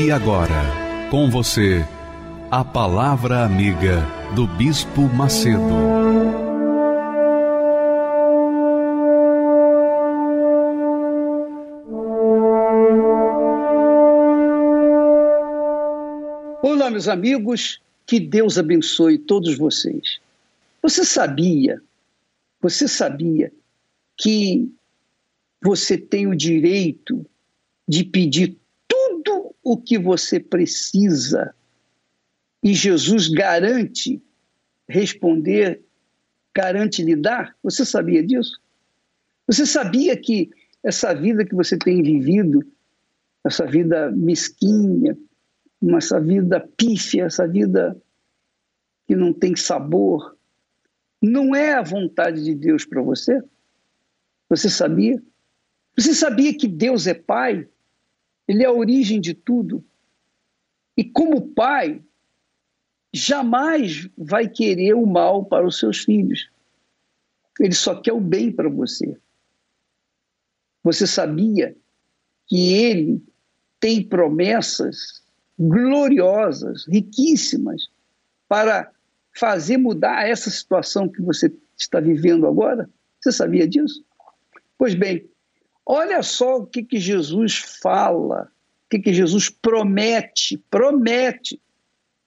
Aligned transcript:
E 0.00 0.12
agora, 0.12 0.62
com 1.10 1.28
você, 1.28 1.84
a 2.52 2.64
Palavra 2.64 3.44
Amiga 3.44 4.06
do 4.32 4.46
Bispo 4.46 5.00
Macedo. 5.12 5.58
Olá, 16.62 16.88
meus 16.92 17.08
amigos, 17.08 17.80
que 18.06 18.20
Deus 18.20 18.56
abençoe 18.56 19.18
todos 19.18 19.58
vocês. 19.58 20.20
Você 20.80 21.04
sabia, 21.04 21.82
você 22.62 22.86
sabia 22.86 23.52
que 24.16 24.70
você 25.60 25.98
tem 25.98 26.28
o 26.28 26.36
direito 26.36 27.26
de 27.88 28.04
pedir 28.04 28.56
o 29.72 29.76
que 29.76 29.98
você 29.98 30.40
precisa 30.40 31.54
e 32.62 32.72
Jesus 32.72 33.28
garante 33.28 34.22
responder, 34.88 35.82
garante 36.54 37.02
lhe 37.02 37.14
dar? 37.14 37.54
Você 37.62 37.84
sabia 37.84 38.24
disso? 38.24 38.58
Você 39.46 39.66
sabia 39.66 40.16
que 40.16 40.50
essa 40.82 41.12
vida 41.12 41.44
que 41.44 41.54
você 41.54 41.76
tem 41.76 42.02
vivido, 42.02 42.66
essa 43.44 43.66
vida 43.66 44.10
mesquinha, 44.10 45.16
essa 45.96 46.18
vida 46.18 46.66
pífia, 46.76 47.24
essa 47.24 47.46
vida 47.46 47.94
que 49.06 49.14
não 49.14 49.32
tem 49.34 49.54
sabor, 49.54 50.36
não 51.20 51.54
é 51.54 51.74
a 51.74 51.82
vontade 51.82 52.42
de 52.42 52.54
Deus 52.54 52.86
para 52.86 53.02
você? 53.02 53.38
Você 54.48 54.70
sabia? 54.70 55.22
Você 55.96 56.14
sabia 56.14 56.56
que 56.56 56.66
Deus 56.66 57.06
é 57.06 57.14
Pai? 57.14 57.68
Ele 58.48 58.64
é 58.64 58.66
a 58.66 58.72
origem 58.72 59.20
de 59.20 59.34
tudo. 59.34 59.84
E 60.96 61.04
como 61.04 61.52
pai, 61.52 62.02
jamais 63.12 64.08
vai 64.16 64.48
querer 64.48 64.94
o 64.94 65.06
mal 65.06 65.44
para 65.44 65.66
os 65.66 65.78
seus 65.78 65.98
filhos. 65.98 66.50
Ele 67.60 67.74
só 67.74 68.00
quer 68.00 68.12
o 68.12 68.20
bem 68.20 68.50
para 68.50 68.70
você. 68.70 69.16
Você 70.82 71.06
sabia 71.06 71.76
que 72.46 72.72
ele 72.72 73.22
tem 73.78 74.02
promessas 74.02 75.22
gloriosas, 75.58 76.86
riquíssimas, 76.86 77.90
para 78.48 78.90
fazer 79.36 79.76
mudar 79.76 80.26
essa 80.26 80.50
situação 80.50 81.08
que 81.08 81.20
você 81.20 81.52
está 81.76 82.00
vivendo 82.00 82.46
agora? 82.46 82.88
Você 83.20 83.32
sabia 83.32 83.68
disso? 83.68 84.04
Pois 84.78 84.94
bem, 84.94 85.28
Olha 85.90 86.22
só 86.22 86.58
o 86.58 86.66
que, 86.66 86.82
que 86.82 87.00
Jesus 87.00 87.56
fala, 87.56 88.52
o 88.84 88.88
que, 88.90 88.98
que 88.98 89.14
Jesus 89.14 89.48
promete, 89.48 90.58
promete. 90.70 91.58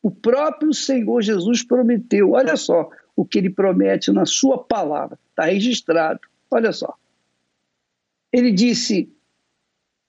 O 0.02 0.09
próprio 0.09 0.74
Senhor 0.74 1.22
Jesus 1.22 1.63
prometeu. 1.63 2.31
Olha 2.31 2.58
só 2.58 2.90
o 3.16 3.24
que 3.24 3.38
ele 3.38 3.52
promete 3.52 4.12
na 4.12 4.25
sua 4.25 4.63
palavra. 4.63 5.19
Está 5.30 5.46
registrado. 5.46 6.19
Olha 6.50 6.72
só. 6.72 6.97
Ele 8.34 8.52
disse: 8.52 9.13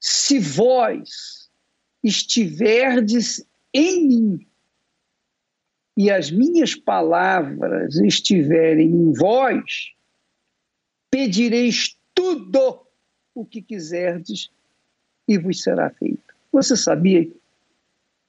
Se 0.01 0.39
vós 0.39 1.51
estiverdes 2.03 3.47
em 3.75 4.09
mim 4.09 4.47
e 5.95 6.11
as 6.11 6.31
minhas 6.31 6.75
palavras 6.75 7.97
estiverem 7.97 8.89
em 8.89 9.13
vós, 9.13 9.93
pedireis 11.11 11.99
tudo 12.15 12.91
o 13.35 13.45
que 13.45 13.63
quiserdes 13.63 14.51
e 15.27 15.39
vos 15.39 15.63
será 15.63 15.91
feito. 15.91 16.35
Você 16.51 16.77
sabia 16.77 17.31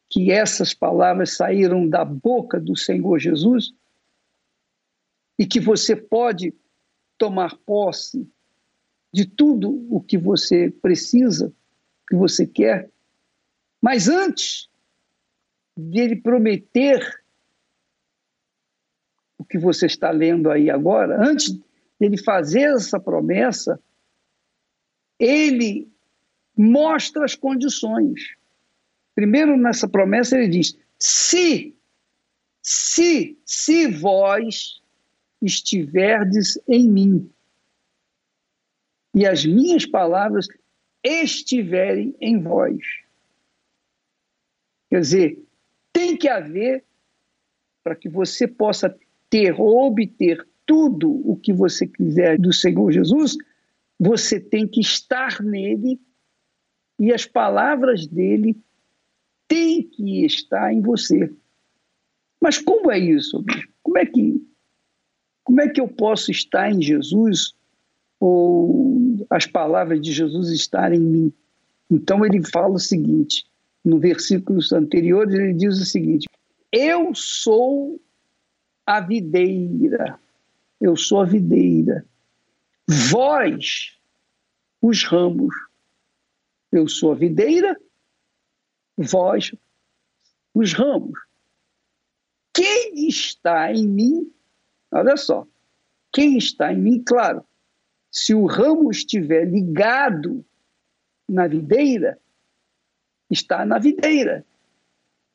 que 0.09 0.31
essas 0.31 0.73
palavras 0.73 1.35
saíram 1.35 1.87
da 1.87 2.05
boca 2.05 2.59
do 2.59 2.77
Senhor 2.77 3.19
Jesus? 3.19 3.73
E 5.37 5.45
que 5.45 5.59
você 5.59 5.95
pode 5.95 6.53
tomar 7.17 7.57
posse 7.65 8.29
de 9.11 9.25
tudo 9.25 9.87
o 9.89 10.01
que 10.01 10.17
você 10.17 10.69
precisa, 10.69 11.53
que 12.07 12.15
você 12.15 12.45
quer, 12.45 12.89
mas 13.81 14.07
antes 14.07 14.69
de 15.75 15.99
ele 15.99 16.15
prometer 16.15 17.21
o 19.37 19.43
que 19.43 19.57
você 19.57 19.87
está 19.87 20.09
lendo 20.09 20.49
aí 20.49 20.69
agora, 20.69 21.21
antes 21.21 21.59
dele 21.99 22.17
fazer 22.17 22.75
essa 22.75 22.99
promessa, 22.99 23.79
ele 25.19 25.87
mostra 26.57 27.25
as 27.25 27.35
condições. 27.35 28.35
Primeiro, 29.15 29.57
nessa 29.57 29.87
promessa, 29.87 30.37
ele 30.37 30.47
diz: 30.47 30.77
se, 30.99 31.75
se, 32.61 33.37
se 33.45 33.87
vós 33.87 34.81
estiverdes 35.41 36.57
em 36.67 36.89
mim 36.89 37.29
e 39.13 39.27
as 39.27 39.45
minhas 39.45 39.85
palavras 39.85 40.47
estiverem 41.03 42.15
em 42.19 42.41
vós. 42.41 42.79
Quer 44.89 45.01
dizer, 45.01 45.43
tem 45.91 46.17
que 46.17 46.27
haver, 46.27 46.83
para 47.83 47.95
que 47.95 48.07
você 48.07 48.47
possa 48.47 48.95
ter 49.29 49.59
ou 49.59 49.87
obter 49.87 50.47
tudo 50.65 51.11
o 51.29 51.35
que 51.35 51.51
você 51.51 51.85
quiser 51.85 52.39
do 52.39 52.53
Senhor 52.53 52.91
Jesus, 52.91 53.37
você 53.99 54.39
tem 54.39 54.67
que 54.67 54.81
estar 54.81 55.41
nele 55.41 55.99
e 56.99 57.11
as 57.13 57.25
palavras 57.25 58.07
dele 58.07 58.57
têm 59.47 59.83
que 59.83 60.25
estar 60.25 60.73
em 60.73 60.81
você. 60.81 61.31
Mas 62.41 62.57
como 62.57 62.91
é 62.91 62.99
isso? 62.99 63.43
Como 63.81 63.97
é 63.97 64.05
que 64.05 64.41
como 65.43 65.59
é 65.61 65.67
que 65.67 65.81
eu 65.81 65.87
posso 65.87 66.31
estar 66.31 66.71
em 66.71 66.81
Jesus 66.81 67.53
ou 68.19 69.27
as 69.29 69.45
palavras 69.45 70.01
de 70.01 70.11
Jesus 70.11 70.49
estarem 70.49 70.99
em 70.99 71.05
mim? 71.05 71.33
Então 71.91 72.25
ele 72.25 72.41
fala 72.49 72.73
o 72.73 72.79
seguinte, 72.79 73.45
no 73.83 73.99
versículos 73.99 74.71
anteriores 74.71 75.33
ele 75.33 75.53
diz 75.53 75.79
o 75.79 75.85
seguinte: 75.85 76.27
Eu 76.71 77.13
sou 77.13 77.99
a 78.85 79.01
videira. 79.01 80.19
Eu 80.79 80.95
sou 80.95 81.21
a 81.21 81.25
videira 81.25 82.05
vós 82.87 83.97
os 84.81 85.03
ramos. 85.03 85.53
Eu 86.71 86.87
sou 86.87 87.11
a 87.11 87.15
videira, 87.15 87.79
vós 88.97 89.51
os 90.53 90.73
ramos. 90.73 91.19
Quem 92.53 93.07
está 93.07 93.71
em 93.71 93.87
mim, 93.87 94.31
olha 94.91 95.17
só, 95.17 95.47
quem 96.11 96.37
está 96.37 96.71
em 96.71 96.77
mim, 96.77 97.03
claro, 97.03 97.43
se 98.11 98.33
o 98.33 98.45
ramo 98.45 98.91
estiver 98.91 99.45
ligado 99.45 100.45
na 101.27 101.47
videira, 101.47 102.19
está 103.29 103.65
na 103.65 103.79
videira. 103.79 104.45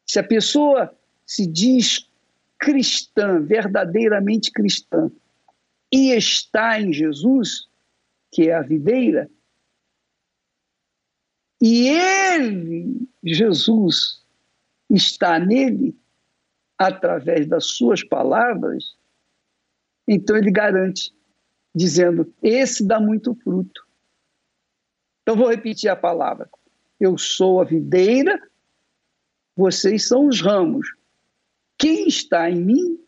Se 0.06 0.20
a 0.20 0.22
pessoa 0.22 0.96
se 1.26 1.44
diz 1.46 2.08
cristã, 2.56 3.40
verdadeiramente 3.40 4.52
cristã, 4.52 5.10
e 5.92 6.12
está 6.12 6.80
em 6.80 6.92
Jesus, 6.92 7.68
que 8.30 8.48
é 8.48 8.54
a 8.54 8.62
videira, 8.62 9.30
e 11.60 11.88
ele, 11.88 13.08
Jesus, 13.22 14.22
está 14.88 15.38
nele, 15.38 15.96
através 16.76 17.48
das 17.48 17.66
suas 17.66 18.04
palavras, 18.04 18.96
então 20.06 20.36
ele 20.36 20.52
garante, 20.52 21.12
dizendo: 21.74 22.32
esse 22.42 22.86
dá 22.86 23.00
muito 23.00 23.34
fruto. 23.34 23.86
Então 25.22 25.36
vou 25.36 25.50
repetir 25.50 25.90
a 25.90 25.96
palavra. 25.96 26.48
Eu 27.00 27.18
sou 27.18 27.60
a 27.60 27.64
videira, 27.64 28.40
vocês 29.56 30.06
são 30.06 30.26
os 30.26 30.40
ramos. 30.40 30.86
Quem 31.76 32.06
está 32.06 32.48
em 32.48 32.60
mim 32.60 33.00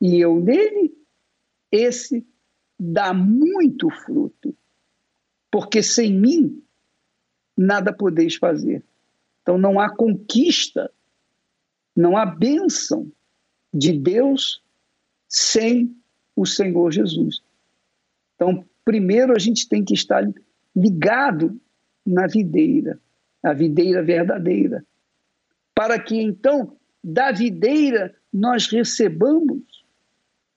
e 0.00 0.20
eu 0.20 0.40
nele, 0.40 0.92
esse 1.72 2.24
dá 2.78 3.14
muito 3.14 3.88
fruto. 3.90 4.54
Porque 5.50 5.82
sem 5.82 6.12
mim 6.12 6.62
nada 7.56 7.92
podeis 7.92 8.36
fazer. 8.36 8.84
Então 9.40 9.58
não 9.58 9.80
há 9.80 9.90
conquista, 9.90 10.92
não 11.96 12.16
há 12.16 12.24
bênção 12.24 13.10
de 13.72 13.92
Deus 13.92 14.62
sem 15.28 15.96
o 16.36 16.46
Senhor 16.46 16.90
Jesus. 16.92 17.42
Então, 18.34 18.64
primeiro 18.84 19.34
a 19.34 19.38
gente 19.38 19.68
tem 19.68 19.84
que 19.84 19.94
estar 19.94 20.22
ligado 20.74 21.58
na 22.04 22.26
videira, 22.26 23.00
a 23.42 23.52
videira 23.52 24.02
verdadeira, 24.02 24.84
para 25.74 25.98
que 25.98 26.20
então 26.20 26.76
da 27.02 27.32
videira 27.32 28.14
nós 28.32 28.66
recebamos 28.68 29.62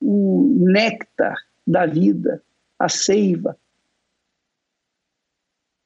o 0.08 0.56
néctar 0.60 1.36
da 1.66 1.88
vida, 1.88 2.44
a 2.78 2.88
seiva. 2.88 3.58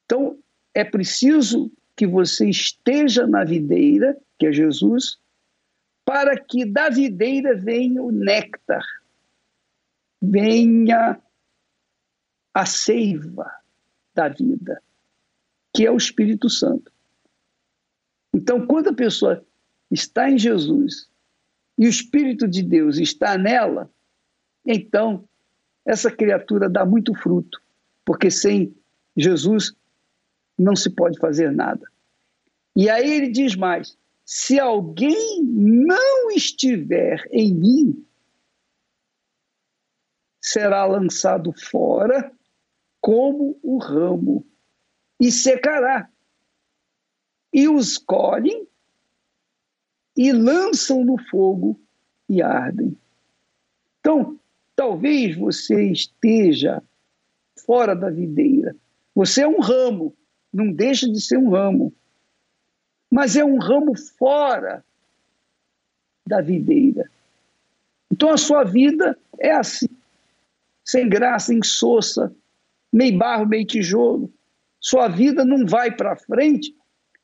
Então, 0.04 0.38
é 0.74 0.84
preciso 0.84 1.72
que 1.96 2.06
você 2.06 2.50
esteja 2.50 3.26
na 3.26 3.46
videira, 3.46 4.18
que 4.38 4.48
é 4.48 4.52
Jesus, 4.52 5.18
para 6.04 6.38
que 6.38 6.66
da 6.66 6.90
videira 6.90 7.56
venha 7.56 8.04
o 8.04 8.12
néctar, 8.12 8.84
venha 10.22 11.22
a 12.54 12.66
seiva 12.66 13.50
da 14.14 14.28
vida, 14.28 14.84
que 15.74 15.86
é 15.86 15.92
o 15.92 15.98
Espírito 15.98 16.50
Santo. 16.50 16.92
Então, 18.34 18.68
quando 18.68 18.90
a 18.90 18.94
pessoa 18.94 19.46
está 19.90 20.30
em 20.30 20.38
Jesus 20.38 21.10
e 21.78 21.86
o 21.86 21.90
Espírito 21.90 22.48
de 22.48 22.62
Deus 22.62 22.98
está 22.98 23.38
nela, 23.38 23.90
então 24.72 25.28
essa 25.84 26.12
criatura 26.12 26.70
dá 26.70 26.86
muito 26.86 27.16
fruto, 27.16 27.60
porque 28.06 28.30
sem 28.30 28.76
Jesus 29.18 29.74
não 30.56 30.76
se 30.76 30.92
pode 30.92 31.18
fazer 31.20 31.52
nada. 31.52 31.90
E 32.76 32.88
aí 32.88 33.12
ele 33.12 33.32
diz 33.32 33.56
mais: 33.56 33.98
se 34.24 34.60
alguém 34.60 35.44
não 35.44 36.30
estiver 36.30 37.28
em 37.32 37.54
mim, 37.54 38.06
será 40.40 40.86
lançado 40.86 41.52
fora 41.52 42.32
como 43.02 43.60
o 43.64 43.80
ramo 43.80 44.46
e 45.20 45.32
secará. 45.32 46.08
E 47.52 47.68
os 47.68 47.98
colhem 47.98 48.68
e 50.16 50.32
lançam 50.32 51.04
no 51.04 51.18
fogo 51.30 51.82
e 52.30 52.42
ardem. 52.44 52.96
Então, 54.00 54.39
talvez 54.80 55.36
você 55.36 55.92
esteja 55.92 56.82
fora 57.66 57.94
da 57.94 58.10
videira. 58.10 58.74
Você 59.14 59.42
é 59.42 59.48
um 59.48 59.60
ramo, 59.60 60.16
não 60.54 60.72
deixa 60.72 61.06
de 61.12 61.20
ser 61.20 61.38
um 61.38 61.50
ramo. 61.50 61.94
Mas 63.12 63.36
é 63.36 63.44
um 63.44 63.60
ramo 63.60 63.94
fora 64.18 64.82
da 66.26 66.40
videira. 66.40 67.12
Então 68.10 68.30
a 68.30 68.38
sua 68.38 68.64
vida 68.64 69.20
é 69.38 69.52
assim, 69.52 69.90
sem 70.86 71.10
graça, 71.10 71.54
insossa, 71.54 72.34
meio 72.90 73.18
barro, 73.18 73.46
meio 73.46 73.68
tijolo. 73.68 74.32
Sua 74.80 75.10
vida 75.10 75.44
não 75.44 75.66
vai 75.66 75.92
para 75.92 76.16
frente 76.16 76.74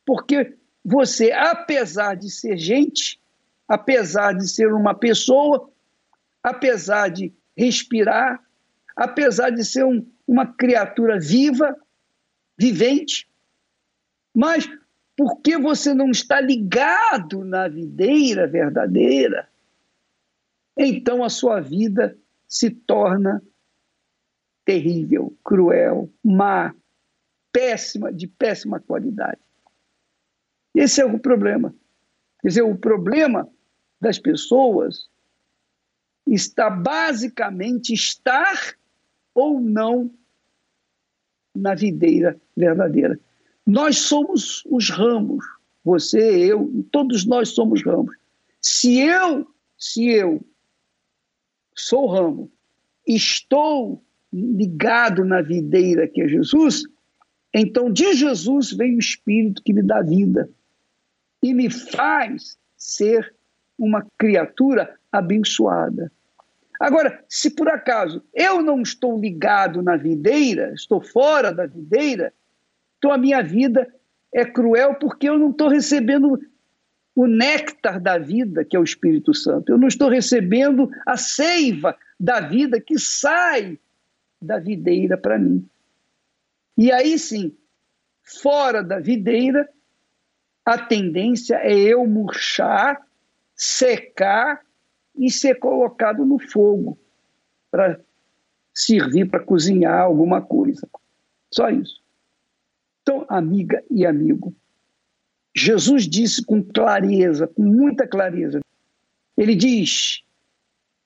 porque 0.05 0.57
você, 0.83 1.31
apesar 1.31 2.15
de 2.15 2.29
ser 2.29 2.57
gente, 2.57 3.17
apesar 3.65 4.33
de 4.33 4.45
ser 4.45 4.73
uma 4.73 4.93
pessoa, 4.93 5.69
apesar 6.43 7.07
de 7.07 7.33
respirar, 7.55 8.43
apesar 8.95 9.49
de 9.49 9.63
ser 9.63 9.85
um, 9.85 10.05
uma 10.27 10.45
criatura 10.45 11.19
viva, 11.19 11.75
vivente, 12.57 13.29
mas 14.33 14.69
porque 15.15 15.57
você 15.57 15.93
não 15.93 16.11
está 16.11 16.41
ligado 16.41 17.43
na 17.45 17.67
videira 17.67 18.47
verdadeira, 18.47 19.47
então 20.77 21.23
a 21.23 21.29
sua 21.29 21.61
vida 21.61 22.17
se 22.47 22.69
torna 22.69 23.41
terrível, 24.65 25.33
cruel, 25.43 26.09
má, 26.23 26.75
péssima, 27.51 28.11
de 28.11 28.27
péssima 28.27 28.79
qualidade. 28.79 29.39
Esse 30.73 31.01
é 31.01 31.05
o 31.05 31.17
problema. 31.17 31.73
Quer 32.41 32.49
dizer, 32.49 32.61
o 32.63 32.77
problema 32.77 33.49
das 34.01 34.19
pessoas 34.19 35.09
está 36.25 36.69
basicamente 36.69 37.93
estar 37.93 38.75
ou 39.33 39.59
não 39.59 40.11
na 41.53 41.75
videira 41.75 42.39
verdadeira. 42.55 43.19
Nós 43.65 43.97
somos 43.97 44.63
os 44.65 44.89
ramos, 44.89 45.43
você, 45.83 46.19
eu, 46.19 46.85
todos 46.91 47.25
nós 47.25 47.49
somos 47.49 47.83
ramos. 47.83 48.15
Se 48.61 48.99
eu, 48.99 49.47
se 49.77 50.07
eu 50.07 50.45
sou 51.75 52.07
ramo, 52.07 52.51
estou 53.05 54.03
ligado 54.33 55.23
na 55.23 55.41
videira 55.41 56.07
que 56.07 56.21
é 56.21 56.27
Jesus, 56.27 56.83
então 57.53 57.91
de 57.91 58.13
Jesus 58.13 58.71
vem 58.71 58.95
o 58.95 58.99
Espírito 58.99 59.63
que 59.63 59.73
me 59.73 59.81
dá 59.81 60.01
vida 60.01 60.49
e 61.41 61.53
me 61.53 61.69
faz 61.69 62.57
ser 62.75 63.33
uma 63.77 64.05
criatura 64.17 64.95
abençoada. 65.11 66.11
Agora, 66.79 67.23
se 67.29 67.49
por 67.49 67.69
acaso 67.69 68.23
eu 68.33 68.61
não 68.61 68.81
estou 68.81 69.19
ligado 69.19 69.81
na 69.81 69.95
videira, 69.95 70.73
estou 70.73 71.01
fora 71.01 71.53
da 71.53 71.65
videira, 71.65 72.33
então 72.97 73.11
a 73.11 73.17
minha 73.17 73.41
vida 73.41 73.87
é 74.33 74.43
cruel 74.43 74.95
porque 74.95 75.29
eu 75.29 75.37
não 75.37 75.51
estou 75.51 75.69
recebendo 75.69 76.39
o 77.15 77.27
néctar 77.27 78.01
da 78.01 78.17
vida, 78.17 78.65
que 78.65 78.75
é 78.75 78.79
o 78.79 78.83
Espírito 78.83 79.33
Santo. 79.33 79.71
Eu 79.71 79.77
não 79.77 79.87
estou 79.87 80.09
recebendo 80.09 80.91
a 81.05 81.15
seiva 81.15 81.97
da 82.19 82.41
vida 82.41 82.81
que 82.81 82.99
sai 82.99 83.79
da 84.41 84.59
videira 84.59 85.17
para 85.17 85.39
mim. 85.39 85.65
E 86.77 86.91
aí 86.91 87.17
sim, 87.17 87.55
fora 88.21 88.83
da 88.83 88.99
videira, 88.99 89.69
a 90.65 90.77
tendência 90.77 91.55
é 91.55 91.73
eu 91.73 92.05
murchar, 92.05 93.04
secar 93.55 94.61
e 95.15 95.31
ser 95.31 95.55
colocado 95.55 96.25
no 96.25 96.37
fogo 96.39 96.97
para 97.71 97.99
servir 98.73 99.29
para 99.29 99.39
cozinhar 99.39 100.01
alguma 100.01 100.41
coisa. 100.41 100.87
Só 101.51 101.69
isso. 101.69 102.03
Então, 103.01 103.25
amiga 103.29 103.83
e 103.89 104.05
amigo, 104.05 104.53
Jesus 105.55 106.07
disse 106.07 106.43
com 106.43 106.61
clareza, 106.61 107.47
com 107.47 107.63
muita 107.63 108.05
clareza, 108.05 108.59
ele 109.37 109.55
diz: 109.55 110.23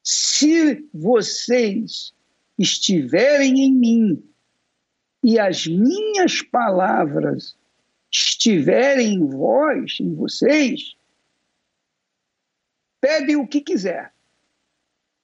se 0.03 0.88
vocês 0.94 2.13
estiverem 2.58 3.60
em 3.65 3.74
mim 3.74 4.24
e 5.24 5.38
as 5.38 5.68
minhas 5.68 6.41
palavras 6.41 7.56
estiverem 8.12 9.13
em 9.13 9.27
vós, 9.27 9.98
em 10.00 10.15
vocês, 10.15 10.96
pedem 13.00 13.36
o 13.36 13.48
que 13.48 13.62
quiser 13.62 14.12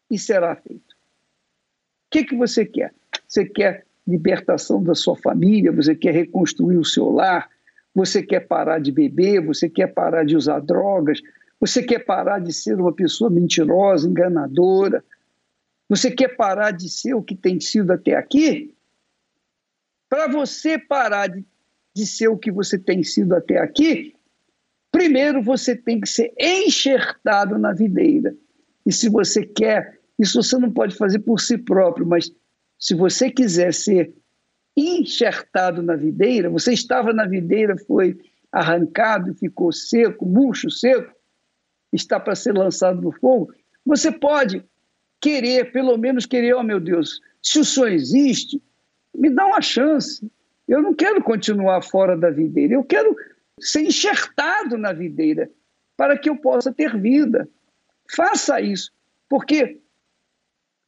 e 0.10 0.17
será 0.17 0.55
feito. 0.55 0.94
O 0.94 2.10
que, 2.12 2.24
que 2.24 2.36
você 2.36 2.65
quer? 2.65 2.94
Você 3.27 3.46
quer 3.46 3.86
libertação 4.08 4.84
da 4.84 4.94
sua 4.94 5.15
família, 5.15 5.72
você 5.72 5.96
quer 5.96 6.13
reconstruir 6.13 6.77
o 6.77 6.86
seu 6.86 7.10
lar, 7.10 7.50
você 7.94 8.22
quer 8.22 8.41
parar 8.41 8.79
de 8.79 8.91
beber, 8.91 9.44
você 9.44 9.70
quer 9.70 9.88
parar 9.88 10.24
de 10.24 10.36
usar 10.36 10.60
drogas, 10.60 11.22
você 11.60 11.82
quer 11.82 12.00
parar 12.00 12.39
de 12.39 12.53
ser 12.53 12.79
uma 12.79 12.94
pessoa 12.94 13.29
mentirosa, 13.29 14.08
enganadora, 14.08 15.03
você 15.89 16.12
quer 16.12 16.36
parar 16.36 16.72
de 16.72 16.89
ser 16.89 17.13
o 17.13 17.24
que 17.24 17.36
tem 17.36 17.60
sido 17.60 17.91
até 17.91 18.15
aqui? 18.15 18.74
Para 20.10 20.27
você 20.27 20.77
parar 20.77 21.27
de 21.27 21.46
de 21.96 22.05
ser 22.05 22.27
o 22.27 22.38
que 22.38 22.51
você 22.51 22.77
tem 22.77 23.01
sido 23.03 23.34
até 23.34 23.58
aqui, 23.58 24.13
primeiro 24.95 25.43
você 25.43 25.75
tem 25.75 25.99
que 25.99 26.07
ser 26.07 26.33
enxertado 26.39 27.59
na 27.59 27.73
videira. 27.73 28.33
E 28.85 28.93
se 28.93 29.09
você 29.09 29.45
quer, 29.45 29.99
isso 30.17 30.41
você 30.41 30.57
não 30.57 30.71
pode 30.71 30.95
fazer 30.95 31.19
por 31.19 31.41
si 31.41 31.57
próprio, 31.57 32.07
mas 32.07 32.31
se 32.79 32.95
você 32.95 33.29
quiser 33.29 33.73
ser 33.73 34.13
enxertado 34.77 35.83
na 35.83 35.97
videira, 35.97 36.49
você 36.49 36.71
estava 36.71 37.11
na 37.11 37.25
videira, 37.25 37.75
foi 37.77 38.17
arrancado 38.49 39.33
ficou 39.33 39.69
seco, 39.73 40.25
murcho, 40.25 40.71
seco, 40.71 41.13
está 41.91 42.17
para 42.17 42.33
ser 42.33 42.53
lançado 42.53 43.01
no 43.01 43.11
fogo, 43.11 43.53
você 43.85 44.09
pode 44.09 44.63
querer, 45.19 45.73
pelo 45.73 45.97
menos 45.97 46.25
querer, 46.25 46.55
oh 46.55 46.63
meu 46.63 46.79
Deus, 46.79 47.19
se 47.41 47.59
o 47.59 47.65
Senhor 47.65 47.91
existe, 47.91 48.63
me 49.13 49.29
dá 49.29 49.45
uma 49.45 49.61
chance, 49.61 50.25
eu 50.69 50.81
não 50.81 50.93
quero 50.93 51.21
continuar 51.21 51.81
fora 51.81 52.15
da 52.15 52.29
videira, 52.29 52.75
eu 52.75 52.83
quero 52.83 53.13
ser 53.59 53.81
enxertado 53.81 54.77
na 54.77 54.91
videira 54.91 55.50
para 55.95 56.17
que 56.17 56.29
eu 56.29 56.35
possa 56.35 56.74
ter 56.74 56.97
vida. 57.00 57.47
Faça 58.13 58.59
isso, 58.62 58.91
porque 59.29 59.81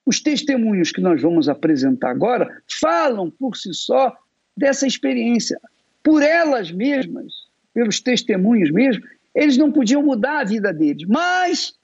os 0.06 0.22
testemunhos 0.22 0.92
que 0.92 1.02
nós 1.02 1.22
vamos 1.22 1.50
apresentar 1.50 2.12
agora 2.12 2.62
falam 2.80 3.30
por 3.30 3.58
si 3.58 3.74
só 3.74 4.16
dessa 4.56 4.88
experiência. 4.88 5.60
por 6.04 6.24
elas 6.24 6.72
mesmas, 6.72 7.34
pelos 7.74 8.00
testemunhos 8.00 8.72
mesmo, 8.72 9.04
eles 9.36 9.58
não 9.58 9.70
podiam 9.70 10.02
mudar 10.02 10.40
a 10.40 10.44
vida 10.46 10.74
deles. 10.74 11.06
Mas 11.06 11.78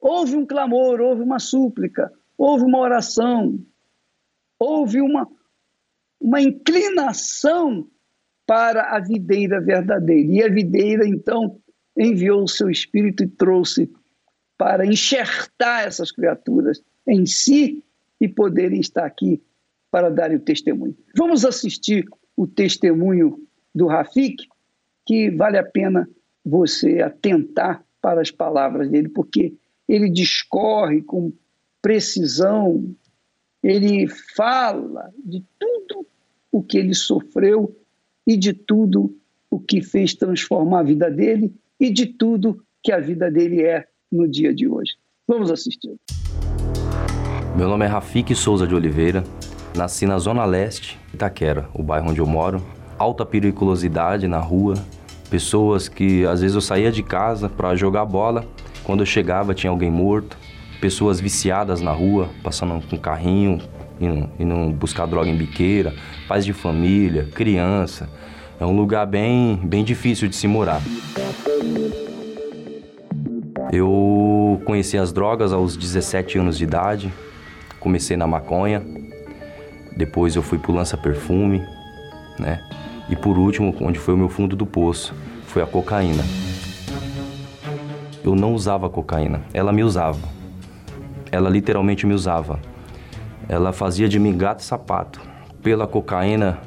houve 0.00 0.34
um 0.34 0.44
clamor, 0.44 1.00
houve 1.00 1.22
uma 1.22 1.38
súplica, 1.38 2.12
houve 2.36 2.64
uma 2.64 2.78
oração, 2.78 3.64
houve 4.58 5.00
uma, 5.00 5.30
uma 6.20 6.40
inclinação 6.40 7.88
para 8.52 8.94
a 8.94 9.00
videira 9.00 9.62
verdadeira. 9.62 10.30
E 10.30 10.42
a 10.42 10.48
videira, 10.48 11.08
então, 11.08 11.58
enviou 11.96 12.42
o 12.42 12.48
seu 12.48 12.68
espírito 12.68 13.24
e 13.24 13.26
trouxe 13.26 13.90
para 14.58 14.84
enxertar 14.84 15.86
essas 15.86 16.12
criaturas 16.12 16.82
em 17.08 17.24
si 17.24 17.82
e 18.20 18.28
poderem 18.28 18.78
estar 18.78 19.06
aqui 19.06 19.42
para 19.90 20.10
darem 20.10 20.36
o 20.36 20.40
testemunho. 20.40 20.94
Vamos 21.16 21.46
assistir 21.46 22.06
o 22.36 22.46
testemunho 22.46 23.38
do 23.74 23.86
Rafik, 23.86 24.46
que 25.06 25.30
vale 25.30 25.56
a 25.56 25.64
pena 25.64 26.06
você 26.44 27.00
atentar 27.00 27.82
para 28.02 28.20
as 28.20 28.30
palavras 28.30 28.86
dele, 28.90 29.08
porque 29.08 29.54
ele 29.88 30.10
discorre 30.10 31.00
com 31.00 31.32
precisão, 31.80 32.94
ele 33.62 34.06
fala 34.08 35.10
de 35.24 35.42
tudo 35.58 36.06
o 36.50 36.62
que 36.62 36.76
ele 36.76 36.94
sofreu 36.94 37.74
e 38.26 38.36
de 38.36 38.52
tudo 38.52 39.14
o 39.50 39.58
que 39.58 39.82
fez 39.82 40.14
transformar 40.14 40.80
a 40.80 40.82
vida 40.82 41.10
dele 41.10 41.54
e 41.78 41.90
de 41.90 42.06
tudo 42.06 42.62
que 42.82 42.92
a 42.92 42.98
vida 42.98 43.30
dele 43.30 43.62
é 43.62 43.86
no 44.10 44.28
dia 44.28 44.54
de 44.54 44.68
hoje. 44.68 44.92
Vamos 45.26 45.50
assistir. 45.50 45.96
Meu 47.56 47.68
nome 47.68 47.84
é 47.84 47.88
Rafik 47.88 48.34
Souza 48.34 48.66
de 48.66 48.74
Oliveira, 48.74 49.22
nasci 49.76 50.06
na 50.06 50.18
Zona 50.18 50.44
Leste, 50.44 50.98
Itaquera, 51.12 51.68
o 51.74 51.82
bairro 51.82 52.10
onde 52.10 52.20
eu 52.20 52.26
moro. 52.26 52.62
Alta 52.98 53.26
periculosidade 53.26 54.26
na 54.26 54.38
rua, 54.38 54.74
pessoas 55.28 55.88
que 55.88 56.24
às 56.24 56.40
vezes 56.40 56.54
eu 56.54 56.60
saía 56.60 56.90
de 56.90 57.02
casa 57.02 57.48
para 57.48 57.74
jogar 57.74 58.04
bola, 58.04 58.46
quando 58.84 59.00
eu 59.00 59.06
chegava 59.06 59.54
tinha 59.54 59.70
alguém 59.70 59.90
morto, 59.90 60.36
pessoas 60.80 61.20
viciadas 61.20 61.80
na 61.80 61.92
rua, 61.92 62.28
passando 62.42 62.84
com 62.88 62.98
carrinho, 62.98 63.60
indo, 64.00 64.28
indo 64.38 64.72
buscar 64.72 65.06
droga 65.06 65.28
em 65.28 65.36
biqueira, 65.36 65.94
pais 66.28 66.44
de 66.44 66.52
família, 66.52 67.28
criança. 67.34 68.08
É 68.60 68.66
um 68.66 68.76
lugar 68.76 69.06
bem, 69.06 69.56
bem 69.56 69.84
difícil 69.84 70.28
de 70.28 70.36
se 70.36 70.46
morar. 70.46 70.80
Eu 73.72 74.60
conheci 74.64 74.98
as 74.98 75.12
drogas 75.12 75.52
aos 75.52 75.76
17 75.76 76.38
anos 76.38 76.58
de 76.58 76.64
idade, 76.64 77.12
comecei 77.80 78.16
na 78.16 78.26
maconha, 78.26 78.82
depois 79.96 80.36
eu 80.36 80.42
fui 80.42 80.58
pro 80.58 80.72
lança-perfume, 80.72 81.62
né? 82.38 82.62
E 83.08 83.16
por 83.16 83.38
último, 83.38 83.74
onde 83.80 83.98
foi 83.98 84.14
o 84.14 84.16
meu 84.16 84.28
fundo 84.28 84.54
do 84.54 84.66
poço, 84.66 85.14
foi 85.46 85.62
a 85.62 85.66
cocaína. 85.66 86.22
Eu 88.24 88.34
não 88.34 88.54
usava 88.54 88.88
cocaína, 88.88 89.42
ela 89.52 89.72
me 89.72 89.82
usava. 89.82 90.20
Ela 91.30 91.50
literalmente 91.50 92.06
me 92.06 92.14
usava. 92.14 92.60
Ela 93.52 93.70
fazia 93.70 94.08
de 94.08 94.18
mim 94.18 94.34
gato 94.34 94.60
e 94.60 94.64
sapato. 94.64 95.20
Pela 95.62 95.86
cocaína, 95.86 96.58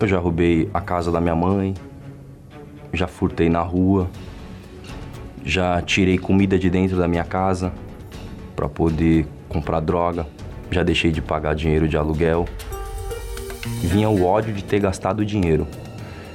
eu 0.00 0.08
já 0.08 0.18
roubei 0.18 0.70
a 0.72 0.80
casa 0.80 1.12
da 1.12 1.20
minha 1.20 1.36
mãe, 1.36 1.74
já 2.94 3.06
furtei 3.06 3.50
na 3.50 3.60
rua, 3.60 4.08
já 5.44 5.82
tirei 5.82 6.16
comida 6.16 6.58
de 6.58 6.70
dentro 6.70 6.96
da 6.96 7.06
minha 7.06 7.24
casa 7.24 7.70
para 8.56 8.70
poder 8.70 9.26
comprar 9.50 9.80
droga, 9.80 10.26
já 10.70 10.82
deixei 10.82 11.12
de 11.12 11.20
pagar 11.20 11.54
dinheiro 11.54 11.86
de 11.86 11.98
aluguel. 11.98 12.46
Vinha 13.82 14.08
o 14.08 14.24
ódio 14.24 14.54
de 14.54 14.64
ter 14.64 14.80
gastado 14.80 15.26
dinheiro. 15.26 15.66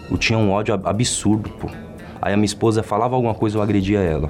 Eu 0.07 0.19
tinha 0.19 0.37
um 0.37 0.51
ódio 0.51 0.79
absurdo, 0.83 1.49
pô. 1.49 1.67
Aí 2.21 2.31
a 2.31 2.37
minha 2.37 2.45
esposa 2.45 2.83
falava 2.83 3.15
alguma 3.15 3.33
coisa, 3.33 3.57
eu 3.57 3.61
agredia 3.63 4.01
ela. 4.01 4.29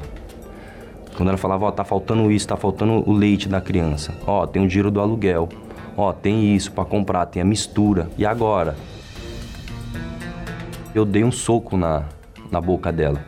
Quando 1.17 1.27
ela 1.27 1.37
falava, 1.37 1.65
ó, 1.65 1.67
oh, 1.67 1.71
tá 1.73 1.83
faltando 1.83 2.31
isso, 2.31 2.47
tá 2.47 2.55
faltando 2.55 3.03
o 3.05 3.11
leite 3.11 3.49
da 3.49 3.59
criança. 3.59 4.13
Ó, 4.25 4.43
oh, 4.43 4.47
tem 4.47 4.63
o 4.63 4.67
dinheiro 4.69 4.89
do 4.89 5.01
aluguel. 5.01 5.49
Ó, 5.97 6.11
tem 6.11 6.55
isso 6.55 6.71
para 6.71 6.85
comprar, 6.85 7.25
tem 7.25 7.41
a 7.41 7.45
mistura. 7.45 8.09
E 8.17 8.25
agora? 8.25 8.75
Eu 10.93 11.05
dei 11.05 11.23
um 11.23 11.31
soco 11.31 11.77
na, 11.77 12.03
na 12.51 12.59
boca 12.59 12.91
dela. 12.91 13.23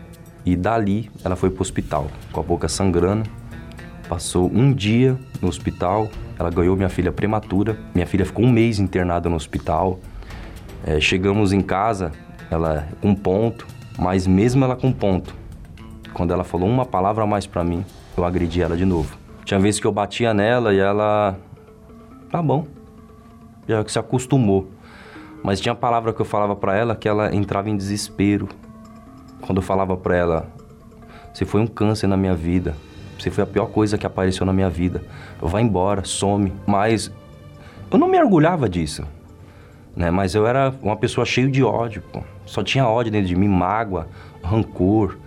E 0.45 0.55
dali 0.55 1.09
ela 1.24 1.36
foi 1.36 1.50
pro 1.50 1.62
hospital, 1.62 2.07
com 2.31 2.39
a 2.39 2.43
boca 2.43 2.67
sangrando. 2.67 3.29
Passou 4.07 4.50
um 4.53 4.74
dia 4.74 5.17
no 5.41 5.47
hospital, 5.50 6.09
ela 6.39 6.50
ganhou 6.50 6.75
minha 6.75 6.89
filha 6.89 7.12
prematura. 7.12 7.77
Minha 7.93 8.07
filha 8.07 8.25
ficou 8.25 8.45
um 8.45 8.51
mês 8.51 8.79
internada 8.79 9.29
no 9.29 9.36
hospital. 9.36 10.00
É, 10.86 11.00
chegamos 11.00 11.51
em 11.51 11.62
casa, 11.62 12.12
ela 12.50 12.88
com 13.01 13.13
ponto, 13.13 13.67
mas 13.97 14.27
mesmo 14.27 14.63
ela 14.63 14.75
com 14.75 14.91
ponto, 14.91 15.36
quando 16.13 16.31
ela 16.33 16.43
falou 16.43 16.69
uma 16.69 16.86
palavra 16.86 17.24
a 17.24 17.27
mais 17.27 17.45
para 17.45 17.63
mim, 17.63 17.83
eu 18.15 18.24
agredi 18.24 18.62
ela 18.62 18.77
de 18.77 18.86
novo. 18.86 19.17
Tinha 19.43 19.59
vezes 19.59 19.79
que 19.79 19.88
eu 19.88 19.91
batia 19.91 20.33
nela 20.33 20.74
e 20.74 20.79
ela. 20.79 21.38
Tá 22.29 22.41
bom. 22.41 22.65
Já 23.67 23.88
se 23.88 24.00
acostumou. 24.00 24.67
Mas 25.43 25.62
tinha 25.62 25.75
palavra 25.75 26.13
que 26.13 26.22
eu 26.22 26.25
falava 26.25 26.55
para 26.55 26.75
ela 26.75 26.96
que 26.96 27.07
ela 27.07 27.34
entrava 27.34 27.69
em 27.69 27.77
desespero, 27.77 28.50
quando 29.41 29.57
eu 29.57 29.62
falava 29.62 29.96
para 29.96 30.15
ela: 30.15 30.48
Você 31.34 31.46
foi 31.46 31.62
um 31.62 31.67
câncer 31.67 32.07
na 32.07 32.17
minha 32.17 32.36
vida. 32.36 32.75
Você 33.17 33.31
foi 33.31 33.43
a 33.43 33.48
pior 33.48 33.67
coisa 33.67 33.98
que 33.98 34.05
apareceu 34.05 34.46
na 34.46 34.53
minha 34.53 34.69
vida. 34.69 35.03
Vai 35.41 35.62
embora, 35.62 36.03
some. 36.03 36.53
Mas 36.65 37.12
eu 37.89 37.98
não 37.98 38.07
me 38.07 38.19
orgulhava 38.19 38.69
disso. 38.69 39.03
Né? 39.96 40.12
Mas 40.12 40.36
eu 40.36 40.46
era 40.46 40.74
uma 40.81 40.96
pessoa 40.96 41.25
cheia 41.25 41.48
de 41.50 41.63
ódio. 41.63 42.03
Pô. 42.12 42.22
Só 42.46 42.63
tinha 42.63 42.88
ódio 42.88 43.12
dentro 43.12 43.27
de 43.27 43.36
mim, 43.36 43.48
mágoa, 43.48 44.07
rancor. 44.43 45.17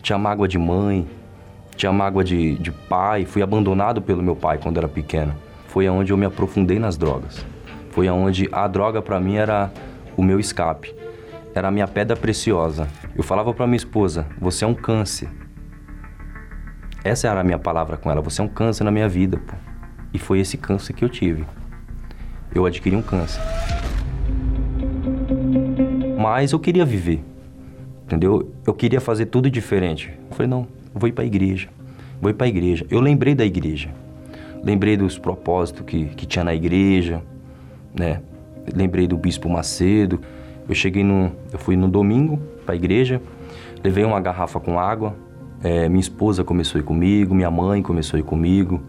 Tinha 0.00 0.18
mágoa 0.18 0.46
de 0.46 0.58
mãe, 0.58 1.06
tinha 1.76 1.92
mágoa 1.92 2.24
de, 2.24 2.56
de 2.56 2.70
pai. 2.70 3.24
Fui 3.24 3.42
abandonado 3.42 4.00
pelo 4.00 4.22
meu 4.22 4.36
pai 4.36 4.58
quando 4.58 4.78
era 4.78 4.88
pequeno. 4.88 5.34
Foi 5.74 5.86
aonde 5.86 6.10
eu 6.10 6.16
me 6.16 6.24
aprofundei 6.24 6.78
nas 6.78 6.96
drogas. 6.96 7.44
Foi 7.90 8.08
aonde 8.08 8.48
a 8.50 8.66
droga 8.66 9.02
para 9.02 9.20
mim 9.20 9.34
era 9.34 9.70
o 10.16 10.22
meu 10.22 10.40
escape 10.40 10.94
era 11.54 11.68
a 11.68 11.70
minha 11.70 11.86
pedra 11.86 12.16
preciosa. 12.16 12.88
Eu 13.14 13.22
falava 13.22 13.54
para 13.54 13.66
minha 13.66 13.76
esposa: 13.76 14.26
Você 14.40 14.64
é 14.64 14.66
um 14.66 14.74
câncer. 14.74 15.28
Essa 17.04 17.28
era 17.28 17.40
a 17.40 17.44
minha 17.44 17.58
palavra 17.58 17.96
com 17.96 18.10
ela: 18.10 18.20
Você 18.20 18.40
é 18.40 18.44
um 18.44 18.48
câncer 18.48 18.82
na 18.82 18.90
minha 18.90 19.08
vida. 19.08 19.38
Pô. 19.38 19.54
E 20.12 20.18
foi 20.18 20.40
esse 20.40 20.56
câncer 20.56 20.92
que 20.92 21.04
eu 21.04 21.08
tive. 21.08 21.44
Eu 22.52 22.66
adquiri 22.66 22.96
um 22.96 23.02
câncer. 23.02 23.40
Mas 26.18 26.52
eu 26.52 26.58
queria 26.58 26.84
viver. 26.84 27.22
Entendeu? 28.04 28.52
Eu 28.66 28.74
queria 28.74 29.00
fazer 29.00 29.26
tudo 29.26 29.48
diferente. 29.48 30.12
Eu 30.30 30.36
falei: 30.36 30.48
Não, 30.48 30.66
vou 30.92 31.08
ir 31.08 31.12
para 31.12 31.22
a 31.22 31.26
igreja. 31.26 31.68
Vou 32.20 32.30
ir 32.30 32.34
para 32.34 32.46
a 32.46 32.48
igreja. 32.48 32.84
Eu 32.90 33.00
lembrei 33.00 33.34
da 33.34 33.44
igreja. 33.44 33.90
Lembrei 34.64 34.96
dos 34.96 35.18
propósitos 35.18 35.84
que, 35.84 36.06
que 36.06 36.26
tinha 36.26 36.44
na 36.44 36.54
igreja, 36.54 37.22
né? 37.98 38.22
Lembrei 38.74 39.06
do 39.06 39.16
bispo 39.16 39.48
Macedo 39.48 40.20
eu 40.68 40.74
cheguei 40.74 41.04
no, 41.04 41.30
eu 41.52 41.58
fui 41.58 41.76
no 41.76 41.88
domingo 41.88 42.38
para 42.64 42.74
a 42.74 42.76
igreja, 42.76 43.20
levei 43.82 44.04
uma 44.04 44.20
garrafa 44.20 44.58
com 44.58 44.78
água. 44.78 45.14
É, 45.62 45.88
minha 45.88 46.00
esposa 46.00 46.44
começou 46.44 46.78
a 46.78 46.82
ir 46.82 46.84
comigo, 46.84 47.34
minha 47.34 47.50
mãe 47.50 47.82
começou 47.82 48.16
a 48.16 48.20
ir 48.20 48.22
comigo. 48.22 48.80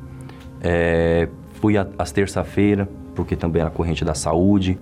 É, 0.61 1.27
fui 1.53 1.75
às 1.77 2.11
terça-feira, 2.11 2.87
porque 3.13 3.35
também 3.35 3.61
era 3.61 3.69
corrente 3.69 4.05
da 4.05 4.13
saúde. 4.13 4.77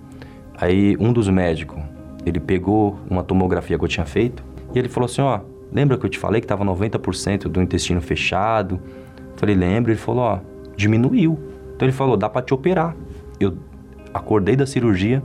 Aí 0.56 0.96
um 1.00 1.12
dos 1.12 1.28
médicos, 1.28 1.82
ele 2.24 2.38
pegou 2.38 2.98
uma 3.10 3.22
tomografia 3.24 3.76
que 3.76 3.84
eu 3.84 3.88
tinha 3.88 4.06
feito 4.06 4.42
e 4.72 4.78
ele 4.78 4.88
falou 4.88 5.06
assim, 5.06 5.20
ó, 5.20 5.40
lembra 5.72 5.98
que 5.98 6.06
eu 6.06 6.10
te 6.10 6.18
falei 6.18 6.40
que 6.40 6.44
estava 6.44 6.64
90% 6.64 7.48
do 7.48 7.60
intestino 7.60 8.00
fechado? 8.00 8.80
Falei, 9.36 9.56
lembro. 9.56 9.90
Ele 9.90 9.98
falou, 9.98 10.22
ó, 10.22 10.38
diminuiu. 10.76 11.38
Então 11.74 11.86
ele 11.86 11.92
falou, 11.92 12.16
dá 12.16 12.28
para 12.28 12.42
te 12.42 12.54
operar. 12.54 12.94
Eu 13.38 13.56
acordei 14.12 14.56
da 14.56 14.66
cirurgia, 14.66 15.22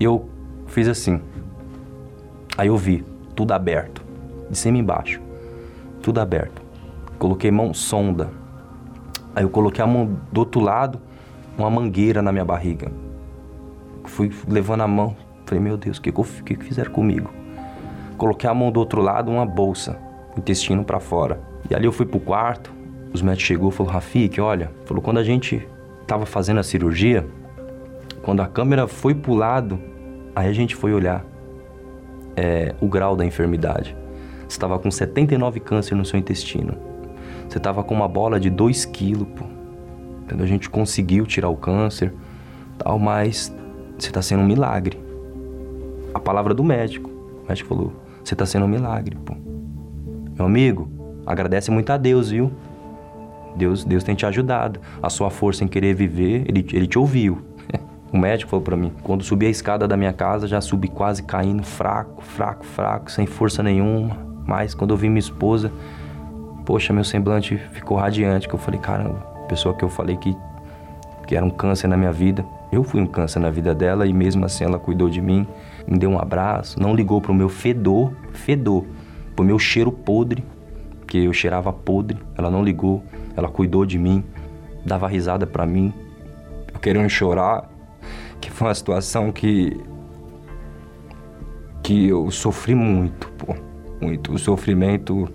eu 0.00 0.28
Fiz 0.66 0.88
assim. 0.88 1.20
Aí 2.58 2.68
eu 2.68 2.76
vi 2.76 3.04
tudo 3.34 3.52
aberto, 3.52 4.02
de 4.50 4.58
cima 4.58 4.76
e 4.76 4.80
embaixo. 4.80 5.20
Tudo 6.02 6.20
aberto. 6.20 6.62
Coloquei 7.18 7.50
mão 7.50 7.72
sonda. 7.72 8.30
Aí 9.34 9.44
eu 9.44 9.50
coloquei 9.50 9.82
a 9.82 9.86
mão 9.86 10.18
do 10.32 10.40
outro 10.40 10.60
lado, 10.60 11.00
uma 11.56 11.70
mangueira 11.70 12.20
na 12.20 12.32
minha 12.32 12.44
barriga. 12.44 12.90
Fui 14.04 14.30
levando 14.48 14.82
a 14.82 14.88
mão. 14.88 15.16
Falei, 15.44 15.62
meu 15.62 15.76
Deus, 15.76 15.98
o 15.98 16.02
que, 16.02 16.12
que, 16.12 16.56
que 16.56 16.64
fizeram 16.64 16.90
comigo? 16.90 17.30
Coloquei 18.16 18.48
a 18.48 18.54
mão 18.54 18.72
do 18.72 18.80
outro 18.80 19.00
lado, 19.00 19.30
uma 19.30 19.46
bolsa, 19.46 19.98
intestino 20.36 20.84
para 20.84 20.98
fora. 20.98 21.40
E 21.70 21.74
ali 21.74 21.86
eu 21.86 21.92
fui 21.92 22.06
pro 22.06 22.18
quarto, 22.18 22.72
os 23.16 23.22
médicos 23.22 23.46
chegou 23.46 23.70
e 23.70 23.72
falou, 23.72 23.92
Rafik, 23.92 24.40
olha, 24.40 24.70
falou, 24.84 25.02
quando 25.02 25.18
a 25.18 25.24
gente 25.24 25.66
tava 26.06 26.24
fazendo 26.24 26.60
a 26.60 26.62
cirurgia, 26.62 27.26
quando 28.22 28.40
a 28.40 28.46
câmera 28.46 28.86
foi 28.86 29.14
pro 29.14 29.34
lado, 29.34 29.78
Aí 30.36 30.50
a 30.50 30.52
gente 30.52 30.76
foi 30.76 30.92
olhar 30.92 31.24
é, 32.36 32.74
o 32.78 32.86
grau 32.86 33.16
da 33.16 33.24
enfermidade. 33.24 33.96
Você 34.40 34.56
estava 34.56 34.78
com 34.78 34.90
79 34.90 35.60
câncer 35.60 35.94
no 35.94 36.04
seu 36.04 36.18
intestino. 36.18 36.76
Você 37.48 37.56
estava 37.56 37.82
com 37.82 37.94
uma 37.94 38.06
bola 38.06 38.38
de 38.38 38.50
2 38.50 38.84
quilos, 38.84 39.26
pô. 39.34 39.46
A 40.28 40.46
gente 40.46 40.68
conseguiu 40.68 41.24
tirar 41.24 41.48
o 41.48 41.56
câncer, 41.56 42.12
tal, 42.76 42.98
mas 42.98 43.50
você 43.98 44.08
está 44.08 44.20
sendo 44.20 44.42
um 44.42 44.46
milagre. 44.46 45.00
a 46.12 46.20
palavra 46.20 46.52
do 46.52 46.62
médico. 46.62 47.08
O 47.42 47.48
médico 47.48 47.70
falou: 47.70 47.92
Você 48.22 48.34
está 48.34 48.44
sendo 48.44 48.66
um 48.66 48.68
milagre, 48.68 49.16
pô. 49.16 49.34
Meu 50.36 50.44
amigo, 50.44 50.86
agradece 51.24 51.70
muito 51.70 51.88
a 51.90 51.96
Deus, 51.96 52.30
viu? 52.30 52.52
Deus, 53.56 53.84
Deus 53.84 54.04
tem 54.04 54.14
te 54.14 54.26
ajudado. 54.26 54.80
A 55.02 55.10
sua 55.10 55.30
força 55.30 55.64
em 55.64 55.68
querer 55.68 55.94
viver, 55.94 56.44
ele, 56.46 56.66
ele 56.72 56.86
te 56.86 56.98
ouviu. 56.98 57.42
o 58.12 58.18
médico 58.18 58.50
falou 58.50 58.64
para 58.64 58.76
mim: 58.76 58.92
quando 59.02 59.24
subi 59.24 59.46
a 59.46 59.50
escada 59.50 59.88
da 59.88 59.96
minha 59.96 60.12
casa, 60.12 60.46
já 60.46 60.60
subi 60.60 60.88
quase 60.88 61.22
caindo, 61.22 61.62
fraco, 61.62 62.22
fraco, 62.22 62.64
fraco, 62.64 63.10
sem 63.10 63.26
força 63.26 63.62
nenhuma. 63.62 64.16
Mas 64.46 64.74
quando 64.74 64.92
eu 64.92 64.96
vi 64.96 65.08
minha 65.08 65.18
esposa, 65.18 65.72
poxa, 66.64 66.92
meu 66.92 67.04
semblante 67.04 67.56
ficou 67.72 67.96
radiante. 67.96 68.48
Que 68.48 68.54
eu 68.54 68.58
falei: 68.58 68.78
caramba, 68.78 69.18
pessoa 69.48 69.74
que 69.74 69.84
eu 69.84 69.88
falei 69.88 70.16
que, 70.16 70.36
que 71.26 71.34
era 71.34 71.44
um 71.44 71.50
câncer 71.50 71.88
na 71.88 71.96
minha 71.96 72.12
vida. 72.12 72.44
Eu 72.70 72.82
fui 72.82 73.00
um 73.00 73.06
câncer 73.06 73.38
na 73.38 73.48
vida 73.48 73.74
dela 73.74 74.06
e 74.06 74.12
mesmo 74.12 74.44
assim 74.44 74.64
ela 74.64 74.78
cuidou 74.78 75.08
de 75.08 75.20
mim, 75.20 75.46
me 75.86 75.98
deu 75.98 76.10
um 76.10 76.18
abraço, 76.18 76.80
não 76.80 76.94
ligou 76.94 77.20
pro 77.20 77.32
meu 77.32 77.48
fedor, 77.48 78.12
fedor, 78.32 78.84
pro 79.36 79.44
meu 79.44 79.58
cheiro 79.58 79.92
podre, 79.92 80.44
que 81.06 81.24
eu 81.24 81.32
cheirava 81.32 81.72
podre. 81.72 82.18
Ela 82.36 82.50
não 82.50 82.62
ligou, 82.62 83.02
ela 83.36 83.48
cuidou 83.48 83.84
de 83.84 83.98
mim, 83.98 84.24
dava 84.84 85.06
risada 85.06 85.46
para 85.46 85.66
mim, 85.66 85.92
eu 86.72 86.80
querendo 86.80 87.08
chorar, 87.08 87.70
que 88.40 88.50
foi 88.50 88.68
uma 88.68 88.74
situação 88.74 89.30
que 89.30 89.78
que 91.82 92.08
eu 92.08 92.30
sofri 92.32 92.74
muito, 92.74 93.30
pô, 93.32 93.54
muito. 94.00 94.32
O 94.32 94.38
sofrimento 94.38 95.28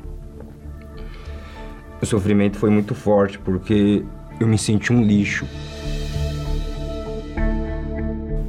o 2.02 2.06
sofrimento 2.06 2.58
foi 2.58 2.72
muito 2.72 2.96
forte 2.96 3.38
porque 3.38 4.04
eu 4.40 4.48
me 4.48 4.58
senti 4.58 4.92
um 4.92 5.04
lixo. 5.04 5.46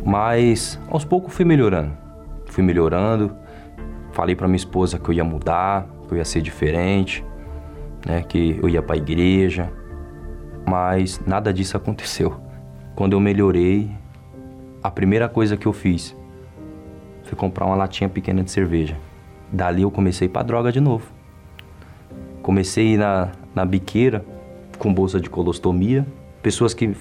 Mas 0.05 0.81
aos 0.89 1.05
poucos 1.05 1.35
fui 1.35 1.45
melhorando. 1.45 1.93
Fui 2.47 2.65
melhorando. 2.65 3.37
Falei 4.13 4.35
para 4.35 4.49
minha 4.49 4.57
esposa 4.57 4.99
que 4.99 5.09
eu 5.09 5.15
ia 5.15 5.25
mudar, 5.25 5.87
que 6.07 6.15
eu 6.15 6.19
ia 6.19 6.25
ser 6.25 6.41
diferente, 6.41 7.25
né, 8.07 8.23
que 8.23 8.59
eu 8.63 8.69
ia 8.69 8.83
para 8.83 8.97
a 8.97 8.99
igreja. 8.99 9.71
Mas 10.67 11.21
nada 11.27 11.53
disso 11.53 11.77
aconteceu. 11.77 12.41
Quando 12.95 13.15
eu 13.15 13.21
melhorei, 13.21 13.91
a 14.83 14.91
primeira 14.91 15.29
coisa 15.29 15.57
que 15.57 15.67
eu 15.67 15.73
fiz 15.73 16.17
foi 17.25 17.37
comprar 17.37 17.67
uma 17.67 17.77
latinha 17.77 18.09
pequena 18.09 18.43
de 18.43 18.51
cerveja. 18.51 18.97
Dali 19.51 19.83
eu 19.83 19.91
comecei 19.91 20.29
para 20.29 20.43
droga 20.43 20.73
de 20.73 20.81
novo. 20.81 21.07
Comecei 22.43 22.97
na, 22.97 23.31
na 23.55 23.65
biqueira 23.65 24.25
com 24.79 24.93
bolsa 24.93 25.21
de 25.21 25.31
colostomia. 25.31 26.07
Pessoas 26.43 26.75
que 26.75 26.95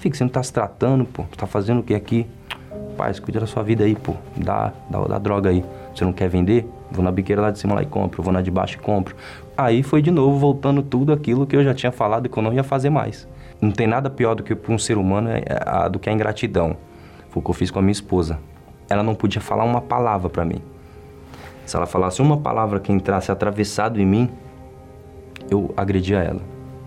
Fica, 0.00 0.16
você 0.16 0.24
não 0.24 0.30
tá 0.30 0.42
se 0.42 0.50
tratando, 0.50 1.04
pô. 1.04 1.24
Tá 1.36 1.46
fazendo 1.46 1.80
o 1.80 1.82
que 1.82 1.94
aqui? 1.94 2.26
Paz, 2.96 3.20
cuida 3.20 3.38
da 3.38 3.46
sua 3.46 3.62
vida 3.62 3.84
aí, 3.84 3.94
pô. 3.94 4.14
Dá, 4.34 4.72
dá, 4.88 4.98
dá 5.04 5.18
droga 5.18 5.50
aí. 5.50 5.62
Você 5.94 6.06
não 6.06 6.12
quer 6.12 6.26
vender? 6.26 6.66
Vou 6.90 7.04
na 7.04 7.12
biqueira 7.12 7.42
lá 7.42 7.50
de 7.50 7.58
cima 7.58 7.74
lá 7.74 7.82
e 7.82 7.86
compro. 7.86 8.22
Vou 8.22 8.32
na 8.32 8.40
de 8.40 8.50
baixo 8.50 8.76
e 8.76 8.80
compro. 8.80 9.14
Aí 9.60 9.82
foi 9.82 10.00
de 10.00 10.10
novo 10.10 10.38
voltando 10.38 10.82
tudo 10.82 11.12
aquilo 11.12 11.46
que 11.46 11.54
eu 11.54 11.62
já 11.62 11.74
tinha 11.74 11.92
falado 11.92 12.30
que 12.30 12.38
eu 12.38 12.42
não 12.42 12.50
ia 12.50 12.64
fazer 12.64 12.88
mais. 12.88 13.28
Não 13.60 13.70
tem 13.70 13.86
nada 13.86 14.08
pior 14.08 14.34
do 14.34 14.42
que 14.42 14.54
para 14.54 14.72
um 14.72 14.78
ser 14.78 14.96
humano 14.96 15.28
é, 15.28 15.42
é, 15.46 15.88
do 15.90 15.98
que 15.98 16.08
a 16.08 16.12
ingratidão. 16.14 16.78
Foi 17.28 17.42
o 17.42 17.44
que 17.44 17.50
eu 17.50 17.54
fiz 17.54 17.70
com 17.70 17.78
a 17.78 17.82
minha 17.82 17.92
esposa. 17.92 18.38
Ela 18.88 19.02
não 19.02 19.14
podia 19.14 19.38
falar 19.38 19.64
uma 19.64 19.82
palavra 19.82 20.30
para 20.30 20.46
mim. 20.46 20.62
Se 21.66 21.76
ela 21.76 21.84
falasse 21.84 22.22
uma 22.22 22.38
palavra 22.38 22.80
que 22.80 22.90
entrasse 22.90 23.30
atravessado 23.30 24.00
em 24.00 24.06
mim, 24.06 24.30
eu 25.50 25.74
agredia 25.76 26.20
ela. 26.20 26.40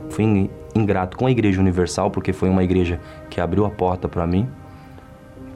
Fui 0.10 0.50
ingrato 0.74 1.16
com 1.16 1.28
a 1.28 1.32
Igreja 1.32 1.62
Universal, 1.62 2.10
porque 2.10 2.34
foi 2.34 2.50
uma 2.50 2.64
igreja 2.64 3.00
que 3.30 3.40
abriu 3.40 3.66
a 3.66 3.70
porta 3.70 4.10
para 4.10 4.26
mim. 4.26 4.50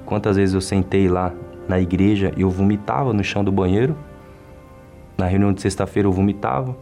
Quantas 0.05 0.35
vezes 0.35 0.53
eu 0.53 0.61
sentei 0.61 1.09
lá 1.09 1.33
na 1.67 1.79
igreja 1.79 2.31
e 2.37 2.41
eu 2.41 2.49
vomitava 2.51 3.11
no 3.11 3.23
chão 3.23 3.43
do 3.43 3.51
banheiro. 3.51 3.97
Na 5.17 5.25
reunião 5.25 5.51
de 5.51 5.63
sexta-feira 5.63 6.07
eu 6.07 6.11
vomitava, 6.11 6.77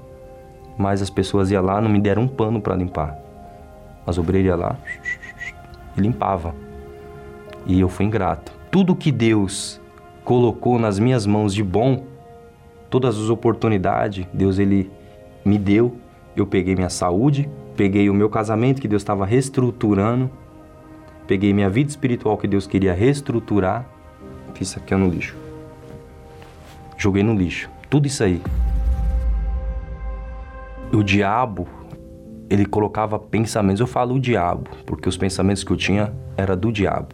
mas 0.77 1.01
as 1.01 1.09
pessoas 1.09 1.51
iam 1.51 1.63
lá 1.63 1.81
não 1.81 1.89
me 1.89 1.99
deram 1.99 2.23
um 2.23 2.27
pano 2.27 2.61
para 2.61 2.75
limpar. 2.75 3.17
As 4.05 4.17
obreiras 4.17 4.49
iam 4.49 4.59
lá 4.59 4.77
e 5.97 6.01
limpava. 6.01 6.53
E 7.65 7.79
eu 7.79 7.89
fui 7.89 8.05
ingrato. 8.05 8.51
Tudo 8.69 8.95
que 8.95 9.11
Deus 9.11 9.79
colocou 10.23 10.77
nas 10.77 10.99
minhas 10.99 11.25
mãos 11.25 11.53
de 11.53 11.63
bom, 11.63 12.03
todas 12.89 13.17
as 13.17 13.29
oportunidades, 13.29 14.25
Deus 14.33 14.59
ele 14.59 14.91
me 15.43 15.57
deu. 15.57 15.97
Eu 16.35 16.45
peguei 16.45 16.75
minha 16.75 16.89
saúde, 16.89 17.49
Peguei 17.75 18.09
o 18.09 18.13
meu 18.13 18.29
casamento 18.29 18.81
que 18.81 18.87
Deus 18.87 19.01
estava 19.01 19.25
reestruturando. 19.25 20.29
Peguei 21.27 21.53
minha 21.53 21.69
vida 21.69 21.89
espiritual 21.89 22.37
que 22.37 22.47
Deus 22.47 22.65
queria 22.65 22.93
reestruturar. 22.93 23.85
Fiz 24.53 24.69
isso 24.69 24.79
aqui 24.79 24.95
no 24.95 25.09
lixo. 25.09 25.35
Joguei 26.97 27.21
no 27.21 27.35
lixo. 27.35 27.69
Tudo 27.89 28.07
isso 28.07 28.23
aí. 28.23 28.41
O 30.95 31.03
diabo, 31.03 31.67
ele 32.49 32.65
colocava 32.65 33.19
pensamentos. 33.19 33.81
Eu 33.81 33.87
falo 33.87 34.15
o 34.15 34.19
diabo, 34.19 34.69
porque 34.85 35.09
os 35.09 35.17
pensamentos 35.17 35.61
que 35.61 35.71
eu 35.71 35.75
tinha 35.75 36.13
era 36.37 36.55
do 36.55 36.71
diabo. 36.71 37.09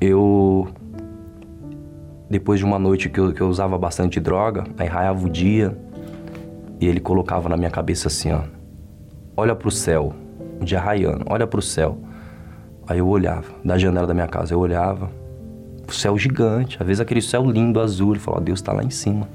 Eu 0.00 0.66
depois 2.28 2.58
de 2.58 2.66
uma 2.66 2.80
noite 2.80 3.08
que 3.08 3.20
eu, 3.20 3.32
que 3.32 3.40
eu 3.40 3.48
usava 3.48 3.78
bastante 3.78 4.18
droga, 4.18 4.64
aí 4.76 4.88
raiava 4.88 5.24
o 5.24 5.30
dia 5.30 5.78
e 6.80 6.86
ele 6.88 6.98
colocava 6.98 7.48
na 7.48 7.56
minha 7.56 7.70
cabeça 7.70 8.08
assim, 8.08 8.32
ó, 8.32 8.40
olha 9.36 9.54
para 9.54 9.68
o 9.68 9.70
céu, 9.70 10.12
um 10.60 10.64
dia 10.64 10.80
raiando, 10.80 11.24
olha 11.28 11.46
para 11.46 11.60
o 11.60 11.62
céu. 11.62 11.96
Aí 12.88 12.98
eu 12.98 13.06
olhava, 13.06 13.46
da 13.64 13.78
janela 13.78 14.06
da 14.06 14.14
minha 14.14 14.26
casa, 14.26 14.52
eu 14.52 14.58
olhava, 14.58 15.08
o 15.86 15.92
céu 15.92 16.18
gigante, 16.18 16.76
às 16.80 16.86
vezes 16.86 17.00
aquele 17.00 17.22
céu 17.22 17.48
lindo, 17.48 17.80
azul, 17.80 18.12
ele 18.12 18.18
falou, 18.18 18.40
Deus 18.40 18.58
está 18.58 18.72
lá 18.72 18.82
em 18.82 18.90
cima. 18.90 19.28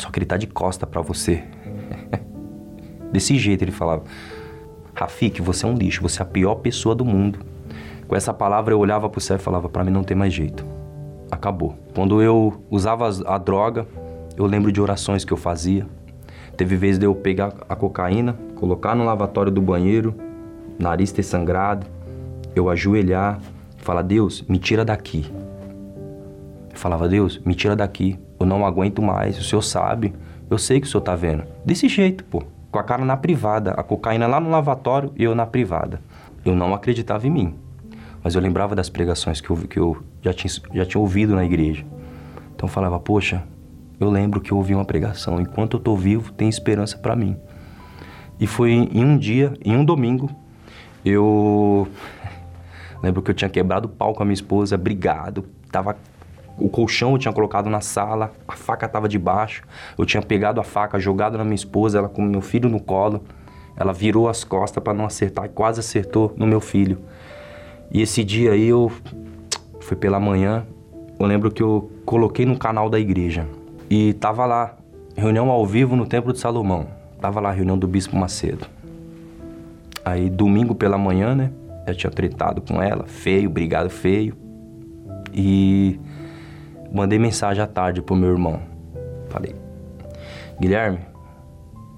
Só 0.00 0.10
que 0.10 0.18
ele 0.18 0.26
tá 0.26 0.36
de 0.36 0.46
costa 0.46 0.86
para 0.86 1.00
você. 1.00 1.44
Desse 3.12 3.36
jeito 3.38 3.62
ele 3.62 3.72
falava, 3.72 4.04
Rafik, 4.94 5.40
você 5.42 5.66
é 5.66 5.68
um 5.68 5.74
lixo, 5.74 6.02
você 6.02 6.20
é 6.20 6.22
a 6.22 6.26
pior 6.26 6.56
pessoa 6.56 6.94
do 6.94 7.04
mundo. 7.04 7.40
Com 8.08 8.16
essa 8.16 8.32
palavra 8.32 8.74
eu 8.74 8.78
olhava 8.78 9.08
pro 9.08 9.20
céu 9.20 9.36
e 9.36 9.40
falava, 9.40 9.68
para 9.68 9.84
mim 9.84 9.90
não 9.90 10.02
tem 10.02 10.16
mais 10.16 10.32
jeito. 10.32 10.64
Acabou. 11.30 11.76
Quando 11.94 12.20
eu 12.22 12.62
usava 12.70 13.08
a 13.26 13.38
droga, 13.38 13.86
eu 14.36 14.46
lembro 14.46 14.72
de 14.72 14.80
orações 14.80 15.24
que 15.24 15.32
eu 15.32 15.36
fazia, 15.36 15.86
Teve 16.60 16.76
vezes 16.76 16.98
de 16.98 17.06
eu 17.06 17.14
pegar 17.14 17.54
a 17.66 17.74
cocaína, 17.74 18.36
colocar 18.56 18.94
no 18.94 19.02
lavatório 19.02 19.50
do 19.50 19.62
banheiro, 19.62 20.14
nariz 20.78 21.10
ter 21.10 21.22
sangrado, 21.22 21.86
eu 22.54 22.68
ajoelhar 22.68 23.40
falar: 23.78 24.02
Deus, 24.02 24.44
me 24.46 24.58
tira 24.58 24.84
daqui. 24.84 25.24
Eu 26.70 26.76
falava: 26.76 27.08
Deus, 27.08 27.40
me 27.46 27.54
tira 27.54 27.74
daqui. 27.74 28.18
Eu 28.40 28.46
não 28.46 28.64
aguento 28.64 29.02
mais. 29.02 29.38
O 29.38 29.44
senhor 29.44 29.60
sabe. 29.60 30.14
Eu 30.48 30.56
sei 30.56 30.80
que 30.80 30.86
o 30.86 30.90
senhor 30.90 31.02
tá 31.02 31.14
vendo. 31.14 31.44
Desse 31.64 31.88
jeito, 31.88 32.24
pô. 32.24 32.42
Com 32.72 32.78
a 32.78 32.82
cara 32.82 33.04
na 33.04 33.16
privada. 33.16 33.72
A 33.72 33.82
cocaína 33.82 34.26
lá 34.26 34.40
no 34.40 34.50
lavatório 34.50 35.12
e 35.14 35.22
eu 35.22 35.34
na 35.34 35.44
privada. 35.44 36.00
Eu 36.44 36.54
não 36.56 36.72
acreditava 36.72 37.26
em 37.26 37.30
mim. 37.30 37.54
Mas 38.24 38.34
eu 38.34 38.40
lembrava 38.40 38.74
das 38.74 38.88
pregações 38.88 39.40
que 39.40 39.50
eu, 39.50 39.56
que 39.56 39.78
eu 39.78 40.02
já, 40.22 40.32
tinha, 40.32 40.52
já 40.74 40.86
tinha 40.86 41.00
ouvido 41.00 41.34
na 41.34 41.44
igreja. 41.44 41.84
Então 42.54 42.66
eu 42.66 42.72
falava: 42.72 42.98
Poxa, 42.98 43.44
eu 43.98 44.10
lembro 44.10 44.40
que 44.40 44.52
eu 44.52 44.56
ouvi 44.56 44.74
uma 44.74 44.84
pregação: 44.84 45.40
enquanto 45.40 45.74
eu 45.74 45.78
estou 45.78 45.96
vivo, 45.96 46.32
tem 46.32 46.48
esperança 46.48 46.96
para 46.96 47.14
mim. 47.14 47.36
E 48.38 48.46
foi 48.46 48.70
em 48.70 49.04
um 49.04 49.18
dia, 49.18 49.52
em 49.62 49.76
um 49.76 49.84
domingo, 49.84 50.30
eu 51.04 51.86
lembro 53.02 53.20
que 53.20 53.30
eu 53.30 53.34
tinha 53.34 53.50
quebrado 53.50 53.86
o 53.86 53.90
pau 53.90 54.14
com 54.14 54.22
a 54.22 54.26
minha 54.26 54.34
esposa, 54.34 54.78
brigado, 54.78 55.44
tava 55.70 55.96
o 56.60 56.68
colchão 56.68 57.12
eu 57.12 57.18
tinha 57.18 57.32
colocado 57.32 57.70
na 57.70 57.80
sala, 57.80 58.32
a 58.46 58.52
faca 58.52 58.86
estava 58.86 59.08
debaixo. 59.08 59.62
Eu 59.98 60.04
tinha 60.04 60.22
pegado 60.22 60.60
a 60.60 60.64
faca, 60.64 60.98
jogado 60.98 61.38
na 61.38 61.44
minha 61.44 61.54
esposa, 61.54 61.98
ela 61.98 62.08
com 62.08 62.22
meu 62.22 62.40
filho 62.40 62.68
no 62.68 62.80
colo. 62.80 63.22
Ela 63.76 63.92
virou 63.92 64.28
as 64.28 64.44
costas 64.44 64.82
para 64.82 64.92
não 64.92 65.06
acertar 65.06 65.46
e 65.46 65.48
quase 65.48 65.80
acertou 65.80 66.34
no 66.36 66.46
meu 66.46 66.60
filho. 66.60 66.98
E 67.90 68.02
esse 68.02 68.22
dia 68.22 68.52
aí 68.52 68.68
eu 68.68 68.92
foi 69.80 69.96
pela 69.96 70.20
manhã. 70.20 70.66
Eu 71.18 71.26
lembro 71.26 71.50
que 71.50 71.62
eu 71.62 71.90
coloquei 72.04 72.44
no 72.44 72.58
canal 72.58 72.90
da 72.90 73.00
igreja 73.00 73.46
e 73.88 74.12
tava 74.14 74.46
lá, 74.46 74.76
reunião 75.16 75.50
ao 75.50 75.66
vivo 75.66 75.96
no 75.96 76.06
Templo 76.06 76.32
de 76.32 76.38
Salomão. 76.38 76.86
Tava 77.20 77.40
lá, 77.40 77.50
reunião 77.50 77.78
do 77.78 77.86
Bispo 77.86 78.16
Macedo. 78.16 78.66
Aí, 80.04 80.30
domingo 80.30 80.74
pela 80.74 80.96
manhã, 80.96 81.34
né? 81.34 81.50
Eu 81.86 81.94
tinha 81.94 82.10
tretado 82.10 82.62
com 82.62 82.80
ela, 82.80 83.04
feio, 83.06 83.50
brigado 83.50 83.90
feio. 83.90 84.34
E 85.32 85.98
mandei 86.92 87.18
mensagem 87.18 87.62
à 87.62 87.66
tarde 87.66 88.02
pro 88.02 88.16
meu 88.16 88.30
irmão. 88.30 88.60
Falei, 89.28 89.54
Guilherme, 90.60 90.98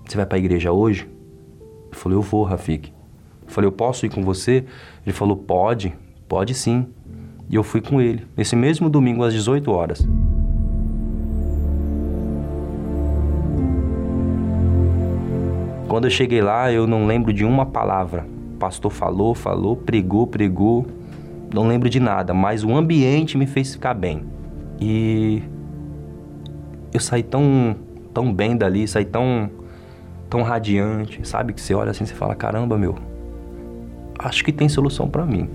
você 0.07 0.17
vai 0.17 0.27
pra 0.27 0.39
igreja 0.39 0.73
hoje? 0.73 1.09
Ele 1.87 1.97
falou, 1.97 2.19
eu 2.19 2.23
vou, 2.23 2.45
Rafik. 2.45 2.93
Eu 3.47 3.51
falei, 3.51 3.69
eu 3.69 3.73
posso 3.73 4.05
ir 4.07 4.11
com 4.11 4.23
você? 4.23 4.65
Ele 5.05 5.13
falou, 5.13 5.37
pode, 5.37 5.95
pode 6.29 6.55
sim. 6.55 6.87
E 7.49 7.55
eu 7.55 7.63
fui 7.63 7.81
com 7.81 8.01
ele, 8.01 8.27
nesse 8.37 8.55
mesmo 8.57 8.89
domingo 8.89 9.25
às 9.25 9.33
18 9.33 9.71
horas. 9.71 10.07
Quando 15.89 16.05
eu 16.05 16.11
cheguei 16.11 16.41
lá, 16.41 16.73
eu 16.73 16.87
não 16.87 17.07
lembro 17.07 17.33
de 17.33 17.45
uma 17.45 17.67
palavra. 17.67 18.27
O 18.55 18.57
pastor 18.57 18.91
falou, 18.91 19.35
falou, 19.35 19.77
pregou, 19.77 20.27
pregou. 20.27 20.87
não 21.53 21.69
lembro 21.69 21.91
de 21.91 22.01
nada, 22.01 22.33
mas 22.33 22.65
o 22.65 22.75
ambiente 22.75 23.37
me 23.37 23.47
fez 23.47 23.75
ficar 23.75 23.93
bem. 23.93 24.32
E 24.85 25.41
eu 26.93 26.99
saí 26.99 27.23
tão, 27.23 27.77
tão 28.13 28.35
bem 28.35 28.57
dali, 28.57 28.89
saí 28.89 29.05
tão, 29.05 29.49
tão 30.29 30.43
radiante, 30.43 31.21
sabe? 31.27 31.53
Que 31.53 31.61
você 31.61 31.73
olha 31.73 31.93
assim 31.93 32.03
e 32.03 32.09
fala: 32.09 32.35
caramba, 32.35 32.77
meu, 32.77 32.97
acho 34.19 34.45
que 34.45 34.51
tem 34.51 34.69
solução 34.69 35.09
para 35.09 35.25
mim. 35.25 35.49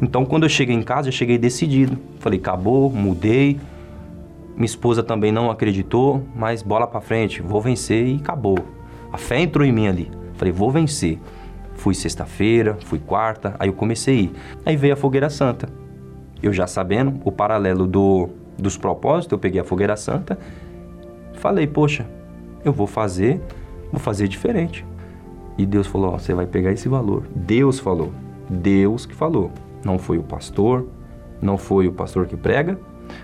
Então, 0.00 0.24
quando 0.24 0.42
eu 0.42 0.48
cheguei 0.48 0.74
em 0.74 0.82
casa, 0.82 1.06
eu 1.08 1.12
cheguei 1.12 1.38
decidido. 1.38 1.96
Falei: 2.18 2.40
acabou, 2.40 2.90
mudei. 2.90 3.60
Minha 4.56 4.66
esposa 4.66 5.00
também 5.00 5.30
não 5.30 5.48
acreditou, 5.48 6.26
mas 6.34 6.60
bola 6.60 6.88
para 6.88 7.00
frente, 7.00 7.40
vou 7.40 7.60
vencer 7.60 8.04
e 8.04 8.16
acabou. 8.16 8.58
A 9.12 9.16
fé 9.16 9.40
entrou 9.40 9.64
em 9.64 9.70
mim 9.70 9.86
ali. 9.86 10.10
Falei: 10.34 10.52
vou 10.52 10.72
vencer. 10.72 11.20
Fui 11.76 11.94
sexta-feira, 11.94 12.76
fui 12.84 12.98
quarta, 12.98 13.54
aí 13.60 13.68
eu 13.68 13.72
comecei 13.72 14.14
a 14.14 14.20
ir. 14.22 14.32
Aí 14.66 14.76
veio 14.76 14.94
a 14.94 14.96
Fogueira 14.96 15.30
Santa. 15.30 15.68
Eu 16.42 16.52
já 16.52 16.66
sabendo 16.66 17.20
o 17.24 17.30
paralelo 17.30 17.86
do, 17.86 18.28
dos 18.58 18.76
propósitos, 18.76 19.32
eu 19.32 19.38
peguei 19.38 19.60
a 19.60 19.64
Fogueira 19.64 19.96
Santa. 19.96 20.38
Falei, 21.34 21.66
poxa, 21.66 22.06
eu 22.64 22.72
vou 22.72 22.86
fazer, 22.86 23.40
vou 23.90 24.00
fazer 24.00 24.28
diferente. 24.28 24.84
E 25.58 25.66
Deus 25.66 25.86
falou: 25.86 26.12
você 26.12 26.34
vai 26.34 26.46
pegar 26.46 26.72
esse 26.72 26.88
valor. 26.88 27.24
Deus 27.34 27.78
falou. 27.78 28.12
Deus 28.48 29.06
que 29.06 29.14
falou. 29.14 29.50
Não 29.84 29.98
foi 29.98 30.18
o 30.18 30.22
pastor, 30.22 30.86
não 31.40 31.58
foi 31.58 31.88
o 31.88 31.92
pastor 31.92 32.26
que 32.26 32.36
prega, 32.36 32.78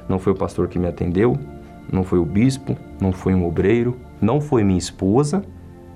não 0.09 0.19
foi 0.19 0.33
o 0.33 0.37
pastor 0.37 0.69
que 0.69 0.79
me 0.79 0.89
atendeu, 0.89 1.39
não 1.91 2.03
foi 2.03 2.19
o 2.19 2.25
bispo, 2.25 2.77
não 3.01 3.13
foi 3.13 3.35
um 3.35 3.47
obreiro, 3.47 3.97
não 4.21 4.41
foi 4.41 4.65
minha 4.65 4.79
esposa, 4.79 5.45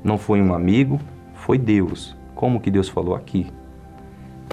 não 0.04 0.16
foi 0.16 0.40
um 0.40 0.54
amigo, 0.54 1.00
foi 1.34 1.58
Deus. 1.58 2.16
Como 2.34 2.60
que 2.60 2.70
Deus 2.70 2.88
falou 2.88 3.14
aqui? 3.14 3.46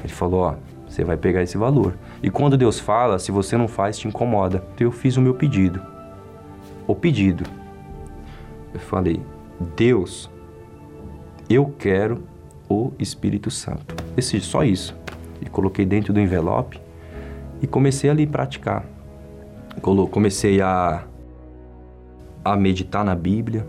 Ele 0.04 0.14
falou, 0.14 0.42
ó, 0.42 0.56
você 0.90 1.04
vai 1.04 1.16
pegar 1.16 1.44
esse 1.44 1.58
valor. 1.58 1.96
E 2.22 2.32
quando 2.32 2.58
Deus 2.58 2.80
fala, 2.80 3.20
se 3.20 3.32
você 3.32 3.56
não 3.56 3.68
faz, 3.68 3.98
te 3.98 4.08
incomoda. 4.08 4.64
Então 4.74 4.88
eu 4.88 4.92
fiz 4.92 5.16
o 5.16 5.22
meu 5.22 5.36
pedido. 5.36 5.80
O 6.88 6.96
pedido. 6.96 7.44
Eu 8.74 8.80
falei, 8.80 9.22
Deus, 9.76 10.30
eu 11.48 11.74
quero 11.78 12.24
o 12.68 12.92
Espírito 12.98 13.52
Santo. 13.52 13.96
Esse, 14.18 14.42
só 14.42 14.64
isso. 14.64 14.98
E 15.40 15.46
coloquei 15.46 15.86
dentro 15.86 16.12
do 16.12 16.20
envelope 16.20 16.82
e 17.62 17.68
comecei 17.68 18.10
ali 18.10 18.24
a 18.24 18.28
praticar. 18.28 18.86
Comecei 20.12 20.60
a, 20.60 21.04
a 22.44 22.56
meditar 22.56 23.06
na 23.06 23.16
Bíblia, 23.16 23.66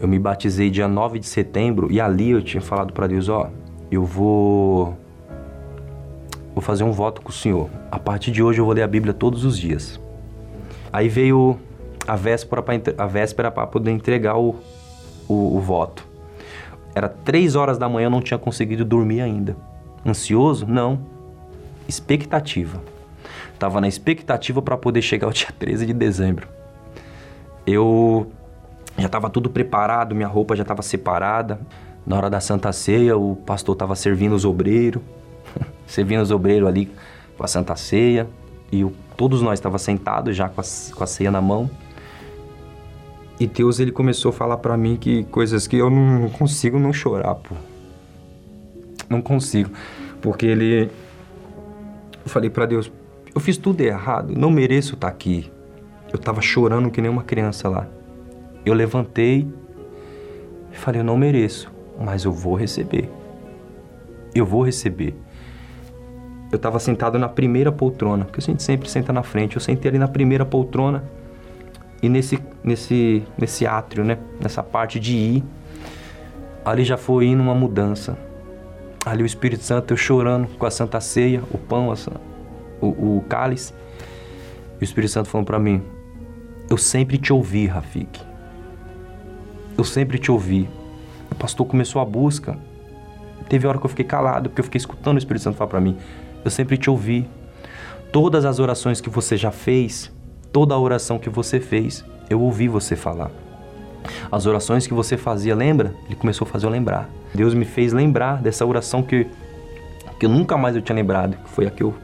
eu 0.00 0.08
me 0.08 0.18
batizei 0.18 0.70
dia 0.70 0.88
9 0.88 1.18
de 1.18 1.26
setembro 1.26 1.90
e 1.90 2.00
ali 2.00 2.30
eu 2.30 2.42
tinha 2.42 2.60
falado 2.60 2.92
para 2.92 3.06
Deus, 3.06 3.28
ó, 3.28 3.50
eu 3.90 4.04
vou 4.04 4.96
vou 6.54 6.62
fazer 6.62 6.84
um 6.84 6.92
voto 6.92 7.20
com 7.22 7.30
o 7.30 7.32
Senhor. 7.32 7.68
A 7.90 7.98
partir 7.98 8.30
de 8.30 8.42
hoje 8.42 8.60
eu 8.60 8.64
vou 8.64 8.74
ler 8.74 8.82
a 8.82 8.88
Bíblia 8.88 9.14
todos 9.14 9.44
os 9.44 9.58
dias. 9.58 10.00
Aí 10.92 11.08
veio 11.08 11.58
a 12.06 12.16
véspera 12.16 12.62
para 12.62 12.74
a 12.98 13.06
véspera 13.06 13.50
para 13.50 13.66
poder 13.66 13.90
entregar 13.90 14.36
o, 14.36 14.56
o, 15.28 15.56
o 15.56 15.60
voto. 15.60 16.06
Era 16.94 17.08
três 17.08 17.54
horas 17.54 17.78
da 17.78 17.88
manhã, 17.88 18.06
eu 18.06 18.10
não 18.10 18.20
tinha 18.20 18.38
conseguido 18.38 18.84
dormir 18.84 19.20
ainda. 19.20 19.56
Ansioso? 20.04 20.66
Não. 20.66 20.98
Expectativa. 21.88 22.82
Tava 23.58 23.80
na 23.80 23.86
expectativa 23.86 24.60
para 24.62 24.76
poder 24.76 25.02
chegar 25.02 25.28
o 25.28 25.32
dia 25.32 25.48
13 25.58 25.86
de 25.86 25.92
dezembro. 25.92 26.48
Eu 27.66 28.30
já 28.98 29.06
estava 29.06 29.30
tudo 29.30 29.48
preparado, 29.50 30.14
minha 30.14 30.26
roupa 30.26 30.56
já 30.56 30.62
estava 30.62 30.82
separada. 30.82 31.60
Na 32.06 32.16
hora 32.16 32.30
da 32.30 32.40
Santa 32.40 32.72
Ceia, 32.72 33.16
o 33.16 33.36
pastor 33.36 33.74
estava 33.74 33.94
servindo 33.94 34.34
os 34.34 34.44
obreiros, 34.44 35.02
servindo 35.90 36.22
os 36.22 36.30
obreiros 36.30 36.68
ali 36.68 36.90
com 37.36 37.44
a 37.44 37.46
Santa 37.46 37.76
Ceia. 37.76 38.26
E 38.72 38.86
todos 39.16 39.42
nós 39.42 39.58
estávamos 39.58 39.82
sentados 39.82 40.36
já 40.36 40.48
com 40.48 40.60
a, 40.60 40.64
com 40.94 41.04
a 41.04 41.06
ceia 41.06 41.30
na 41.30 41.40
mão. 41.40 41.68
E 43.38 43.46
Deus 43.46 43.80
ele 43.80 43.90
começou 43.90 44.30
a 44.30 44.32
falar 44.32 44.58
para 44.58 44.76
mim 44.76 44.96
que 44.96 45.24
coisas 45.24 45.66
que 45.66 45.76
eu 45.76 45.90
não 45.90 46.28
consigo 46.28 46.78
não 46.78 46.92
chorar, 46.92 47.34
pô. 47.34 47.54
Não 49.08 49.20
consigo, 49.20 49.70
porque 50.20 50.46
ele 50.46 50.90
eu 52.24 52.28
falei 52.28 52.50
para 52.50 52.66
Deus, 52.66 52.92
eu 53.34 53.40
fiz 53.40 53.56
tudo 53.56 53.80
errado, 53.80 54.32
não 54.36 54.50
mereço 54.50 54.94
estar 54.94 55.08
tá 55.08 55.12
aqui. 55.12 55.50
Eu 56.12 56.18
tava 56.18 56.40
chorando 56.40 56.90
que 56.90 57.00
nem 57.00 57.10
uma 57.10 57.22
criança 57.22 57.68
lá. 57.68 57.86
Eu 58.64 58.74
levantei 58.74 59.48
e 60.72 60.76
falei: 60.76 61.00
Eu 61.00 61.04
não 61.04 61.16
mereço, 61.16 61.70
mas 61.98 62.24
eu 62.24 62.32
vou 62.32 62.54
receber. 62.54 63.08
Eu 64.34 64.44
vou 64.44 64.62
receber. 64.62 65.14
Eu 66.50 66.56
estava 66.56 66.78
sentado 66.78 67.18
na 67.18 67.28
primeira 67.28 67.70
poltrona, 67.70 68.24
porque 68.24 68.40
a 68.40 68.42
gente 68.42 68.62
sempre 68.62 68.88
senta 68.88 69.12
na 69.12 69.22
frente. 69.22 69.56
Eu 69.56 69.60
sentei 69.60 69.88
ali 69.88 69.98
na 69.98 70.08
primeira 70.08 70.44
poltrona 70.44 71.04
e 72.02 72.08
nesse, 72.08 72.38
nesse, 72.62 73.22
nesse 73.38 73.66
átrio, 73.66 74.04
né? 74.04 74.18
Nessa 74.40 74.62
parte 74.62 74.98
de 74.98 75.14
ir, 75.14 75.44
ali 76.64 76.84
já 76.84 76.96
foi 76.96 77.26
indo 77.26 77.42
uma 77.42 77.54
mudança. 77.54 78.18
Ali 79.06 79.22
o 79.22 79.26
Espírito 79.26 79.62
Santo, 79.62 79.92
eu 79.92 79.96
chorando 79.96 80.48
com 80.58 80.66
a 80.66 80.70
Santa 80.70 81.00
Ceia, 81.00 81.42
o 81.50 81.58
pão, 81.58 81.92
a, 81.92 81.96
o, 82.80 83.18
o 83.18 83.24
cálice. 83.28 83.72
E 84.80 84.82
o 84.82 84.84
Espírito 84.84 85.10
Santo 85.10 85.28
falando 85.28 85.46
para 85.46 85.58
mim: 85.58 85.82
Eu 86.68 86.76
sempre 86.76 87.16
te 87.16 87.32
ouvi, 87.32 87.66
Rafik 87.66 88.30
eu 89.80 89.84
sempre 89.84 90.18
te 90.18 90.30
ouvi. 90.30 90.68
O 91.30 91.34
pastor 91.34 91.66
começou 91.66 92.00
a 92.02 92.04
busca. 92.04 92.58
Teve 93.48 93.66
hora 93.66 93.78
que 93.78 93.84
eu 93.84 93.88
fiquei 93.88 94.04
calado, 94.04 94.48
porque 94.48 94.60
eu 94.60 94.64
fiquei 94.64 94.78
escutando 94.78 95.16
o 95.16 95.18
Espírito 95.18 95.42
Santo 95.42 95.56
falar 95.56 95.70
para 95.70 95.80
mim. 95.80 95.96
Eu 96.44 96.50
sempre 96.50 96.76
te 96.76 96.88
ouvi. 96.88 97.28
Todas 98.12 98.44
as 98.44 98.58
orações 98.58 99.00
que 99.00 99.10
você 99.10 99.36
já 99.36 99.50
fez, 99.50 100.10
toda 100.52 100.74
a 100.74 100.78
oração 100.78 101.18
que 101.18 101.30
você 101.30 101.60
fez, 101.60 102.04
eu 102.28 102.40
ouvi 102.40 102.68
você 102.68 102.96
falar. 102.96 103.30
As 104.32 104.46
orações 104.46 104.86
que 104.86 104.94
você 104.94 105.16
fazia, 105.16 105.54
lembra? 105.54 105.94
Ele 106.06 106.16
começou 106.16 106.46
a 106.46 106.50
fazer 106.50 106.66
eu 106.66 106.70
lembrar. 106.70 107.08
Deus 107.34 107.54
me 107.54 107.64
fez 107.64 107.92
lembrar 107.92 108.40
dessa 108.40 108.64
oração 108.64 109.02
que, 109.02 109.26
que 110.18 110.26
eu 110.26 110.30
nunca 110.30 110.56
mais 110.56 110.74
eu 110.74 110.82
tinha 110.82 110.96
lembrado, 110.96 111.36
que 111.36 111.50
foi 111.50 111.66
a 111.66 111.70
que 111.70 111.82
eu, 111.82 111.94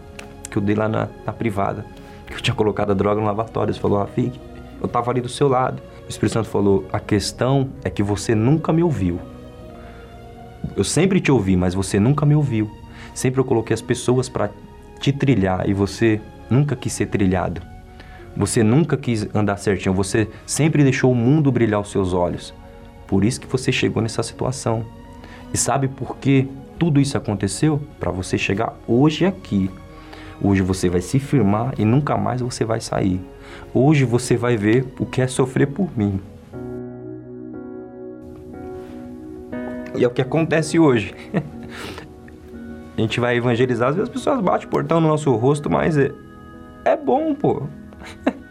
que 0.50 0.56
eu 0.56 0.62
dei 0.62 0.76
lá 0.76 0.88
na, 0.88 1.08
na 1.24 1.32
privada. 1.32 1.84
Que 2.26 2.34
eu 2.34 2.40
tinha 2.40 2.54
colocado 2.54 2.90
a 2.90 2.94
droga 2.94 3.20
no 3.20 3.26
lavatório. 3.26 3.72
Ele 3.72 3.78
falou, 3.78 3.98
Rafik, 3.98 4.38
eu 4.80 4.88
tava 4.88 5.10
ali 5.10 5.20
do 5.20 5.28
seu 5.28 5.48
lado. 5.48 5.82
O 6.06 6.08
Espírito 6.08 6.34
Santo 6.34 6.48
falou: 6.48 6.84
a 6.92 7.00
questão 7.00 7.68
é 7.84 7.90
que 7.90 8.02
você 8.02 8.34
nunca 8.34 8.72
me 8.72 8.82
ouviu. 8.82 9.20
Eu 10.76 10.84
sempre 10.84 11.20
te 11.20 11.30
ouvi, 11.30 11.56
mas 11.56 11.74
você 11.74 11.98
nunca 11.98 12.26
me 12.26 12.34
ouviu. 12.34 12.70
Sempre 13.16 13.40
eu 13.40 13.46
coloquei 13.46 13.72
as 13.72 13.80
pessoas 13.80 14.28
para 14.28 14.50
te 15.00 15.10
trilhar 15.10 15.66
e 15.66 15.72
você 15.72 16.20
nunca 16.50 16.76
quis 16.76 16.92
ser 16.92 17.06
trilhado. 17.06 17.62
Você 18.36 18.62
nunca 18.62 18.94
quis 18.94 19.26
andar 19.34 19.56
certinho, 19.56 19.94
você 19.94 20.28
sempre 20.44 20.82
deixou 20.82 21.10
o 21.10 21.14
mundo 21.14 21.50
brilhar 21.50 21.78
aos 21.78 21.90
seus 21.90 22.12
olhos. 22.12 22.52
Por 23.06 23.24
isso 23.24 23.40
que 23.40 23.46
você 23.46 23.72
chegou 23.72 24.02
nessa 24.02 24.22
situação. 24.22 24.84
E 25.50 25.56
sabe 25.56 25.88
por 25.88 26.18
que 26.18 26.46
tudo 26.78 27.00
isso 27.00 27.16
aconteceu? 27.16 27.80
Para 27.98 28.10
você 28.10 28.36
chegar 28.36 28.78
hoje 28.86 29.24
aqui. 29.24 29.70
Hoje 30.38 30.60
você 30.60 30.90
vai 30.90 31.00
se 31.00 31.18
firmar 31.18 31.72
e 31.78 31.86
nunca 31.86 32.18
mais 32.18 32.42
você 32.42 32.66
vai 32.66 32.82
sair. 32.82 33.18
Hoje 33.72 34.04
você 34.04 34.36
vai 34.36 34.58
ver 34.58 34.84
o 34.98 35.06
que 35.06 35.22
é 35.22 35.26
sofrer 35.26 35.68
por 35.68 35.88
mim. 35.96 36.20
E 39.96 40.04
é 40.04 40.06
o 40.06 40.10
que 40.10 40.20
acontece 40.20 40.78
hoje. 40.78 41.14
a 42.96 43.00
gente 43.00 43.20
vai 43.20 43.36
evangelizar, 43.36 43.90
às 43.90 43.96
vezes 43.96 44.08
as 44.08 44.12
pessoas 44.12 44.40
batem 44.40 44.66
o 44.66 44.70
portão 44.70 45.00
no 45.00 45.08
nosso 45.08 45.30
rosto, 45.34 45.68
mas 45.68 45.98
é, 45.98 46.12
é 46.84 46.96
bom, 46.96 47.34
pô. 47.34 47.62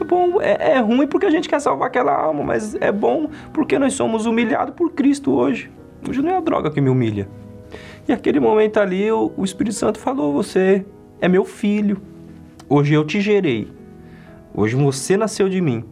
É 0.00 0.04
bom, 0.04 0.40
é, 0.40 0.72
é 0.72 0.78
ruim 0.80 1.06
porque 1.06 1.26
a 1.26 1.30
gente 1.30 1.46
quer 1.46 1.60
salvar 1.60 1.88
aquela 1.88 2.14
alma, 2.14 2.42
mas 2.42 2.74
é 2.76 2.90
bom 2.90 3.28
porque 3.52 3.78
nós 3.78 3.92
somos 3.92 4.24
humilhados 4.24 4.74
por 4.74 4.92
Cristo 4.92 5.30
hoje. 5.30 5.70
Hoje 6.08 6.22
não 6.22 6.30
é 6.30 6.36
a 6.38 6.40
droga 6.40 6.70
que 6.70 6.80
me 6.80 6.88
humilha. 6.88 7.28
E 8.08 8.12
aquele 8.12 8.40
momento 8.40 8.78
ali, 8.78 9.12
o, 9.12 9.30
o 9.36 9.44
Espírito 9.44 9.76
Santo 9.76 9.98
falou: 9.98 10.32
Você 10.32 10.86
é 11.20 11.28
meu 11.28 11.44
filho. 11.44 12.00
Hoje 12.66 12.94
eu 12.94 13.04
te 13.04 13.20
gerei. 13.20 13.70
Hoje 14.54 14.74
você 14.74 15.18
nasceu 15.18 15.48
de 15.48 15.60
mim. 15.60 15.84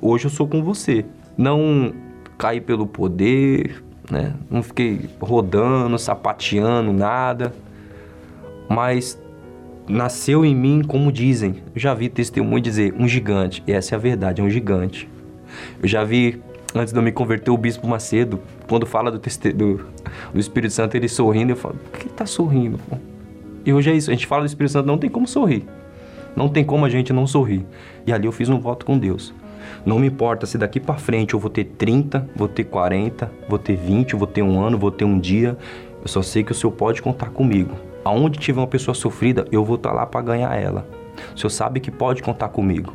Hoje 0.00 0.26
eu 0.26 0.30
sou 0.30 0.46
com 0.46 0.62
você. 0.62 1.04
Não 1.38 1.94
caí 2.36 2.60
pelo 2.60 2.86
poder, 2.86 3.82
né? 4.10 4.34
Não 4.50 4.62
fiquei 4.62 5.08
rodando, 5.20 5.98
sapateando, 5.98 6.92
nada. 6.92 7.52
Mas 8.68 9.18
nasceu 9.88 10.44
em 10.44 10.54
mim, 10.54 10.82
como 10.86 11.12
dizem. 11.12 11.62
Eu 11.74 11.80
já 11.80 11.94
vi 11.94 12.08
testemunho 12.08 12.60
dizer, 12.60 12.94
um 12.98 13.06
gigante. 13.06 13.62
E 13.66 13.72
essa 13.72 13.94
é 13.94 13.96
a 13.96 13.98
verdade, 13.98 14.40
é 14.40 14.44
um 14.44 14.50
gigante. 14.50 15.08
Eu 15.82 15.88
já 15.88 16.04
vi, 16.04 16.40
antes 16.74 16.92
de 16.92 16.98
eu 16.98 17.02
me 17.02 17.12
converter, 17.12 17.50
o 17.50 17.56
Bispo 17.56 17.86
Macedo, 17.86 18.40
quando 18.68 18.86
fala 18.86 19.10
do, 19.10 19.18
do, 19.18 19.86
do 20.32 20.40
Espírito 20.40 20.72
Santo, 20.72 20.96
ele 20.96 21.08
sorrindo, 21.08 21.52
eu 21.52 21.56
falo, 21.56 21.76
por 21.90 21.98
que 21.98 22.06
ele 22.06 22.14
tá 22.14 22.26
sorrindo? 22.26 22.78
Pô? 22.88 22.96
E 23.64 23.72
hoje 23.72 23.90
é 23.90 23.94
isso, 23.94 24.10
a 24.10 24.14
gente 24.14 24.26
fala 24.26 24.42
do 24.42 24.46
Espírito 24.46 24.72
Santo, 24.72 24.86
não 24.86 24.98
tem 24.98 25.10
como 25.10 25.26
sorrir. 25.26 25.64
Não 26.36 26.48
tem 26.48 26.64
como 26.64 26.84
a 26.84 26.90
gente 26.90 27.12
não 27.12 27.26
sorrir. 27.26 27.64
E 28.06 28.12
ali 28.12 28.26
eu 28.26 28.32
fiz 28.32 28.48
um 28.48 28.60
voto 28.60 28.84
com 28.84 28.98
Deus. 28.98 29.32
Não 29.84 29.98
me 29.98 30.06
importa 30.06 30.46
se 30.46 30.58
daqui 30.58 30.80
para 30.80 30.96
frente 30.96 31.34
eu 31.34 31.40
vou 31.40 31.50
ter 31.50 31.64
30, 31.64 32.28
vou 32.34 32.48
ter 32.48 32.64
40, 32.64 33.30
vou 33.48 33.58
ter 33.58 33.76
20, 33.76 34.16
vou 34.16 34.26
ter 34.26 34.42
um 34.42 34.60
ano, 34.60 34.78
vou 34.78 34.90
ter 34.90 35.04
um 35.04 35.18
dia. 35.18 35.56
Eu 36.02 36.08
só 36.08 36.22
sei 36.22 36.44
que 36.44 36.52
o 36.52 36.54
Senhor 36.54 36.72
pode 36.72 37.02
contar 37.02 37.30
comigo. 37.30 37.74
aonde 38.04 38.38
tiver 38.38 38.60
uma 38.60 38.66
pessoa 38.68 38.94
sofrida, 38.94 39.44
eu 39.50 39.64
vou 39.64 39.74
estar 39.76 39.90
tá 39.90 39.94
lá 39.96 40.06
para 40.06 40.22
ganhar 40.22 40.54
ela. 40.54 40.86
O 41.34 41.38
Senhor 41.38 41.50
sabe 41.50 41.80
que 41.80 41.90
pode 41.90 42.22
contar 42.22 42.48
comigo. 42.48 42.94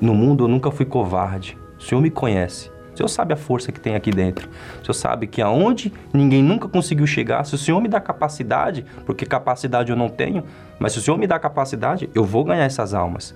No 0.00 0.14
mundo 0.14 0.44
eu 0.44 0.48
nunca 0.48 0.70
fui 0.70 0.86
covarde. 0.86 1.58
O 1.78 1.82
Senhor 1.82 2.00
me 2.00 2.10
conhece. 2.10 2.70
O 2.94 2.96
Senhor 2.96 3.08
sabe 3.08 3.34
a 3.34 3.36
força 3.36 3.70
que 3.70 3.78
tem 3.78 3.94
aqui 3.94 4.10
dentro. 4.10 4.48
O 4.80 4.84
Senhor 4.84 4.94
sabe 4.94 5.26
que 5.26 5.42
aonde 5.42 5.92
ninguém 6.14 6.42
nunca 6.42 6.66
conseguiu 6.66 7.06
chegar, 7.06 7.44
se 7.44 7.54
o 7.54 7.58
Senhor 7.58 7.78
me 7.78 7.88
dá 7.88 8.00
capacidade, 8.00 8.86
porque 9.04 9.26
capacidade 9.26 9.90
eu 9.90 9.96
não 9.96 10.08
tenho, 10.08 10.42
mas 10.78 10.92
se 10.92 10.98
o 10.98 11.02
Senhor 11.02 11.18
me 11.18 11.26
dá 11.26 11.38
capacidade, 11.38 12.08
eu 12.14 12.24
vou 12.24 12.42
ganhar 12.42 12.64
essas 12.64 12.94
almas. 12.94 13.34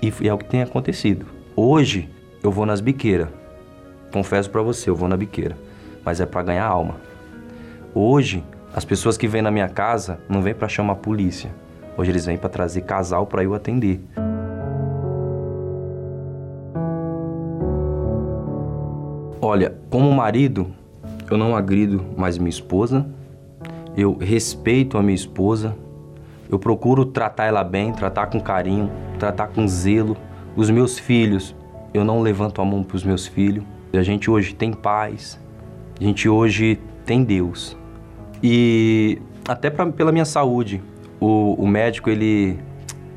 E 0.00 0.12
é 0.28 0.32
o 0.32 0.38
que 0.38 0.44
tem 0.44 0.62
acontecido. 0.62 1.26
Hoje 1.58 2.10
eu 2.42 2.52
vou 2.52 2.66
nas 2.66 2.82
biqueiras. 2.82 3.28
Confesso 4.12 4.50
para 4.50 4.60
você, 4.60 4.90
eu 4.90 4.94
vou 4.94 5.08
na 5.08 5.16
biqueira, 5.16 5.56
mas 6.04 6.20
é 6.20 6.26
para 6.26 6.42
ganhar 6.42 6.66
alma. 6.66 6.96
Hoje 7.94 8.44
as 8.74 8.84
pessoas 8.84 9.16
que 9.16 9.26
vêm 9.26 9.40
na 9.40 9.50
minha 9.50 9.66
casa 9.66 10.20
não 10.28 10.42
vêm 10.42 10.54
para 10.54 10.68
chamar 10.68 10.92
a 10.92 10.96
polícia. 10.96 11.50
Hoje 11.96 12.10
eles 12.10 12.26
vêm 12.26 12.36
para 12.36 12.50
trazer 12.50 12.82
casal 12.82 13.26
para 13.26 13.42
eu 13.42 13.54
atender. 13.54 14.02
Olha, 19.40 19.78
como 19.88 20.12
marido, 20.12 20.70
eu 21.30 21.38
não 21.38 21.56
agrido 21.56 22.04
mais 22.18 22.36
minha 22.36 22.50
esposa. 22.50 23.06
Eu 23.96 24.18
respeito 24.18 24.98
a 24.98 25.02
minha 25.02 25.14
esposa. 25.14 25.74
Eu 26.50 26.58
procuro 26.58 27.06
tratar 27.06 27.46
ela 27.46 27.64
bem, 27.64 27.94
tratar 27.94 28.26
com 28.26 28.38
carinho, 28.38 28.90
tratar 29.18 29.46
com 29.46 29.66
zelo. 29.66 30.18
Os 30.56 30.70
meus 30.70 30.98
filhos, 30.98 31.54
eu 31.92 32.02
não 32.02 32.22
levanto 32.22 32.62
a 32.62 32.64
mão 32.64 32.82
para 32.82 32.96
os 32.96 33.04
meus 33.04 33.26
filhos. 33.26 33.62
A 33.92 34.02
gente 34.02 34.30
hoje 34.30 34.54
tem 34.54 34.72
paz. 34.72 35.38
A 36.00 36.02
gente 36.02 36.28
hoje 36.28 36.80
tem 37.04 37.22
Deus. 37.22 37.76
E 38.42 39.20
até 39.46 39.68
pra, 39.68 39.86
pela 39.86 40.10
minha 40.10 40.24
saúde, 40.24 40.82
o, 41.20 41.54
o 41.62 41.68
médico 41.68 42.08
ele, 42.08 42.58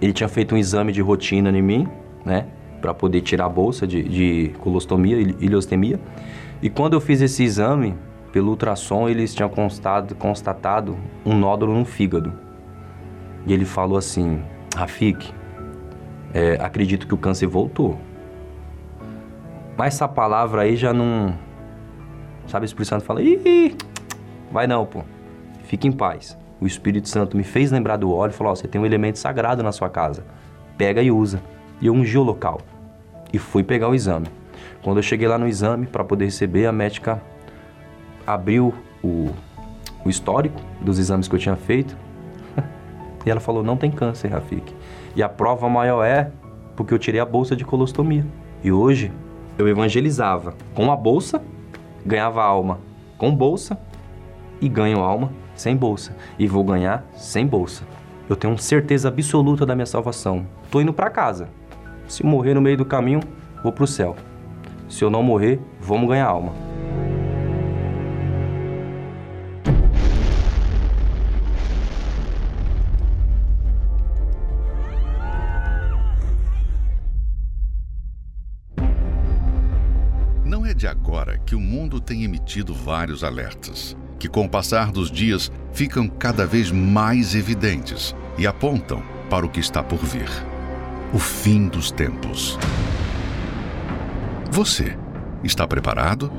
ele 0.02 0.12
tinha 0.12 0.28
feito 0.28 0.54
um 0.54 0.58
exame 0.58 0.92
de 0.92 1.02
rotina 1.02 1.50
em 1.50 1.62
mim, 1.62 1.88
né? 2.26 2.46
Para 2.82 2.94
poder 2.94 3.22
tirar 3.22 3.46
a 3.46 3.50
bolsa 3.50 3.88
de, 3.88 4.04
de 4.04 4.52
colostomia, 4.60 5.18
ileostomia. 5.40 5.98
E 6.62 6.70
quando 6.70 6.94
eu 6.94 7.00
fiz 7.00 7.22
esse 7.22 7.42
exame, 7.42 7.96
pelo 8.34 8.50
ultrassom, 8.50 9.08
eles 9.08 9.34
tinham 9.34 9.50
constatado, 9.50 10.14
constatado 10.16 10.98
um 11.26 11.36
nódulo 11.38 11.74
no 11.74 11.86
fígado. 11.86 12.34
E 13.48 13.54
ele 13.54 13.66
falou 13.66 13.98
assim: 13.98 14.42
Rafik, 14.76 15.34
é, 16.34 16.58
acredito 16.62 17.08
que 17.08 17.14
o 17.14 17.18
câncer 17.18 17.48
voltou. 17.48 18.00
Mas 19.78 19.96
essa 19.96 20.08
palavra 20.08 20.64
aí 20.64 20.76
já 20.76 20.94
não. 20.94 21.34
Sabe, 22.48 22.66
o 22.66 22.68
Espírito 22.68 22.90
Santo 22.90 23.06
fala: 23.06 23.22
Ih, 23.22 23.76
Vai 24.52 24.68
não, 24.68 24.86
pô. 24.86 25.04
Fique 25.64 25.88
em 25.88 25.92
paz. 25.92 26.38
O 26.60 26.66
Espírito 26.66 27.08
Santo 27.08 27.38
me 27.38 27.44
fez 27.44 27.72
lembrar 27.72 27.98
do 27.98 28.12
óleo 28.12 28.32
e 28.32 28.34
falou: 28.34 28.52
oh, 28.52 28.56
você 28.56 28.68
tem 28.68 28.82
um 28.82 28.86
elemento 28.86 29.20
sagrado 29.20 29.64
na 29.64 29.72
sua 29.72 29.90
casa. 29.90 30.24
Pega 30.78 31.02
e 31.02 31.12
usa. 31.12 31.42
E 31.80 31.88
eu 31.88 31.94
ungi 31.94 32.18
o 32.18 32.24
local. 32.24 32.60
E 33.32 33.38
fui 33.38 33.64
pegar 33.64 33.88
o 33.90 33.96
exame. 33.96 34.28
Quando 34.82 34.98
eu 34.98 35.04
cheguei 35.04 35.28
lá 35.28 35.38
no 35.38 35.48
exame 35.48 35.86
para 35.86 36.04
poder 36.04 36.26
receber, 36.26 36.66
a 36.66 36.72
médica 36.72 37.22
abriu 38.26 38.74
o, 39.04 39.30
o 40.04 40.10
histórico 40.10 40.60
dos 40.82 40.98
exames 40.98 41.28
que 41.28 41.36
eu 41.36 41.40
tinha 41.40 41.56
feito. 41.56 41.96
e 43.26 43.30
ela 43.30 43.40
falou: 43.40 43.64
não 43.64 43.78
tem 43.78 43.92
câncer, 43.92 44.30
Rafik. 44.30 44.74
E 45.16 45.24
a 45.24 45.30
prova 45.30 45.70
maior 45.70 46.04
é 46.04 46.32
porque 46.76 46.94
eu 46.94 47.00
tirei 47.00 47.20
a 47.20 47.26
bolsa 47.26 47.56
de 47.56 47.66
colostomia. 47.66 48.26
E 48.64 48.72
hoje 48.72 49.12
eu 49.58 49.68
evangelizava 49.68 50.54
com 50.74 50.92
a 50.92 50.96
bolsa, 50.96 51.42
ganhava 52.06 52.44
alma 52.44 52.80
com 53.18 53.36
bolsa 53.36 53.78
e 54.62 54.70
ganho 54.70 55.00
alma 55.00 55.32
sem 55.54 55.76
bolsa 55.76 56.16
e 56.38 56.48
vou 56.48 56.64
ganhar 56.64 57.06
sem 57.16 57.46
bolsa. 57.46 57.84
Eu 58.30 58.36
tenho 58.36 58.58
certeza 58.58 59.10
absoluta 59.10 59.66
da 59.66 59.76
minha 59.76 59.86
salvação. 59.86 60.46
Tô 60.72 60.80
indo 60.80 60.94
para 60.94 61.10
casa. 61.10 61.50
Se 62.08 62.26
morrer 62.26 62.54
no 62.54 62.62
meio 62.62 62.78
do 62.78 62.86
caminho, 62.86 63.20
vou 63.62 63.72
pro 63.72 63.88
céu. 63.88 64.16
Se 64.88 65.04
eu 65.04 65.10
não 65.10 65.22
morrer, 65.22 65.60
vamos 65.82 66.08
ganhar 66.08 66.28
alma. 66.28 66.69
Que 81.50 81.56
o 81.56 81.60
mundo 81.60 82.00
tem 82.00 82.24
emitido 82.24 82.76
vários 82.76 83.24
alertas 83.24 83.98
que, 84.20 84.30
com 84.30 84.46
o 84.46 84.50
passar 84.50 84.92
dos 84.92 85.10
dias, 85.10 85.52
ficam 85.74 86.08
cada 86.08 86.46
vez 86.46 86.72
mais 86.72 87.34
evidentes 87.34 88.16
e 88.38 88.46
apontam 88.46 89.02
para 89.32 89.48
o 89.48 89.50
que 89.50 89.60
está 89.60 89.82
por 89.82 89.98
vir 89.98 90.30
o 91.12 91.18
fim 91.18 91.68
dos 91.68 91.90
tempos. 91.90 92.56
Você 94.52 94.96
está 95.44 95.68
preparado? 95.68 96.32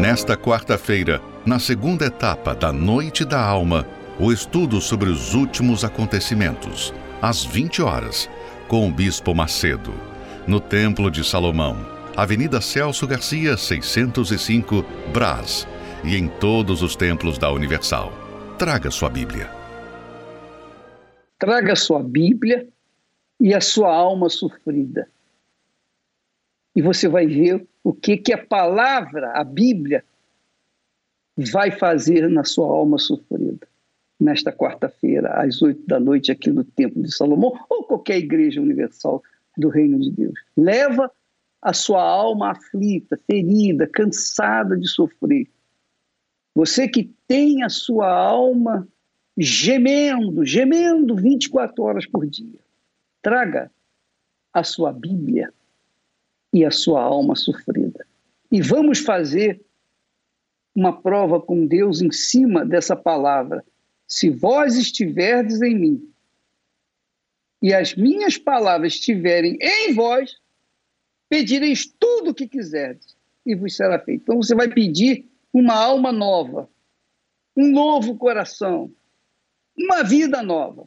Nesta 0.00 0.34
quarta-feira, 0.34 1.20
na 1.44 1.58
segunda 1.58 2.06
etapa 2.06 2.54
da 2.54 2.72
Noite 2.72 3.26
da 3.26 3.44
Alma, 3.44 3.86
o 4.18 4.32
estudo 4.32 4.80
sobre 4.80 5.10
os 5.10 5.34
últimos 5.34 5.84
acontecimentos, 5.84 6.94
às 7.20 7.44
20 7.44 7.82
horas, 7.82 8.30
com 8.68 8.88
o 8.88 8.90
Bispo 8.90 9.34
Macedo, 9.34 9.92
no 10.46 10.60
Templo 10.60 11.10
de 11.10 11.22
Salomão 11.22 11.92
Avenida 12.16 12.60
Celso 12.60 13.08
Garcia, 13.08 13.56
605, 13.56 14.84
Brás, 15.12 15.66
e 16.04 16.14
em 16.14 16.28
todos 16.28 16.80
os 16.80 16.94
templos 16.94 17.38
da 17.38 17.50
Universal. 17.50 18.12
Traga 18.56 18.88
sua 18.88 19.10
Bíblia. 19.10 19.50
Traga 21.36 21.74
sua 21.74 22.00
Bíblia 22.00 22.68
e 23.40 23.52
a 23.52 23.60
sua 23.60 23.92
alma 23.92 24.28
sofrida. 24.28 25.08
E 26.76 26.80
você 26.80 27.08
vai 27.08 27.26
ver 27.26 27.66
o 27.82 27.92
que, 27.92 28.16
que 28.16 28.32
a 28.32 28.38
palavra, 28.38 29.32
a 29.32 29.42
Bíblia, 29.42 30.04
vai 31.36 31.72
fazer 31.72 32.30
na 32.30 32.44
sua 32.44 32.68
alma 32.68 32.96
sofrida. 32.96 33.66
Nesta 34.20 34.52
quarta-feira, 34.52 35.30
às 35.42 35.60
oito 35.60 35.84
da 35.84 35.98
noite, 35.98 36.30
aqui 36.30 36.48
no 36.48 36.62
Templo 36.62 37.02
de 37.02 37.12
Salomão, 37.12 37.58
ou 37.68 37.82
qualquer 37.82 38.18
igreja 38.18 38.60
universal 38.60 39.20
do 39.58 39.68
Reino 39.68 39.98
de 39.98 40.12
Deus. 40.12 40.38
Leva 40.56 41.10
a 41.64 41.72
sua 41.72 42.02
alma 42.02 42.50
aflita, 42.50 43.18
ferida, 43.26 43.86
cansada 43.86 44.76
de 44.76 44.86
sofrer. 44.86 45.48
Você 46.54 46.86
que 46.86 47.10
tem 47.26 47.62
a 47.62 47.70
sua 47.70 48.06
alma 48.06 48.86
gemendo, 49.36 50.44
gemendo 50.44 51.16
24 51.16 51.82
horas 51.82 52.06
por 52.06 52.26
dia. 52.26 52.60
Traga 53.22 53.72
a 54.52 54.62
sua 54.62 54.92
Bíblia 54.92 55.52
e 56.52 56.66
a 56.66 56.70
sua 56.70 57.02
alma 57.02 57.34
sofrida. 57.34 58.06
E 58.52 58.60
vamos 58.60 58.98
fazer 58.98 59.64
uma 60.74 60.92
prova 60.92 61.40
com 61.40 61.66
Deus 61.66 62.02
em 62.02 62.12
cima 62.12 62.64
dessa 62.64 62.94
palavra. 62.94 63.64
Se 64.06 64.28
vós 64.28 64.76
estiverdes 64.76 65.62
em 65.62 65.74
mim 65.74 66.12
e 67.62 67.72
as 67.72 67.94
minhas 67.94 68.36
palavras 68.36 68.92
estiverem 68.92 69.56
em 69.60 69.94
vós, 69.94 70.36
pedireis 71.34 71.84
tudo 71.84 72.30
o 72.30 72.34
que 72.34 72.46
quiserdes 72.46 73.16
e 73.44 73.56
vos 73.56 73.74
será 73.74 73.98
feito. 73.98 74.22
Então 74.22 74.36
você 74.36 74.54
vai 74.54 74.68
pedir 74.68 75.28
uma 75.52 75.74
alma 75.74 76.12
nova, 76.12 76.70
um 77.56 77.72
novo 77.72 78.16
coração, 78.16 78.88
uma 79.76 80.04
vida 80.04 80.44
nova. 80.44 80.86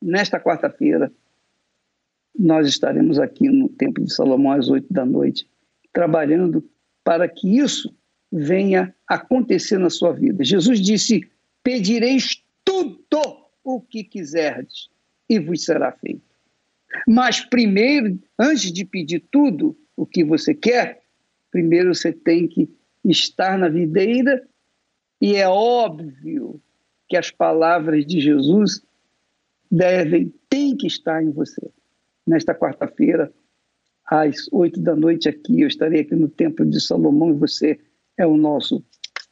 Nesta 0.00 0.40
quarta-feira, 0.40 1.12
nós 2.38 2.66
estaremos 2.66 3.18
aqui 3.18 3.46
no 3.50 3.68
Templo 3.68 4.02
de 4.06 4.14
Salomão 4.14 4.52
às 4.52 4.70
oito 4.70 4.90
da 4.90 5.04
noite, 5.04 5.46
trabalhando 5.92 6.66
para 7.04 7.28
que 7.28 7.58
isso 7.58 7.94
venha 8.32 8.94
acontecer 9.06 9.76
na 9.76 9.90
sua 9.90 10.12
vida. 10.12 10.42
Jesus 10.42 10.80
disse: 10.80 11.30
Pedireis 11.62 12.42
tudo 12.64 13.06
o 13.62 13.82
que 13.82 14.02
quiserdes 14.02 14.88
e 15.28 15.38
vos 15.38 15.62
será 15.62 15.92
feito. 15.92 16.25
Mas 17.06 17.40
primeiro, 17.40 18.18
antes 18.38 18.72
de 18.72 18.84
pedir 18.84 19.24
tudo 19.30 19.76
o 19.96 20.06
que 20.06 20.24
você 20.24 20.54
quer, 20.54 21.02
primeiro 21.50 21.94
você 21.94 22.12
tem 22.12 22.46
que 22.46 22.68
estar 23.04 23.58
na 23.58 23.68
videira 23.68 24.46
e 25.20 25.36
é 25.36 25.48
óbvio 25.48 26.60
que 27.08 27.16
as 27.16 27.30
palavras 27.30 28.04
de 28.04 28.20
Jesus 28.20 28.82
devem, 29.70 30.32
tem 30.48 30.76
que 30.76 30.86
estar 30.86 31.22
em 31.22 31.30
você. 31.30 31.70
Nesta 32.26 32.54
quarta-feira, 32.54 33.32
às 34.04 34.48
oito 34.52 34.80
da 34.80 34.94
noite 34.94 35.28
aqui, 35.28 35.60
eu 35.60 35.68
estarei 35.68 36.00
aqui 36.00 36.14
no 36.14 36.28
Templo 36.28 36.66
de 36.66 36.80
Salomão 36.80 37.30
e 37.30 37.38
você 37.38 37.78
é 38.18 38.26
o 38.26 38.36
nosso 38.36 38.84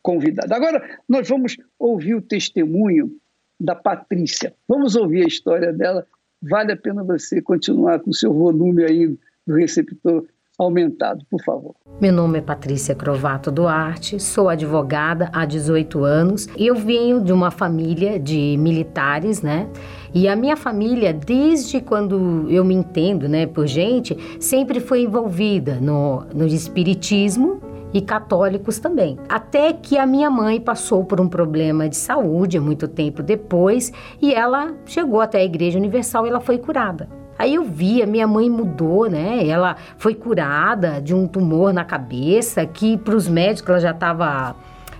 convidado. 0.03 0.53
Agora, 0.53 1.01
nós 1.09 1.29
vamos 1.29 1.57
ouvir 1.79 2.14
o 2.14 2.23
testemunho 2.23 3.11
da 3.59 3.75
Patrícia. 3.75 4.55
Vamos 4.69 4.97
ouvir 4.97 5.25
a 5.25 5.29
história 5.29 5.73
dela 5.73 6.07
vale 6.42 6.73
a 6.73 6.77
pena 6.77 7.03
você 7.03 7.40
continuar 7.40 8.01
com 8.01 8.11
o 8.11 8.14
seu 8.14 8.33
volume 8.33 8.85
aí 8.85 9.16
do 9.47 9.55
receptor 9.55 10.25
aumentado, 10.59 11.25
por 11.29 11.42
favor. 11.42 11.75
Meu 12.01 12.12
nome 12.12 12.38
é 12.38 12.40
Patrícia 12.40 12.94
Crovato 12.94 13.51
Duarte, 13.51 14.20
sou 14.20 14.49
advogada 14.49 15.29
há 15.33 15.44
18 15.44 16.05
anos. 16.05 16.47
Eu 16.57 16.77
venho 16.77 17.20
de 17.20 17.33
uma 17.33 17.51
família 17.51 18.18
de 18.18 18.57
militares, 18.59 19.42
né? 19.42 19.68
E 20.14 20.29
a 20.29 20.37
minha 20.37 20.57
família, 20.57 21.12
desde 21.12 21.81
quando 21.81 22.49
eu 22.49 22.64
me 22.64 22.75
entendo, 22.75 23.29
né, 23.29 23.47
por 23.47 23.66
gente, 23.66 24.16
sempre 24.38 24.79
foi 24.79 25.03
envolvida 25.03 25.81
no, 25.81 26.25
no 26.33 26.47
espiritismo 26.47 27.61
e 27.95 28.01
católicos 28.01 28.81
também. 28.81 29.17
Até 29.29 29.73
que 29.73 29.97
a 29.97 30.05
minha 30.05 30.29
mãe 30.29 30.61
passou 30.61 31.05
por 31.05 31.21
um 31.21 31.29
problema 31.29 31.89
de 31.89 31.97
saúde 31.97 32.59
muito 32.59 32.89
tempo 32.89 33.23
depois 33.23 33.93
e 34.21 34.35
ela 34.35 34.75
chegou 34.85 35.21
até 35.21 35.39
a 35.39 35.45
Igreja 35.45 35.79
Universal 35.79 36.27
e 36.27 36.31
ela 36.31 36.41
foi 36.41 36.59
curada. 36.59 37.09
Aí 37.39 37.55
eu 37.55 37.65
vi, 37.65 38.03
a 38.03 38.07
minha 38.07 38.27
mãe 38.27 38.51
mudou, 38.51 39.09
né? 39.09 39.47
Ela 39.47 39.77
foi 39.97 40.15
curada 40.15 41.01
de 41.01 41.15
um 41.15 41.27
tumor 41.27 41.73
na 41.73 41.85
cabeça 41.85 42.67
que 42.67 42.97
para 42.99 43.15
os 43.15 43.29
médicos 43.29 43.71
ela 43.71 43.81
já 43.81 43.91
estava 43.93 44.57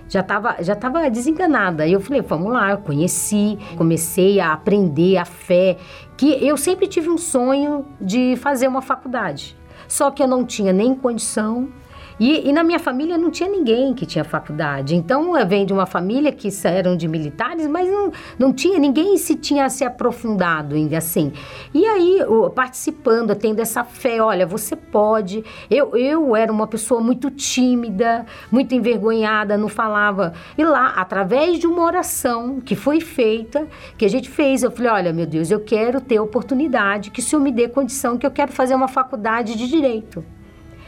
já 0.07 0.19
estava 0.19 0.55
já 0.61 0.75
tava 0.75 1.09
desenganada. 1.09 1.83
Aí 1.83 1.91
eu 1.91 1.99
falei, 1.99 2.21
vamos 2.21 2.51
lá, 2.53 2.71
eu 2.71 2.77
conheci, 2.77 3.57
comecei 3.77 4.39
a 4.39 4.53
aprender 4.53 5.17
a 5.17 5.25
fé, 5.25 5.77
que 6.15 6.45
eu 6.45 6.55
sempre 6.55 6.87
tive 6.87 7.09
um 7.09 7.17
sonho 7.17 7.85
de 7.99 8.35
fazer 8.37 8.67
uma 8.67 8.81
faculdade. 8.81 9.57
Só 9.87 10.11
que 10.11 10.21
eu 10.21 10.27
não 10.27 10.45
tinha 10.45 10.71
nem 10.73 10.95
condição, 10.95 11.69
e, 12.19 12.49
e, 12.49 12.53
na 12.53 12.63
minha 12.63 12.79
família 12.79 13.17
não 13.17 13.29
tinha 13.29 13.49
ninguém 13.49 13.93
que 13.93 14.05
tinha 14.05 14.23
faculdade. 14.23 14.95
Então 14.95 15.37
eu 15.37 15.47
venho 15.47 15.65
de 15.65 15.73
uma 15.73 15.85
família 15.85 16.31
que 16.31 16.49
eram 16.63 16.95
de 16.95 17.07
militares, 17.07 17.67
mas 17.67 17.89
não, 17.89 18.11
não 18.39 18.53
tinha 18.53 18.79
ninguém 18.79 19.17
se 19.17 19.35
tinha 19.35 19.69
se 19.69 19.83
aprofundado 19.83 20.75
ainda 20.75 20.97
assim. 20.97 21.33
E 21.73 21.85
aí, 21.85 22.19
participando, 22.53 23.35
tendo 23.35 23.59
essa 23.59 23.83
fé, 23.83 24.21
olha, 24.21 24.45
você 24.45 24.75
pode. 24.75 25.43
Eu, 25.69 25.95
eu 25.95 26.35
era 26.35 26.51
uma 26.51 26.67
pessoa 26.67 27.01
muito 27.01 27.29
tímida, 27.29 28.25
muito 28.51 28.73
envergonhada, 28.73 29.57
não 29.57 29.67
falava. 29.67 30.33
E 30.57 30.63
lá, 30.63 30.93
através 30.95 31.59
de 31.59 31.67
uma 31.67 31.83
oração 31.83 32.59
que 32.61 32.75
foi 32.75 33.01
feita, 33.01 33.67
que 33.97 34.05
a 34.05 34.09
gente 34.09 34.29
fez, 34.29 34.63
eu 34.63 34.71
falei: 34.71 34.91
olha, 34.91 35.13
meu 35.13 35.25
Deus, 35.25 35.51
eu 35.51 35.59
quero 35.59 35.99
ter 35.99 36.19
oportunidade, 36.19 37.11
que 37.11 37.19
o 37.19 37.23
Senhor 37.23 37.41
me 37.41 37.51
dê 37.51 37.67
condição, 37.67 38.17
que 38.17 38.25
eu 38.25 38.31
quero 38.31 38.51
fazer 38.51 38.75
uma 38.75 38.87
faculdade 38.87 39.55
de 39.57 39.67
direito. 39.67 40.23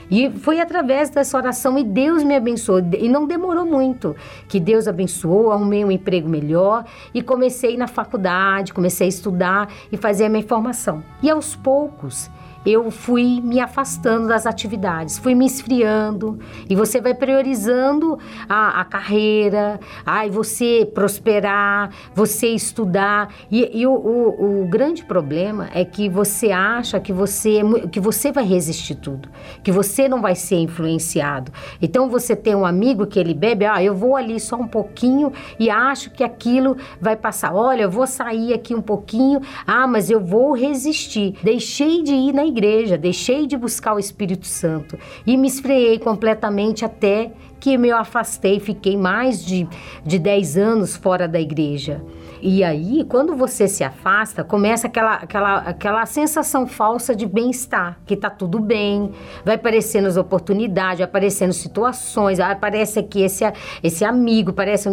E 0.10 0.30
foi 0.30 0.60
através 0.60 1.10
dessa 1.10 1.38
oração 1.38 1.78
e 1.78 1.84
Deus 1.84 2.24
me 2.24 2.36
abençoou. 2.36 2.80
E 2.98 3.10
não 3.10 3.28
demorou 3.28 3.66
muito 3.66 4.16
que 4.48 4.60
Deus 4.60 4.88
abençoou, 4.88 5.52
arrumei 5.52 5.84
um 5.84 5.92
emprego 5.92 6.30
melhor 6.30 6.86
e 7.14 7.22
comecei 7.22 7.78
na 7.78 7.88
faculdade, 7.88 8.74
comecei 8.74 9.08
a 9.08 9.10
estudar 9.10 9.70
e 9.92 9.98
fazer 9.98 10.26
a 10.26 10.30
minha 10.30 10.44
formação. 10.44 11.04
E 11.22 11.30
aos 11.30 11.56
poucos 11.56 12.30
eu 12.66 12.90
fui 12.92 13.42
me 13.42 13.60
afastando 13.60 14.28
das 14.28 14.46
atividades, 14.46 15.18
fui 15.18 15.36
me 15.36 15.46
esfriando 15.46 16.40
e 16.70 16.76
você 16.76 17.00
vai 17.00 17.14
priorizando 17.14 18.18
a, 18.48 18.82
a 18.82 18.86
carreira, 18.86 19.80
ai, 20.06 20.30
você 20.30 20.90
prosperar, 20.94 21.92
você 22.14 22.48
estudar 22.48 23.34
e, 23.52 23.80
e 23.80 23.88
o, 23.88 23.94
o, 23.94 24.62
o, 24.64 24.68
grande 24.68 25.04
problema 25.04 25.70
é 25.74 25.86
que 25.86 26.10
você 26.10 26.52
acha 26.52 27.00
que 27.00 27.14
você 27.14 27.62
que 27.92 28.00
você 28.00 28.32
vai 28.32 28.46
resistir 28.46 28.96
tudo, 28.96 29.30
que 29.64 29.72
você 29.72 30.08
não 30.08 30.22
vai 30.22 30.36
ser 30.36 30.58
influenciado. 30.58 31.52
Então 31.82 32.10
você 32.10 32.36
tem 32.36 32.56
um 32.56 32.66
amigo 32.66 33.06
que 33.06 33.20
ele 33.20 33.34
bebe, 33.34 33.66
ah, 33.66 33.82
eu 33.82 33.96
vou 33.96 34.16
ali 34.16 34.40
só 34.40 34.56
um 34.56 34.68
pouquinho 34.68 35.32
e 35.60 35.70
acho 35.70 36.12
que 36.12 36.24
aquilo 36.24 36.78
vai 37.00 37.16
passar. 37.16 37.54
Olha, 37.54 37.84
eu 37.84 37.92
vou 37.92 38.08
sair 38.08 38.54
aqui 38.54 38.74
um 38.74 38.82
pouquinho, 38.82 39.42
ah, 39.66 39.88
mas 39.88 40.10
eu 40.10 40.20
vou 40.20 40.54
resistir. 40.54 41.36
Deixei 41.44 42.04
de 42.04 42.14
ir 42.14 42.34
na 42.34 42.46
igreja 42.48 42.98
deixei 42.98 43.46
de 43.46 43.58
buscar 43.58 43.96
o 43.96 44.00
Espírito 44.00 44.46
Santo 44.46 44.98
e 45.26 45.38
me 45.38 45.48
esfriei 45.48 46.00
completamente 46.00 46.86
até 46.86 47.32
que 47.60 47.78
me 47.78 47.92
afastei, 47.92 48.60
fiquei 48.60 48.96
mais 48.96 49.44
de, 49.44 49.68
de 50.06 50.20
10 50.20 50.58
anos 50.58 50.96
fora 50.96 51.28
da 51.28 51.40
igreja. 51.40 52.02
E 52.42 52.64
aí, 52.64 53.04
quando 53.04 53.36
você 53.36 53.68
se 53.68 53.84
afasta, 53.84 54.44
começa 54.44 54.86
aquela, 54.88 55.16
aquela, 55.16 55.58
aquela 55.58 56.06
sensação 56.06 56.68
falsa 56.68 57.16
de 57.16 57.26
bem-estar, 57.26 58.00
que 58.06 58.16
tá 58.16 58.30
tudo 58.30 58.60
bem, 58.60 59.12
vai 59.44 59.56
aparecendo 59.56 60.06
as 60.06 60.18
oportunidades, 60.18 61.00
vai 61.00 61.06
aparecendo 61.06 61.52
situações, 61.52 62.40
aparece 62.40 63.00
aqui 63.00 63.22
esse, 63.22 63.44
esse 63.82 64.06
amigo, 64.06 64.54
parece. 64.54 64.88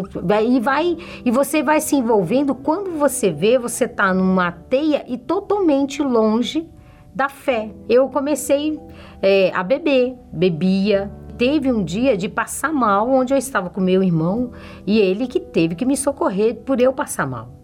E 0.47 0.61
vai, 0.61 0.97
e 1.25 1.31
você 1.31 1.63
vai 1.63 1.81
se 1.81 1.97
envolvendo. 1.97 2.55
Quando 2.55 2.99
você 2.99 3.31
vê, 3.31 3.59
você 3.59 3.87
tá 3.87 4.15
numa 4.15 4.51
teia 4.51 5.05
e 5.07 5.19
totalmente 5.19 6.03
longe 6.03 6.67
da 7.15 7.29
fé. 7.29 7.71
Eu 7.89 8.09
comecei 8.09 8.79
é, 9.23 9.53
a 9.55 9.63
beber, 9.63 10.17
bebia. 10.33 11.11
Teve 11.39 11.73
um 11.73 11.83
dia 11.83 12.17
de 12.17 12.29
passar 12.29 12.73
mal, 12.73 13.11
onde 13.11 13.33
eu 13.33 13.39
estava 13.39 13.69
com 13.69 13.81
meu 13.81 14.03
irmão 14.03 14.53
e 14.87 14.99
ele 14.99 15.27
que 15.27 15.41
teve 15.41 15.75
que 15.75 15.85
me 15.85 15.97
socorrer 15.97 16.55
por 16.57 16.81
eu 16.81 16.93
passar 16.93 17.27
mal. 17.27 17.64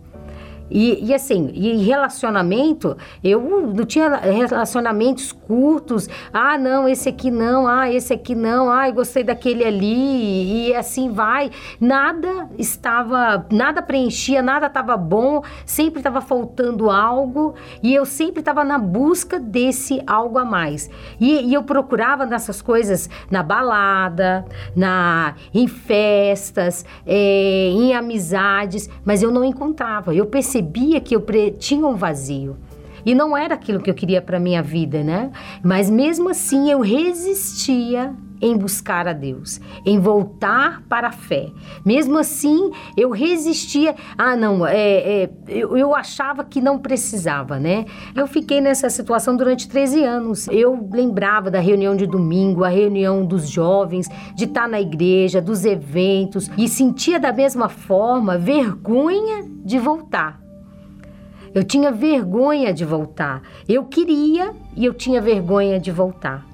E, 0.70 1.04
e, 1.04 1.14
assim, 1.14 1.50
e 1.52 1.76
relacionamento, 1.78 2.96
eu 3.22 3.40
não 3.74 3.85
tinha 3.85 4.16
relacionamentos 4.16 5.33
curtos. 5.33 6.09
Ah, 6.33 6.56
não, 6.56 6.88
esse 6.88 7.09
aqui 7.09 7.30
não. 7.30 7.66
Ah, 7.66 7.90
esse 7.90 8.12
aqui 8.12 8.35
não. 8.35 8.70
Ah, 8.70 8.88
eu 8.88 8.94
gostei 8.94 9.24
daquele 9.24 9.64
ali. 9.64 10.68
E 10.68 10.74
assim 10.74 11.11
vai. 11.11 11.50
Nada 11.80 12.48
estava, 12.59 13.46
nada 13.50 13.83
preenchia, 13.83 14.42
nada 14.42 14.66
estava 14.66 14.96
bom. 14.96 15.42
Sempre 15.66 16.00
estava 16.00 16.20
faltando 16.20 16.88
algo. 16.88 17.54
E 17.83 17.94
eu 17.94 18.06
sempre 18.06 18.40
estava 18.40 18.64
na 18.64 18.78
busca 18.78 19.38
desse 19.38 20.00
algo 20.06 20.38
a 20.38 20.44
mais. 20.44 20.88
E, 21.18 21.48
e 21.50 21.54
eu 21.54 21.62
procurava 21.64 22.24
nessas 22.24 22.62
coisas 22.62 23.11
na 23.30 23.42
balada, 23.42 24.44
na 24.76 25.35
em 25.52 25.66
festas, 25.66 26.85
é, 27.06 27.70
em 27.72 27.94
amizades, 27.94 28.88
mas 29.04 29.22
eu 29.22 29.30
não 29.30 29.44
encontrava. 29.44 30.14
Eu 30.14 30.26
percebi 30.26 30.60
percebia 30.61 31.01
que 31.01 31.16
eu 31.16 31.25
tinha 31.59 31.87
um 31.87 31.96
vazio. 31.96 32.57
E 33.05 33.14
não 33.14 33.37
era 33.37 33.55
aquilo 33.55 33.81
que 33.81 33.90
eu 33.90 33.94
queria 33.94 34.20
para 34.20 34.38
minha 34.38 34.62
vida, 34.62 35.03
né? 35.03 35.31
Mas 35.62 35.88
mesmo 35.88 36.29
assim 36.29 36.70
eu 36.70 36.81
resistia 36.81 38.14
em 38.42 38.57
buscar 38.57 39.07
a 39.07 39.12
Deus, 39.12 39.61
em 39.85 39.99
voltar 39.99 40.83
para 40.88 41.09
a 41.09 41.12
fé. 41.12 41.51
Mesmo 41.85 42.18
assim, 42.18 42.70
eu 42.96 43.11
resistia. 43.11 43.94
Ah, 44.16 44.35
não, 44.35 44.66
é, 44.66 45.23
é, 45.25 45.31
eu, 45.49 45.77
eu 45.77 45.94
achava 45.94 46.42
que 46.44 46.61
não 46.61 46.79
precisava, 46.79 47.59
né? 47.59 47.85
Eu 48.14 48.27
fiquei 48.27 48.61
nessa 48.61 48.88
situação 48.88 49.37
durante 49.37 49.68
13 49.68 50.05
anos. 50.05 50.49
Eu 50.49 50.88
lembrava 50.90 51.51
da 51.51 51.61
reunião 51.61 51.94
de 51.94 52.07
domingo, 52.07 52.64
a 52.64 52.68
reunião 52.68 53.27
dos 53.27 53.49
jovens, 53.49 54.09
de 54.35 54.44
estar 54.44 54.68
na 54.68 54.81
igreja, 54.81 55.40
dos 55.40 55.64
eventos, 55.64 56.51
e 56.57 56.66
sentia 56.68 57.20
da 57.20 57.33
mesma 57.33 57.68
forma 57.68 58.38
vergonha 58.38 59.44
de 59.64 59.79
voltar. 59.79 60.39
Eu 61.55 61.65
tinha 61.65 61.91
vergonha 61.91 62.73
de 62.73 62.85
voltar. 62.85 63.43
Eu 63.69 63.85
queria 63.85 64.55
e 64.77 64.85
eu 64.85 64.95
tinha 64.95 65.21
vergonha 65.21 65.81
de 65.81 65.91
voltar. 65.91 66.47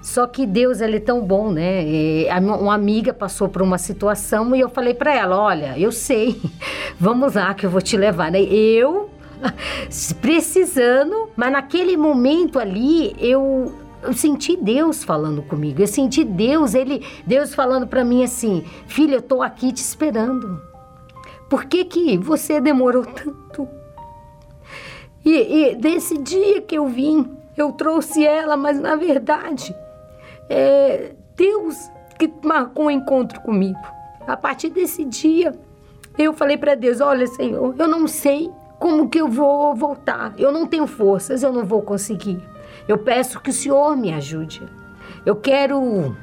Só 0.00 0.26
que 0.26 0.46
Deus 0.46 0.80
ele 0.80 0.96
é 0.96 1.00
tão 1.00 1.20
bom, 1.20 1.50
né? 1.50 1.84
E 1.84 2.26
uma 2.40 2.74
amiga 2.74 3.12
passou 3.12 3.48
por 3.48 3.62
uma 3.62 3.78
situação 3.78 4.54
e 4.54 4.60
eu 4.60 4.68
falei 4.68 4.94
para 4.94 5.14
ela, 5.14 5.36
olha, 5.38 5.78
eu 5.78 5.90
sei, 5.90 6.40
vamos 6.98 7.34
lá 7.34 7.52
que 7.52 7.66
eu 7.66 7.70
vou 7.70 7.82
te 7.82 7.96
levar. 7.96 8.30
Né? 8.30 8.40
Eu 8.42 9.10
precisando, 10.20 11.30
mas 11.36 11.52
naquele 11.52 11.96
momento 11.96 12.58
ali 12.58 13.14
eu 13.18 13.74
eu 14.00 14.12
senti 14.12 14.56
Deus 14.56 15.02
falando 15.02 15.42
comigo. 15.42 15.82
Eu 15.82 15.86
senti 15.88 16.22
Deus, 16.22 16.72
ele, 16.72 17.04
Deus 17.26 17.52
falando 17.52 17.84
para 17.84 18.04
mim 18.04 18.22
assim: 18.22 18.64
"Filha, 18.86 19.16
eu 19.16 19.22
tô 19.22 19.42
aqui 19.42 19.72
te 19.72 19.82
esperando. 19.82 20.62
Por 21.50 21.64
que 21.64 21.84
que 21.84 22.16
você 22.16 22.60
demorou 22.60 23.04
tanto?" 23.04 23.77
E, 25.24 25.30
e 25.70 25.74
desse 25.76 26.18
dia 26.18 26.60
que 26.60 26.76
eu 26.76 26.86
vim, 26.86 27.30
eu 27.56 27.72
trouxe 27.72 28.24
ela, 28.24 28.56
mas 28.56 28.80
na 28.80 28.96
verdade 28.96 29.74
é 30.48 31.12
Deus 31.36 31.76
que 32.18 32.32
marcou 32.42 32.86
um 32.86 32.90
encontro 32.90 33.40
comigo. 33.40 33.78
A 34.26 34.36
partir 34.36 34.70
desse 34.70 35.04
dia, 35.04 35.52
eu 36.18 36.32
falei 36.32 36.56
para 36.56 36.74
Deus: 36.74 37.00
Olha, 37.00 37.26
Senhor, 37.26 37.74
eu 37.78 37.88
não 37.88 38.06
sei 38.08 38.50
como 38.78 39.08
que 39.08 39.18
eu 39.20 39.28
vou 39.28 39.74
voltar. 39.74 40.34
Eu 40.38 40.50
não 40.50 40.66
tenho 40.66 40.86
forças, 40.86 41.42
eu 41.42 41.52
não 41.52 41.64
vou 41.64 41.82
conseguir. 41.82 42.42
Eu 42.86 42.98
peço 42.98 43.40
que 43.40 43.50
o 43.50 43.52
Senhor 43.52 43.96
me 43.96 44.12
ajude. 44.12 44.62
Eu 45.24 45.36
quero. 45.36 46.16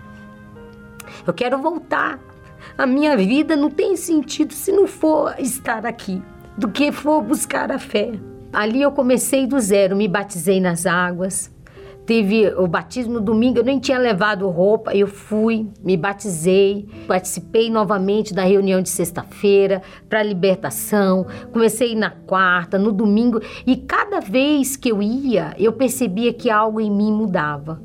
Eu 1.25 1.33
quero 1.33 1.57
voltar. 1.57 2.19
A 2.77 2.85
minha 2.85 3.15
vida 3.15 3.55
não 3.55 3.69
tem 3.69 3.95
sentido 3.95 4.53
se 4.53 4.71
não 4.71 4.87
for 4.87 5.35
estar 5.39 5.85
aqui, 5.85 6.21
do 6.57 6.67
que 6.67 6.91
for 6.91 7.21
buscar 7.21 7.71
a 7.71 7.79
fé. 7.79 8.19
Ali 8.55 8.81
eu 8.81 8.91
comecei 8.93 9.45
do 9.45 9.59
zero, 9.59 9.97
me 9.97 10.07
batizei 10.07 10.61
nas 10.61 10.85
águas. 10.85 11.53
Teve 12.05 12.47
o 12.55 12.67
batismo 12.67 13.19
domingo, 13.19 13.59
eu 13.59 13.65
nem 13.65 13.79
tinha 13.79 13.97
levado 13.97 14.47
roupa, 14.47 14.95
eu 14.95 15.07
fui, 15.07 15.67
me 15.83 15.97
batizei, 15.97 16.87
participei 17.05 17.69
novamente 17.69 18.33
da 18.33 18.43
reunião 18.43 18.81
de 18.81 18.87
sexta-feira 18.87 19.81
para 20.07 20.23
libertação. 20.23 21.25
Comecei 21.51 21.95
na 21.95 22.09
quarta, 22.11 22.77
no 22.79 22.93
domingo, 22.93 23.41
e 23.67 23.75
cada 23.75 24.21
vez 24.21 24.77
que 24.77 24.89
eu 24.89 25.01
ia, 25.01 25.53
eu 25.57 25.73
percebia 25.73 26.31
que 26.31 26.49
algo 26.49 26.79
em 26.79 26.89
mim 26.89 27.11
mudava. 27.11 27.81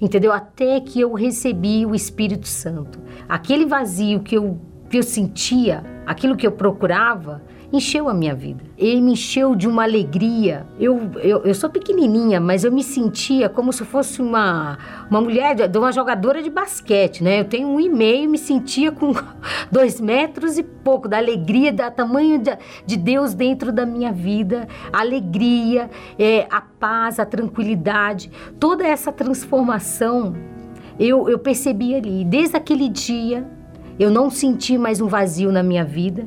entendeu? 0.00 0.32
Até 0.32 0.78
que 0.80 1.00
eu 1.00 1.14
recebi 1.14 1.84
o 1.84 1.94
Espírito 1.94 2.46
Santo. 2.46 3.00
Aquele 3.28 3.66
vazio 3.66 4.20
que 4.20 4.36
eu, 4.36 4.60
que 4.88 4.98
eu 4.98 5.02
sentia, 5.02 5.82
aquilo 6.06 6.36
que 6.36 6.46
eu 6.46 6.52
procurava, 6.52 7.42
encheu 7.72 8.08
a 8.08 8.14
minha 8.14 8.34
vida. 8.34 8.64
Ele 8.78 9.00
me 9.00 9.12
encheu 9.12 9.54
de 9.54 9.66
uma 9.66 9.82
alegria. 9.82 10.66
Eu, 10.78 11.10
eu, 11.22 11.42
eu 11.42 11.54
sou 11.54 11.68
pequenininha, 11.68 12.40
mas 12.40 12.64
eu 12.64 12.72
me 12.72 12.82
sentia 12.82 13.48
como 13.48 13.72
se 13.72 13.84
fosse 13.84 14.20
uma, 14.22 14.78
uma 15.10 15.20
mulher, 15.20 15.68
de 15.68 15.78
uma 15.78 15.92
jogadora 15.92 16.42
de 16.42 16.50
basquete, 16.50 17.22
né? 17.22 17.40
Eu 17.40 17.44
tenho 17.44 17.68
um 17.68 17.80
e 17.80 17.88
meio, 17.88 18.28
me 18.28 18.38
sentia 18.38 18.92
com 18.92 19.12
dois 19.70 20.00
metros 20.00 20.58
e 20.58 20.62
pouco, 20.62 21.08
da 21.08 21.18
alegria, 21.18 21.72
da 21.72 21.90
tamanho 21.90 22.38
de, 22.38 22.56
de 22.86 22.96
Deus 22.96 23.34
dentro 23.34 23.72
da 23.72 23.84
minha 23.84 24.12
vida, 24.12 24.68
a 24.92 25.00
alegria, 25.00 25.90
é, 26.18 26.46
a 26.50 26.60
paz, 26.60 27.18
a 27.18 27.26
tranquilidade, 27.26 28.30
toda 28.58 28.86
essa 28.86 29.10
transformação 29.10 30.34
eu, 30.98 31.28
eu 31.28 31.38
percebi 31.38 31.94
ali. 31.94 32.24
Desde 32.24 32.56
aquele 32.56 32.88
dia, 32.88 33.46
eu 33.98 34.10
não 34.10 34.30
senti 34.30 34.78
mais 34.78 35.00
um 35.00 35.06
vazio 35.06 35.52
na 35.52 35.62
minha 35.62 35.84
vida 35.84 36.26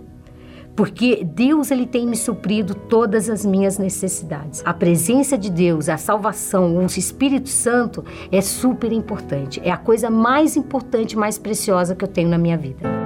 porque 0.76 1.24
Deus 1.24 1.72
ele 1.72 1.86
tem 1.86 2.08
me 2.08 2.16
suprido 2.16 2.74
todas 2.74 3.30
as 3.30 3.46
minhas 3.46 3.78
necessidades. 3.78 4.62
A 4.66 4.74
presença 4.74 5.38
de 5.38 5.50
Deus, 5.50 5.90
a 5.90 5.98
salvação, 5.98 6.78
o 6.78 6.86
Espírito 6.86 7.50
Santo 7.50 8.04
é 8.32 8.42
super 8.42 8.92
importante. 8.92 9.62
É 9.64 9.72
a 9.72 9.78
coisa 9.78 10.10
mais 10.10 10.56
importante, 10.56 11.18
mais 11.18 11.38
preciosa 11.38 11.96
que 11.96 12.04
eu 12.04 12.08
tenho 12.08 12.30
na 12.30 12.38
minha 12.38 12.58
vida. 12.58 13.00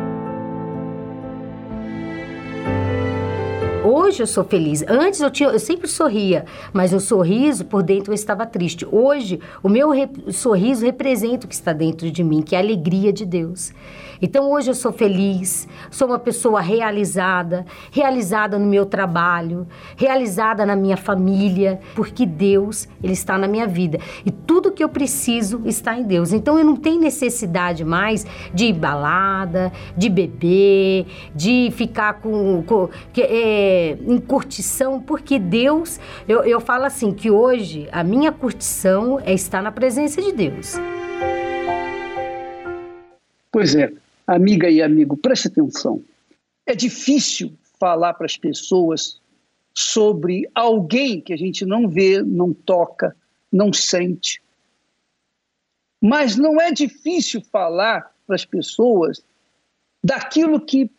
Hoje 3.84 4.24
eu 4.24 4.28
sou 4.28 4.46
feliz. 4.46 4.82
Antes 4.88 5.20
eu, 5.20 5.30
tinha, 5.30 5.50
eu 5.50 5.60
sempre 5.60 5.90
sorria, 5.90 6.46
mas 6.72 6.94
o 6.94 7.02
sorriso 7.02 7.66
por 7.66 7.84
dentro 7.84 8.12
eu 8.12 8.16
estava 8.16 8.46
triste. 8.46 8.88
Hoje 8.90 9.42
o 9.62 9.68
meu 9.68 9.90
re, 9.90 10.08
sorriso 10.32 10.86
representa 10.86 11.46
o 11.46 11.50
que 11.50 11.56
está 11.56 11.74
dentro 11.74 12.10
de 12.10 12.24
mim, 12.24 12.42
que 12.42 12.56
é 12.56 12.60
a 12.60 12.62
alegria 12.62 13.12
de 13.12 13.26
Deus. 13.26 13.74
Então 14.22 14.52
hoje 14.52 14.70
eu 14.72 14.76
sou 14.76 14.92
feliz, 14.92 15.68
sou 15.90 16.08
uma 16.08 16.20
pessoa 16.20 16.62
realizada, 16.62 17.66
realizada 17.92 18.58
no 18.58 18.66
meu 18.66 18.86
trabalho, 18.86 19.68
realizada 19.96 20.66
na 20.66 20.76
minha 20.76 20.98
família, 20.98 21.80
porque 21.96 22.26
Deus, 22.26 22.88
ele 23.04 23.14
está 23.14 23.38
na 23.38 23.48
minha 23.48 23.68
vida. 23.68 24.00
E 24.26 24.32
tudo 24.32 24.72
que 24.72 24.84
eu 24.84 24.90
preciso 24.90 25.62
está 25.66 25.98
em 25.98 26.04
Deus. 26.04 26.34
Então 26.34 26.58
eu 26.58 26.66
não 26.66 26.76
tenho 26.76 27.00
necessidade 27.00 27.84
mais 27.84 28.26
de 28.54 28.66
ir 28.66 28.74
balada, 28.74 29.72
de 29.96 30.10
beber, 30.10 31.06
de 31.36 31.72
ficar 31.76 32.16
com, 32.16 32.64
com 32.64 32.90
é, 33.18 33.98
em 34.06 34.20
curtição, 34.20 35.00
porque 35.00 35.40
Deus, 35.40 36.00
eu, 36.28 36.44
eu 36.44 36.60
falo 36.60 36.86
assim 36.86 37.12
que 37.12 37.30
hoje 37.30 37.88
a 37.92 38.04
minha 38.04 38.32
curtição 38.32 39.20
é 39.24 39.34
estar 39.34 39.62
na 39.62 39.72
presença 39.72 40.22
de 40.22 40.32
Deus. 40.32 40.76
Pois 43.52 43.76
é, 43.76 43.92
amiga 44.28 44.70
e 44.70 44.82
amigo, 44.82 45.18
preste 45.18 45.48
atenção. 45.48 46.04
É 46.66 46.76
difícil 46.76 47.58
falar 47.80 48.14
para 48.14 48.26
as 48.26 48.38
pessoas 48.38 49.22
sobre 49.74 50.50
alguém 50.54 51.20
que 51.20 51.34
a 51.34 51.38
gente 51.38 51.66
não 51.66 51.90
vê, 51.90 52.22
não 52.22 52.54
toca, 52.54 53.16
não 53.52 53.74
sente. 53.74 54.42
Mas 56.02 56.36
não 56.36 56.62
é 56.62 56.72
difícil 56.72 57.42
falar 57.42 58.14
para 58.26 58.36
as 58.36 58.46
pessoas 58.46 59.24
daquilo 60.04 60.60
que 60.60 60.90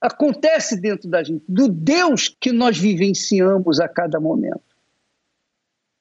acontece 0.00 0.80
dentro 0.80 1.08
da 1.08 1.22
gente, 1.22 1.44
do 1.48 1.68
Deus 1.68 2.28
que 2.28 2.52
nós 2.52 2.78
vivenciamos 2.78 3.80
a 3.80 3.88
cada 3.88 4.20
momento. 4.20 4.62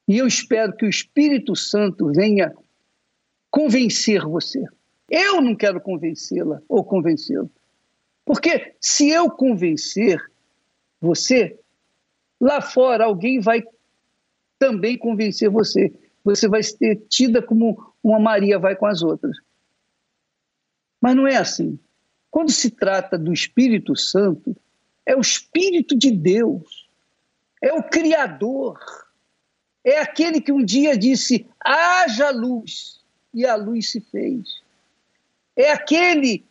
E 0.08 0.18
eu 0.18 0.28
espero 0.28 0.76
que 0.76 0.86
o 0.86 0.90
Espírito 0.90 1.56
Santo 1.56 2.12
venha 2.12 2.56
convencer 3.50 4.22
você. 4.22 4.64
Eu 5.18 5.40
não 5.40 5.56
quero 5.56 5.80
convencê-la 5.80 6.62
ou 6.68 6.84
convencê-lo. 6.84 7.50
Porque 8.26 8.76
se 8.82 9.10
eu 9.10 9.32
convencer 9.32 10.22
você, 11.00 11.58
lá 12.38 12.60
fora 12.60 13.06
alguém 13.06 13.40
vai 13.40 13.64
também 14.60 14.98
convencer 14.98 15.50
você. 15.50 15.94
Você 16.22 16.50
vai 16.50 16.62
ser 16.62 16.98
tida 17.08 17.42
como 17.42 17.94
uma 18.04 18.20
Maria 18.20 18.60
vai 18.60 18.76
com 18.76 18.86
as 18.86 19.02
outras. 19.04 19.38
Mas 21.00 21.16
não 21.16 21.26
é 21.26 21.38
assim. 21.38 21.80
Quando 22.30 22.52
se 22.52 22.70
trata 22.70 23.18
do 23.18 23.32
Espírito 23.32 23.96
Santo, 23.96 24.54
é 25.06 25.16
o 25.16 25.22
Espírito 25.22 25.98
de 25.98 26.12
Deus, 26.12 26.90
é 27.62 27.72
o 27.72 27.82
Criador, 27.82 28.78
é 29.82 29.98
aquele 29.98 30.42
que 30.42 30.52
um 30.52 30.66
dia 30.66 30.98
disse: 30.98 31.48
haja 31.64 32.32
luz, 32.32 33.00
e 33.34 33.46
a 33.46 33.56
luz 33.56 33.92
se 33.92 34.02
fez 34.02 34.65
é 35.56 35.72
aquele 35.72 36.46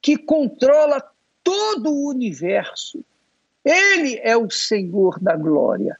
que 0.00 0.16
controla 0.16 1.02
todo 1.42 1.90
o 1.90 2.08
universo. 2.08 3.04
Ele 3.64 4.18
é 4.22 4.36
o 4.36 4.48
Senhor 4.48 5.18
da 5.18 5.36
glória. 5.36 5.98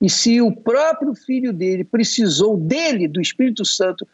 E 0.00 0.10
se 0.10 0.40
o 0.40 0.54
próprio 0.54 1.14
filho 1.14 1.52
dele 1.52 1.82
precisou 1.82 2.56
dele, 2.56 3.08
do 3.08 3.20
Espírito 3.20 3.64
Santo, 3.64 4.06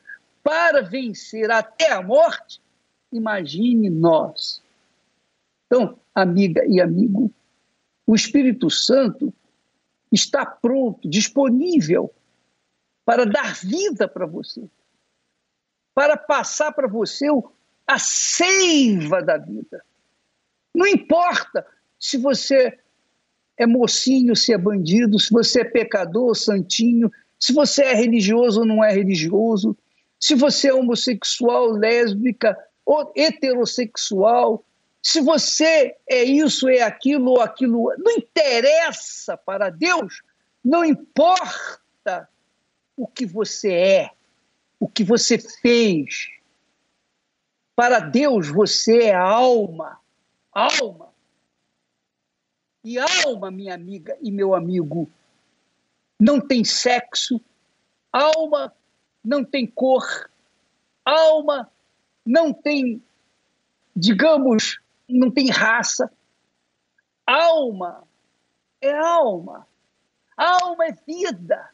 para 0.42 0.82
vencer 0.82 1.50
até 1.50 1.92
a 1.92 2.00
morte, 2.00 2.60
imagine 3.12 3.90
nós. 3.90 4.62
Então, 5.66 5.98
amiga 6.14 6.64
e 6.66 6.80
amigo, 6.80 7.30
o 8.06 8.14
Espírito 8.14 8.70
Santo 8.70 9.32
está 10.12 10.46
pronto, 10.46 11.08
disponível 11.08 12.14
para 13.04 13.26
dar 13.26 13.54
vida 13.56 14.06
para 14.06 14.26
você 14.26 14.62
para 15.94 16.16
passar 16.16 16.72
para 16.72 16.88
você 16.88 17.26
a 17.86 17.98
seiva 17.98 19.22
da 19.22 19.36
vida. 19.36 19.84
Não 20.74 20.86
importa 20.86 21.64
se 21.98 22.18
você 22.18 22.78
é 23.56 23.66
mocinho, 23.66 24.34
se 24.34 24.52
é 24.52 24.58
bandido, 24.58 25.18
se 25.20 25.30
você 25.30 25.60
é 25.60 25.64
pecador, 25.64 26.34
santinho, 26.34 27.10
se 27.38 27.52
você 27.52 27.84
é 27.84 27.94
religioso 27.94 28.60
ou 28.60 28.66
não 28.66 28.82
é 28.82 28.92
religioso, 28.92 29.76
se 30.18 30.34
você 30.34 30.68
é 30.68 30.74
homossexual, 30.74 31.70
lésbica 31.70 32.58
ou 32.84 33.12
heterossexual, 33.16 34.64
se 35.02 35.20
você 35.20 35.96
é 36.08 36.24
isso, 36.24 36.68
é 36.68 36.80
aquilo 36.80 37.32
ou 37.32 37.40
aquilo, 37.40 37.92
não 37.98 38.12
interessa 38.12 39.36
para 39.36 39.68
Deus, 39.68 40.22
não 40.64 40.84
importa 40.84 42.28
o 42.96 43.06
que 43.06 43.26
você 43.26 43.72
é 43.72 44.10
o 44.84 44.88
que 44.88 45.02
você 45.02 45.38
fez. 45.38 46.28
Para 47.74 48.00
Deus 48.00 48.48
você 48.48 49.04
é 49.04 49.14
alma, 49.14 49.98
alma. 50.52 51.08
E 52.84 52.98
alma, 52.98 53.50
minha 53.50 53.74
amiga 53.74 54.14
e 54.20 54.30
meu 54.30 54.54
amigo, 54.54 55.10
não 56.20 56.38
tem 56.38 56.62
sexo, 56.62 57.40
alma 58.12 58.74
não 59.24 59.42
tem 59.42 59.66
cor, 59.66 60.04
alma 61.02 61.72
não 62.22 62.52
tem, 62.52 63.02
digamos, 63.96 64.78
não 65.08 65.30
tem 65.30 65.48
raça. 65.48 66.12
Alma 67.26 68.06
é 68.82 68.92
alma. 68.92 69.66
Alma 70.36 70.84
é 70.84 70.92
vida 70.92 71.73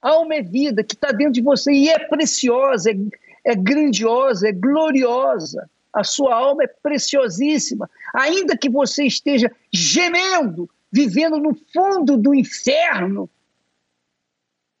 alma 0.00 0.34
é 0.34 0.42
vida 0.42 0.84
que 0.84 0.94
está 0.94 1.10
dentro 1.10 1.34
de 1.34 1.42
você 1.42 1.72
e 1.72 1.88
é 1.88 1.98
preciosa, 1.98 2.90
é, 2.90 2.96
é 3.44 3.54
grandiosa, 3.54 4.48
é 4.48 4.52
gloriosa. 4.52 5.68
A 5.92 6.04
sua 6.04 6.34
alma 6.34 6.64
é 6.64 6.66
preciosíssima. 6.66 7.90
Ainda 8.14 8.56
que 8.56 8.68
você 8.68 9.04
esteja 9.04 9.50
gemendo, 9.72 10.68
vivendo 10.92 11.38
no 11.38 11.54
fundo 11.72 12.16
do 12.16 12.34
inferno, 12.34 13.28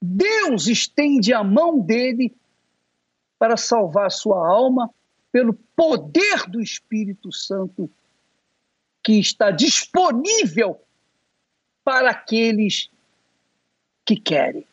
Deus 0.00 0.68
estende 0.68 1.32
a 1.32 1.42
mão 1.42 1.80
dele 1.80 2.34
para 3.38 3.56
salvar 3.56 4.06
a 4.06 4.10
sua 4.10 4.46
alma 4.48 4.90
pelo 5.32 5.54
poder 5.76 6.48
do 6.48 6.60
Espírito 6.60 7.32
Santo 7.32 7.90
que 9.02 9.18
está 9.18 9.50
disponível 9.50 10.80
para 11.84 12.10
aqueles 12.10 12.90
que 14.04 14.16
querem. 14.16 14.64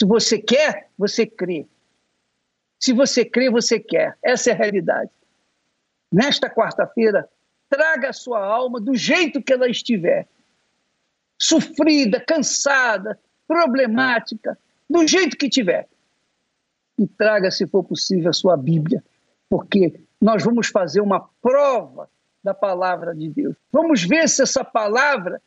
Se 0.00 0.06
você 0.06 0.38
quer, 0.38 0.88
você 0.96 1.26
crê. 1.26 1.66
Se 2.78 2.94
você 2.94 3.22
crê, 3.22 3.50
você 3.50 3.78
quer. 3.78 4.16
Essa 4.22 4.48
é 4.48 4.54
a 4.54 4.56
realidade. 4.56 5.10
Nesta 6.10 6.48
quarta-feira, 6.48 7.28
traga 7.68 8.08
a 8.08 8.12
sua 8.14 8.42
alma 8.42 8.80
do 8.80 8.94
jeito 8.94 9.42
que 9.42 9.52
ela 9.52 9.68
estiver. 9.68 10.26
Sofrida, 11.38 12.18
cansada, 12.18 13.20
problemática, 13.46 14.58
do 14.88 15.06
jeito 15.06 15.36
que 15.36 15.50
tiver. 15.50 15.86
E 16.98 17.06
traga, 17.06 17.50
se 17.50 17.66
for 17.66 17.84
possível, 17.84 18.30
a 18.30 18.32
sua 18.32 18.56
Bíblia, 18.56 19.04
porque 19.50 20.00
nós 20.18 20.42
vamos 20.42 20.68
fazer 20.68 21.02
uma 21.02 21.28
prova 21.42 22.08
da 22.42 22.54
palavra 22.54 23.14
de 23.14 23.28
Deus. 23.28 23.54
Vamos 23.70 24.02
ver 24.02 24.30
se 24.30 24.40
essa 24.40 24.64
palavra 24.64 25.42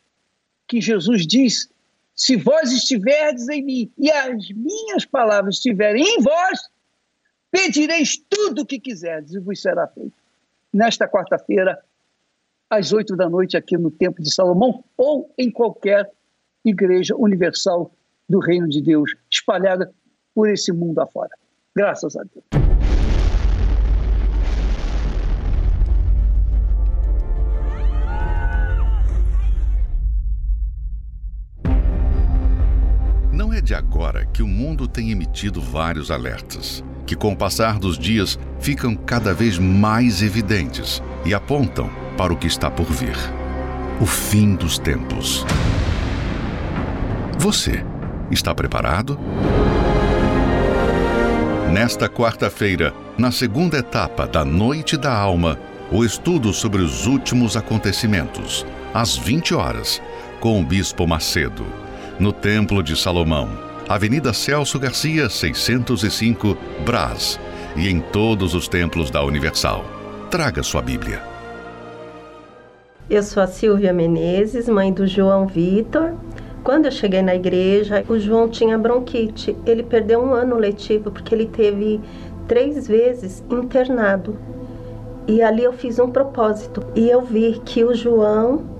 que 0.67 0.79
Jesus 0.79 1.25
diz 1.25 1.73
Se 2.15 2.35
vós 2.35 2.71
estiverdes 2.71 3.49
em 3.49 3.63
mim 3.63 3.91
e 3.97 4.11
as 4.11 4.49
minhas 4.49 5.05
palavras 5.05 5.55
estiverem 5.55 6.03
em 6.03 6.21
vós, 6.21 6.69
pedireis 7.51 8.17
tudo 8.29 8.61
o 8.61 8.65
que 8.65 8.79
quiserdes 8.79 9.33
e 9.33 9.39
vos 9.39 9.61
será 9.61 9.87
feito. 9.87 10.13
Nesta 10.71 11.07
quarta-feira, 11.07 11.79
às 12.69 12.93
oito 12.93 13.15
da 13.15 13.29
noite, 13.29 13.57
aqui 13.57 13.77
no 13.77 13.91
Templo 13.91 14.23
de 14.23 14.33
Salomão, 14.33 14.83
ou 14.97 15.31
em 15.37 15.51
qualquer 15.51 16.09
igreja 16.65 17.15
universal 17.15 17.91
do 18.27 18.39
Reino 18.39 18.67
de 18.67 18.81
Deus, 18.81 19.15
espalhada 19.29 19.93
por 20.33 20.49
esse 20.49 20.71
mundo 20.71 20.99
afora. 20.99 21.31
Graças 21.75 22.15
a 22.15 22.23
Deus. 22.23 22.72
Agora 34.03 34.25
que 34.25 34.43
o 34.43 34.47
mundo 34.47 34.85
tem 34.85 35.11
emitido 35.11 35.61
vários 35.61 36.11
alertas, 36.11 36.83
que 37.05 37.15
com 37.15 37.31
o 37.31 37.37
passar 37.37 37.79
dos 37.79 37.97
dias 37.97 38.37
ficam 38.59 38.97
cada 38.97 39.33
vez 39.33 39.57
mais 39.57 40.21
evidentes 40.21 41.01
e 41.23 41.33
apontam 41.33 41.89
para 42.17 42.33
o 42.33 42.35
que 42.35 42.45
está 42.45 42.69
por 42.69 42.85
vir 42.85 43.15
o 44.01 44.05
fim 44.05 44.55
dos 44.55 44.77
tempos. 44.77 45.45
Você 47.37 47.85
está 48.29 48.53
preparado? 48.53 49.17
Nesta 51.71 52.09
quarta-feira, 52.09 52.93
na 53.17 53.31
segunda 53.31 53.77
etapa 53.77 54.27
da 54.27 54.43
Noite 54.43 54.97
da 54.97 55.15
Alma, 55.15 55.57
o 55.89 56.03
estudo 56.03 56.51
sobre 56.51 56.81
os 56.81 57.07
últimos 57.07 57.55
acontecimentos, 57.55 58.65
às 58.93 59.15
20 59.15 59.53
horas, 59.53 60.01
com 60.41 60.59
o 60.59 60.65
Bispo 60.65 61.07
Macedo, 61.07 61.65
no 62.19 62.33
Templo 62.33 62.83
de 62.83 62.97
Salomão, 62.97 63.72
Avenida 63.87 64.31
Celso 64.31 64.79
Garcia, 64.79 65.29
605, 65.29 66.57
Brás, 66.85 67.39
e 67.75 67.89
em 67.89 67.99
todos 67.99 68.55
os 68.55 68.67
templos 68.67 69.11
da 69.11 69.23
Universal. 69.23 69.83
Traga 70.31 70.63
sua 70.63 70.81
Bíblia. 70.81 71.21
Eu 73.09 73.21
sou 73.21 73.43
a 73.43 73.47
Silvia 73.47 73.91
Menezes, 73.91 74.69
mãe 74.69 74.91
do 74.91 75.05
João 75.05 75.45
Vitor, 75.47 76.13
quando 76.63 76.85
eu 76.85 76.91
cheguei 76.91 77.21
na 77.21 77.35
igreja, 77.35 78.05
o 78.07 78.17
João 78.17 78.47
tinha 78.47 78.77
bronquite. 78.77 79.53
Ele 79.65 79.83
perdeu 79.83 80.21
um 80.21 80.33
ano 80.33 80.55
letivo 80.55 81.11
porque 81.11 81.35
ele 81.35 81.47
teve 81.47 81.99
três 82.47 82.87
vezes 82.87 83.43
internado. 83.49 84.37
E 85.27 85.41
ali 85.41 85.61
eu 85.61 85.73
fiz 85.73 85.99
um 85.99 86.09
propósito 86.09 86.81
e 86.95 87.09
eu 87.09 87.21
vi 87.21 87.61
que 87.65 87.83
o 87.83 87.93
João 87.93 88.72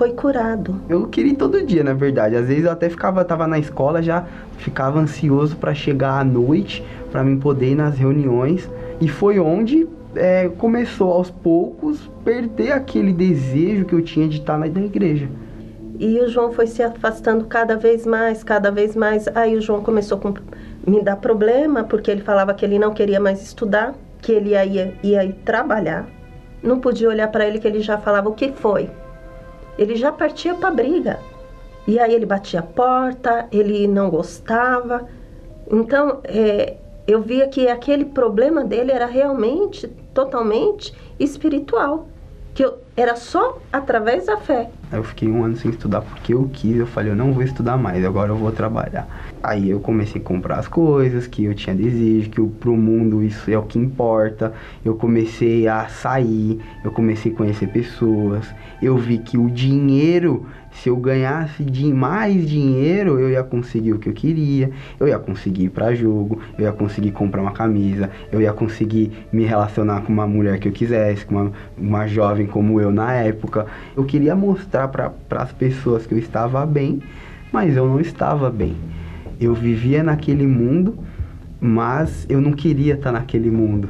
foi 0.00 0.14
curado. 0.14 0.80
Eu 0.88 1.08
queria 1.08 1.32
ir 1.32 1.36
todo 1.36 1.62
dia, 1.62 1.84
na 1.84 1.92
verdade. 1.92 2.34
Às 2.34 2.48
vezes 2.48 2.64
eu 2.64 2.70
até 2.70 2.88
ficava, 2.88 3.22
tava 3.22 3.46
na 3.46 3.58
escola 3.58 4.00
já, 4.00 4.24
ficava 4.56 4.98
ansioso 4.98 5.54
para 5.56 5.74
chegar 5.74 6.18
à 6.18 6.24
noite, 6.24 6.82
para 7.12 7.22
mim 7.22 7.38
poder 7.38 7.72
ir 7.72 7.74
nas 7.74 7.98
reuniões. 7.98 8.66
E 8.98 9.06
foi 9.06 9.38
onde 9.38 9.86
é, 10.16 10.48
começou 10.56 11.12
aos 11.12 11.30
poucos 11.30 12.10
perder 12.24 12.72
aquele 12.72 13.12
desejo 13.12 13.84
que 13.84 13.92
eu 13.92 14.00
tinha 14.00 14.26
de 14.26 14.38
estar 14.38 14.56
na 14.56 14.66
igreja. 14.66 15.28
E 15.98 16.18
o 16.18 16.28
João 16.30 16.50
foi 16.50 16.66
se 16.66 16.82
afastando 16.82 17.44
cada 17.44 17.76
vez 17.76 18.06
mais, 18.06 18.42
cada 18.42 18.70
vez 18.70 18.96
mais. 18.96 19.28
Aí 19.34 19.54
o 19.54 19.60
João 19.60 19.82
começou 19.82 20.18
a 20.24 20.90
me 20.90 21.02
dar 21.02 21.16
problema, 21.16 21.84
porque 21.84 22.10
ele 22.10 22.22
falava 22.22 22.54
que 22.54 22.64
ele 22.64 22.78
não 22.78 22.94
queria 22.94 23.20
mais 23.20 23.42
estudar, 23.42 23.94
que 24.22 24.32
ele 24.32 24.52
ia, 24.52 24.64
ia, 24.64 24.94
ia 25.02 25.24
ir 25.26 25.34
trabalhar. 25.44 26.08
Não 26.62 26.80
podia 26.80 27.06
olhar 27.06 27.28
para 27.28 27.46
ele 27.46 27.58
que 27.58 27.68
ele 27.68 27.80
já 27.80 27.98
falava 27.98 28.30
o 28.30 28.32
que 28.32 28.50
foi. 28.50 28.88
Ele 29.78 29.96
já 29.96 30.12
partia 30.12 30.54
para 30.54 30.70
briga. 30.70 31.18
E 31.86 31.98
aí 31.98 32.14
ele 32.14 32.26
batia 32.26 32.60
a 32.60 32.62
porta, 32.62 33.46
ele 33.50 33.86
não 33.88 34.10
gostava. 34.10 35.08
Então, 35.70 36.20
é, 36.24 36.76
eu 37.06 37.22
via 37.22 37.48
que 37.48 37.68
aquele 37.68 38.04
problema 38.04 38.64
dele 38.64 38.92
era 38.92 39.06
realmente, 39.06 39.88
totalmente 40.12 40.94
espiritual 41.18 42.06
que 42.54 42.64
eu, 42.64 42.78
era 42.96 43.16
só 43.16 43.58
através 43.72 44.26
da 44.26 44.36
fé. 44.36 44.70
Eu 44.92 45.02
fiquei 45.04 45.28
um 45.28 45.44
ano 45.44 45.56
sem 45.56 45.70
estudar 45.70 46.02
porque 46.02 46.34
eu 46.34 46.48
quis, 46.52 46.76
eu 46.76 46.86
falei, 46.86 47.12
eu 47.12 47.16
não 47.16 47.32
vou 47.32 47.42
estudar 47.42 47.76
mais, 47.76 48.04
agora 48.04 48.30
eu 48.30 48.36
vou 48.36 48.52
trabalhar. 48.52 49.08
Aí 49.42 49.70
eu 49.70 49.80
comecei 49.80 50.20
a 50.20 50.24
comprar 50.24 50.58
as 50.58 50.68
coisas 50.68 51.26
que 51.26 51.44
eu 51.44 51.54
tinha 51.54 51.74
desejo, 51.74 52.30
que 52.30 52.42
pro 52.42 52.76
mundo 52.76 53.22
isso 53.22 53.50
é 53.50 53.56
o 53.56 53.62
que 53.62 53.78
importa. 53.78 54.52
Eu 54.84 54.94
comecei 54.94 55.66
a 55.66 55.88
sair, 55.88 56.60
eu 56.84 56.90
comecei 56.90 57.32
a 57.32 57.34
conhecer 57.34 57.68
pessoas. 57.68 58.54
Eu 58.82 58.96
vi 58.98 59.18
que 59.18 59.38
o 59.38 59.48
dinheiro 59.48 60.46
se 60.72 60.88
eu 60.88 60.96
ganhasse 60.96 61.64
de 61.64 61.92
mais 61.92 62.48
dinheiro, 62.48 63.18
eu 63.18 63.30
ia 63.30 63.42
conseguir 63.42 63.92
o 63.92 63.98
que 63.98 64.08
eu 64.08 64.12
queria, 64.12 64.70
eu 64.98 65.08
ia 65.08 65.18
conseguir 65.18 65.64
ir 65.64 65.70
para 65.70 65.94
jogo, 65.94 66.40
eu 66.56 66.64
ia 66.64 66.72
conseguir 66.72 67.10
comprar 67.10 67.42
uma 67.42 67.52
camisa, 67.52 68.10
eu 68.30 68.40
ia 68.40 68.52
conseguir 68.52 69.26
me 69.32 69.44
relacionar 69.44 70.02
com 70.02 70.12
uma 70.12 70.26
mulher 70.26 70.58
que 70.58 70.68
eu 70.68 70.72
quisesse, 70.72 71.24
com 71.24 71.34
uma, 71.34 71.52
uma 71.76 72.06
jovem 72.06 72.46
como 72.46 72.80
eu 72.80 72.90
na 72.90 73.12
época. 73.12 73.66
Eu 73.96 74.04
queria 74.04 74.34
mostrar 74.34 74.88
para 74.88 75.12
as 75.30 75.52
pessoas 75.52 76.06
que 76.06 76.14
eu 76.14 76.18
estava 76.18 76.64
bem, 76.64 77.02
mas 77.52 77.76
eu 77.76 77.86
não 77.86 78.00
estava 78.00 78.48
bem. 78.48 78.76
Eu 79.40 79.54
vivia 79.54 80.02
naquele 80.02 80.46
mundo, 80.46 80.98
mas 81.60 82.26
eu 82.28 82.40
não 82.40 82.52
queria 82.52 82.94
estar 82.94 83.12
naquele 83.12 83.50
mundo 83.50 83.88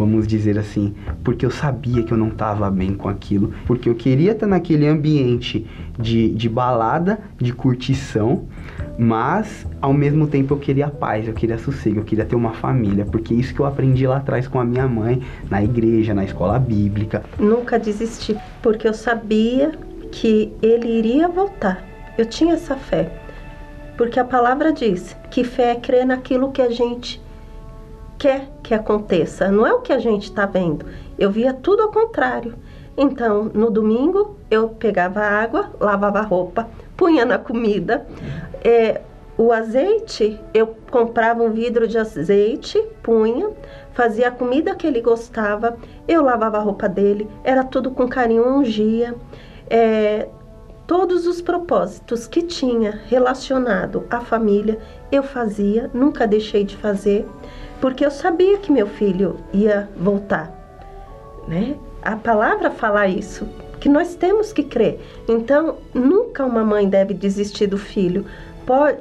vamos 0.00 0.26
dizer 0.26 0.58
assim, 0.58 0.94
porque 1.22 1.44
eu 1.44 1.50
sabia 1.50 2.02
que 2.02 2.10
eu 2.10 2.16
não 2.16 2.28
estava 2.28 2.70
bem 2.70 2.94
com 2.94 3.06
aquilo, 3.06 3.52
porque 3.66 3.86
eu 3.86 3.94
queria 3.94 4.32
estar 4.32 4.46
naquele 4.46 4.86
ambiente 4.86 5.66
de, 5.98 6.30
de 6.30 6.48
balada, 6.48 7.18
de 7.36 7.52
curtição, 7.52 8.46
mas 8.98 9.66
ao 9.78 9.92
mesmo 9.92 10.26
tempo 10.26 10.54
eu 10.54 10.58
queria 10.58 10.88
paz, 10.88 11.28
eu 11.28 11.34
queria 11.34 11.58
sossego, 11.58 12.00
eu 12.00 12.04
queria 12.04 12.24
ter 12.24 12.34
uma 12.34 12.54
família, 12.54 13.04
porque 13.04 13.34
isso 13.34 13.54
que 13.54 13.60
eu 13.60 13.66
aprendi 13.66 14.06
lá 14.06 14.16
atrás 14.16 14.48
com 14.48 14.58
a 14.58 14.64
minha 14.64 14.88
mãe, 14.88 15.20
na 15.50 15.62
igreja, 15.62 16.14
na 16.14 16.24
escola 16.24 16.58
bíblica. 16.58 17.22
Nunca 17.38 17.78
desisti, 17.78 18.34
porque 18.62 18.88
eu 18.88 18.94
sabia 18.94 19.72
que 20.10 20.50
ele 20.62 20.88
iria 20.98 21.28
voltar. 21.28 21.84
Eu 22.16 22.24
tinha 22.24 22.54
essa 22.54 22.74
fé. 22.74 23.19
Porque 24.00 24.18
a 24.18 24.24
palavra 24.24 24.72
diz 24.72 25.14
que 25.30 25.44
fé 25.44 25.72
é 25.72 25.74
crer 25.74 26.06
naquilo 26.06 26.50
que 26.50 26.62
a 26.62 26.70
gente 26.70 27.20
quer 28.18 28.48
que 28.62 28.72
aconteça, 28.72 29.50
não 29.50 29.66
é 29.66 29.74
o 29.74 29.82
que 29.82 29.92
a 29.92 29.98
gente 29.98 30.22
está 30.22 30.46
vendo. 30.46 30.86
Eu 31.18 31.30
via 31.30 31.52
tudo 31.52 31.82
ao 31.82 31.92
contrário. 31.92 32.54
Então, 32.96 33.50
no 33.52 33.70
domingo, 33.70 34.38
eu 34.50 34.70
pegava 34.70 35.20
água, 35.20 35.68
lavava 35.78 36.22
roupa, 36.22 36.66
punha 36.96 37.26
na 37.26 37.36
comida. 37.36 38.06
É, 38.64 39.02
o 39.36 39.52
azeite, 39.52 40.40
eu 40.54 40.74
comprava 40.90 41.42
um 41.42 41.50
vidro 41.50 41.86
de 41.86 41.98
azeite, 41.98 42.82
punha, 43.02 43.50
fazia 43.92 44.28
a 44.28 44.30
comida 44.30 44.74
que 44.74 44.86
ele 44.86 45.02
gostava, 45.02 45.76
eu 46.08 46.22
lavava 46.22 46.56
a 46.56 46.62
roupa 46.62 46.88
dele, 46.88 47.28
era 47.44 47.62
tudo 47.64 47.90
com 47.90 48.08
carinho, 48.08 48.48
ungia. 48.48 49.14
É, 49.68 50.26
todos 50.90 51.24
os 51.24 51.40
propósitos 51.40 52.26
que 52.26 52.42
tinha 52.42 53.00
relacionado 53.08 54.04
à 54.10 54.18
família, 54.18 54.76
eu 55.12 55.22
fazia, 55.22 55.88
nunca 55.94 56.26
deixei 56.26 56.64
de 56.64 56.76
fazer 56.76 57.24
porque 57.80 58.04
eu 58.04 58.10
sabia 58.10 58.58
que 58.58 58.72
meu 58.72 58.88
filho 58.88 59.36
ia 59.52 59.88
voltar, 59.96 60.52
né? 61.46 61.76
A 62.02 62.16
palavra 62.16 62.72
fala 62.72 63.06
isso, 63.06 63.46
que 63.78 63.88
nós 63.88 64.16
temos 64.16 64.52
que 64.52 64.64
crer. 64.64 64.98
Então, 65.28 65.76
nunca 65.94 66.44
uma 66.44 66.64
mãe 66.64 66.88
deve 66.88 67.14
desistir 67.14 67.68
do 67.68 67.78
filho. 67.78 68.26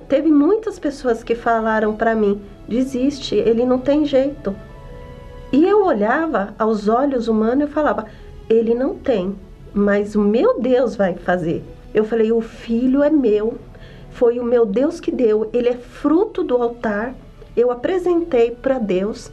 Teve 0.07 0.29
muitas 0.29 0.77
pessoas 0.77 1.23
que 1.23 1.33
falaram 1.33 1.95
para 1.95 2.13
mim: 2.13 2.39
desiste, 2.67 3.33
ele 3.33 3.65
não 3.65 3.79
tem 3.79 4.05
jeito. 4.05 4.55
E 5.51 5.65
eu 5.65 5.83
olhava 5.83 6.53
aos 6.59 6.87
olhos 6.87 7.27
humanos 7.27 7.67
e 7.67 7.73
falava: 7.73 8.05
ele 8.47 8.75
não 8.75 8.93
tem, 8.93 9.35
mas 9.73 10.13
o 10.13 10.21
meu 10.21 10.59
Deus 10.61 10.95
vai 10.95 11.15
fazer. 11.15 11.63
Eu 11.93 12.03
falei: 12.03 12.31
o 12.31 12.41
filho 12.41 13.03
é 13.03 13.09
meu, 13.09 13.57
foi 14.11 14.39
o 14.39 14.43
meu 14.43 14.65
Deus 14.65 14.99
que 14.99 15.11
deu, 15.11 15.49
ele 15.53 15.69
é 15.69 15.77
fruto 15.77 16.43
do 16.43 16.55
altar 16.57 17.15
eu 17.59 17.71
apresentei 17.71 18.51
para 18.51 18.79
Deus. 18.79 19.31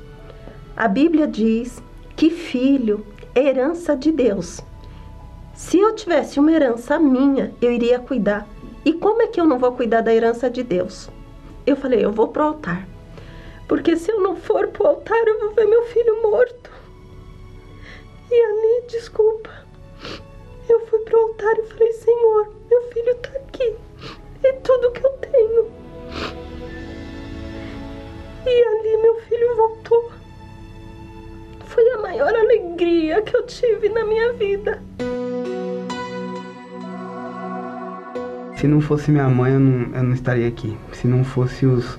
A 0.76 0.88
Bíblia 0.88 1.26
diz 1.26 1.82
que 2.16 2.28
filho 2.30 3.06
é 3.34 3.40
herança 3.46 3.96
de 3.96 4.10
Deus. 4.10 4.60
Se 5.54 5.78
eu 5.78 5.94
tivesse 5.94 6.40
uma 6.40 6.50
herança 6.50 6.98
minha, 6.98 7.54
eu 7.62 7.72
iria 7.72 7.98
cuidar. 7.98 8.46
E 8.84 8.92
como 8.92 9.22
é 9.22 9.26
que 9.26 9.40
eu 9.40 9.46
não 9.46 9.58
vou 9.58 9.72
cuidar 9.72 10.00
da 10.00 10.12
herança 10.12 10.50
de 10.50 10.62
Deus? 10.62 11.08
Eu 11.64 11.76
falei, 11.76 12.04
eu 12.04 12.12
vou 12.12 12.28
pro 12.28 12.42
altar. 12.42 12.86
Porque 13.68 13.96
se 13.96 14.10
eu 14.10 14.20
não 14.20 14.36
for 14.36 14.68
pro 14.68 14.86
altar, 14.86 15.26
eu 15.26 15.40
vou 15.40 15.54
ver 15.54 15.66
meu 15.66 15.84
filho 15.84 16.22
morto. 16.22 16.70
E 18.30 18.34
ali, 18.34 18.86
desculpa, 18.88 19.50
altar 21.36 21.58
e 21.58 21.66
falei, 21.66 21.92
Senhor, 21.92 22.52
meu 22.70 22.82
filho 22.92 23.14
tá 23.16 23.30
aqui. 23.36 23.76
É 24.42 24.52
tudo 24.52 24.90
que 24.92 25.04
eu 25.04 25.10
tenho. 25.10 25.66
E 28.46 28.64
ali 28.64 29.02
meu 29.02 29.16
filho 29.20 29.56
voltou. 29.56 30.12
Foi 31.64 31.88
a 31.90 31.98
maior 31.98 32.34
alegria 32.34 33.20
que 33.22 33.36
eu 33.36 33.44
tive 33.46 33.88
na 33.88 34.04
minha 34.04 34.32
vida. 34.32 34.82
Se 38.56 38.66
não 38.66 38.80
fosse 38.80 39.10
minha 39.10 39.28
mãe, 39.28 39.52
eu 39.52 39.60
não, 39.60 39.94
eu 39.94 40.02
não 40.02 40.14
estaria 40.14 40.48
aqui. 40.48 40.76
Se 40.92 41.06
não 41.06 41.22
fosse 41.22 41.66
os, 41.66 41.98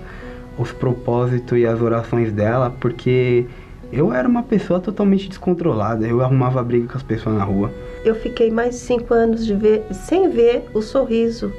os 0.58 0.72
propósitos 0.72 1.58
e 1.58 1.66
as 1.66 1.80
orações 1.82 2.32
dela, 2.32 2.76
porque 2.80 3.46
eu 3.92 4.14
era 4.14 4.28
uma 4.28 4.44
pessoa 4.44 4.80
totalmente 4.80 5.30
descontrolada. 5.30 6.06
Eu 6.06 6.22
arrumava 6.22 6.64
briga 6.64 6.88
com 6.88 6.98
as 6.98 7.04
pessoas 7.04 7.36
na 7.36 7.44
rua. 7.44 7.72
Eu 8.04 8.16
fiquei 8.16 8.52
mais 8.52 8.76
cinco 8.76 9.14
anos 9.14 9.46
de 9.46 9.54
ver, 9.54 9.86
sem 9.92 10.30
ver 10.30 10.66
o 10.74 10.82
sorriso. 10.82 11.52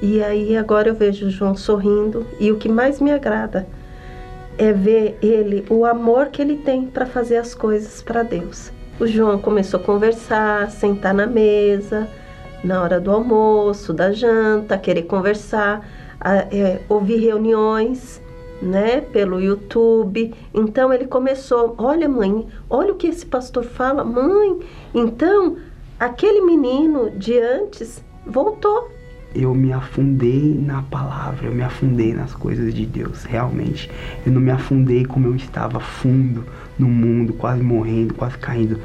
E 0.00 0.22
aí 0.22 0.56
agora 0.56 0.88
eu 0.88 0.94
vejo 0.94 1.26
o 1.26 1.30
João 1.30 1.54
sorrindo. 1.54 2.26
E 2.40 2.50
o 2.50 2.56
que 2.56 2.68
mais 2.68 3.00
me 3.00 3.10
agrada 3.10 3.66
é 4.56 4.72
ver 4.72 5.18
ele, 5.20 5.64
o 5.68 5.84
amor 5.84 6.28
que 6.28 6.40
ele 6.40 6.56
tem 6.56 6.86
para 6.86 7.06
fazer 7.06 7.36
as 7.36 7.54
coisas 7.54 8.02
para 8.02 8.22
Deus. 8.22 8.70
O 9.00 9.06
João 9.06 9.38
começou 9.38 9.80
a 9.80 9.82
conversar, 9.82 10.70
sentar 10.70 11.12
na 11.12 11.26
mesa, 11.26 12.08
na 12.62 12.80
hora 12.80 13.00
do 13.00 13.10
almoço, 13.10 13.92
da 13.92 14.12
janta, 14.12 14.78
querer 14.78 15.02
conversar, 15.02 15.86
a, 16.20 16.36
é, 16.36 16.80
ouvir 16.88 17.16
reuniões, 17.16 18.22
né, 18.64 19.00
pelo 19.00 19.40
YouTube. 19.40 20.34
Então 20.52 20.92
ele 20.92 21.06
começou, 21.06 21.74
olha 21.78 22.08
mãe, 22.08 22.46
olha 22.68 22.92
o 22.92 22.96
que 22.96 23.06
esse 23.06 23.26
pastor 23.26 23.64
fala, 23.64 24.04
mãe. 24.04 24.60
Então 24.94 25.56
aquele 25.98 26.40
menino 26.40 27.10
de 27.10 27.38
antes 27.38 28.02
voltou 28.26 28.94
eu 29.34 29.52
me 29.52 29.72
afundei 29.72 30.54
na 30.54 30.82
palavra, 30.82 31.48
eu 31.48 31.54
me 31.54 31.62
afundei 31.62 32.14
nas 32.14 32.32
coisas 32.32 32.72
de 32.72 32.86
Deus, 32.86 33.24
realmente. 33.24 33.90
Eu 34.24 34.30
não 34.30 34.40
me 34.40 34.50
afundei 34.50 35.04
como 35.04 35.26
eu 35.26 35.34
estava 35.34 35.80
fundo 35.80 36.44
no 36.78 36.88
mundo, 36.88 37.32
quase 37.32 37.60
morrendo, 37.60 38.14
quase 38.14 38.38
caindo, 38.38 38.78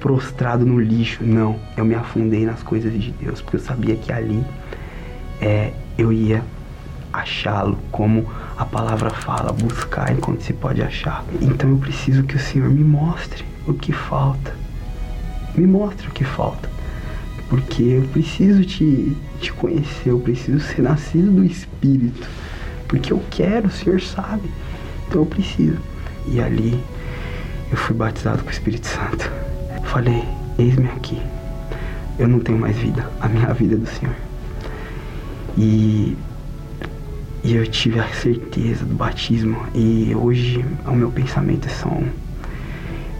prostrado 0.00 0.66
no 0.66 0.80
lixo. 0.80 1.22
Não, 1.22 1.58
eu 1.76 1.84
me 1.84 1.94
afundei 1.94 2.44
nas 2.44 2.62
coisas 2.62 2.92
de 2.92 3.12
Deus, 3.12 3.40
porque 3.40 3.56
eu 3.56 3.60
sabia 3.60 3.94
que 3.94 4.12
ali 4.12 4.42
é, 5.40 5.72
eu 5.96 6.12
ia 6.12 6.42
achá-lo, 7.12 7.78
como 7.92 8.26
a 8.56 8.64
palavra 8.64 9.10
fala, 9.10 9.52
buscar 9.52 10.12
enquanto 10.12 10.42
se 10.42 10.52
pode 10.52 10.82
achar. 10.82 11.24
Então 11.40 11.70
eu 11.70 11.78
preciso 11.78 12.22
que 12.24 12.36
o 12.36 12.40
Senhor 12.40 12.68
me 12.68 12.84
mostre 12.84 13.44
o 13.66 13.74
que 13.74 13.92
falta. 13.92 14.54
Me 15.54 15.66
mostre 15.66 16.08
o 16.08 16.10
que 16.10 16.24
falta 16.24 16.76
porque 17.48 17.82
eu 17.82 18.02
preciso 18.08 18.64
te, 18.64 19.16
te 19.40 19.52
conhecer, 19.52 20.10
eu 20.10 20.18
preciso 20.18 20.60
ser 20.60 20.82
nascido 20.82 21.30
do 21.30 21.44
Espírito, 21.44 22.26
porque 22.88 23.12
eu 23.12 23.22
quero, 23.30 23.68
o 23.68 23.70
Senhor 23.70 24.00
sabe, 24.00 24.50
então 25.06 25.22
eu 25.22 25.26
preciso. 25.26 25.78
E 26.26 26.40
ali 26.40 26.82
eu 27.70 27.76
fui 27.76 27.94
batizado 27.94 28.42
com 28.42 28.48
o 28.48 28.52
Espírito 28.52 28.86
Santo. 28.86 29.30
Falei: 29.84 30.24
Eis-me 30.58 30.88
aqui, 30.88 31.20
eu 32.18 32.26
não 32.26 32.40
tenho 32.40 32.58
mais 32.58 32.76
vida, 32.76 33.08
a 33.20 33.28
minha 33.28 33.52
vida 33.54 33.74
é 33.74 33.78
do 33.78 33.86
Senhor. 33.86 34.14
E, 35.56 36.16
e 37.56 37.58
eu 37.58 37.66
tive 37.66 37.98
a 37.98 38.06
certeza 38.08 38.84
do 38.84 38.94
batismo, 38.94 39.56
e 39.74 40.14
hoje 40.14 40.62
o 40.86 40.92
meu 40.92 41.10
pensamento 41.10 41.66
é 41.66 41.70
só 41.70 41.88
um 41.88 42.06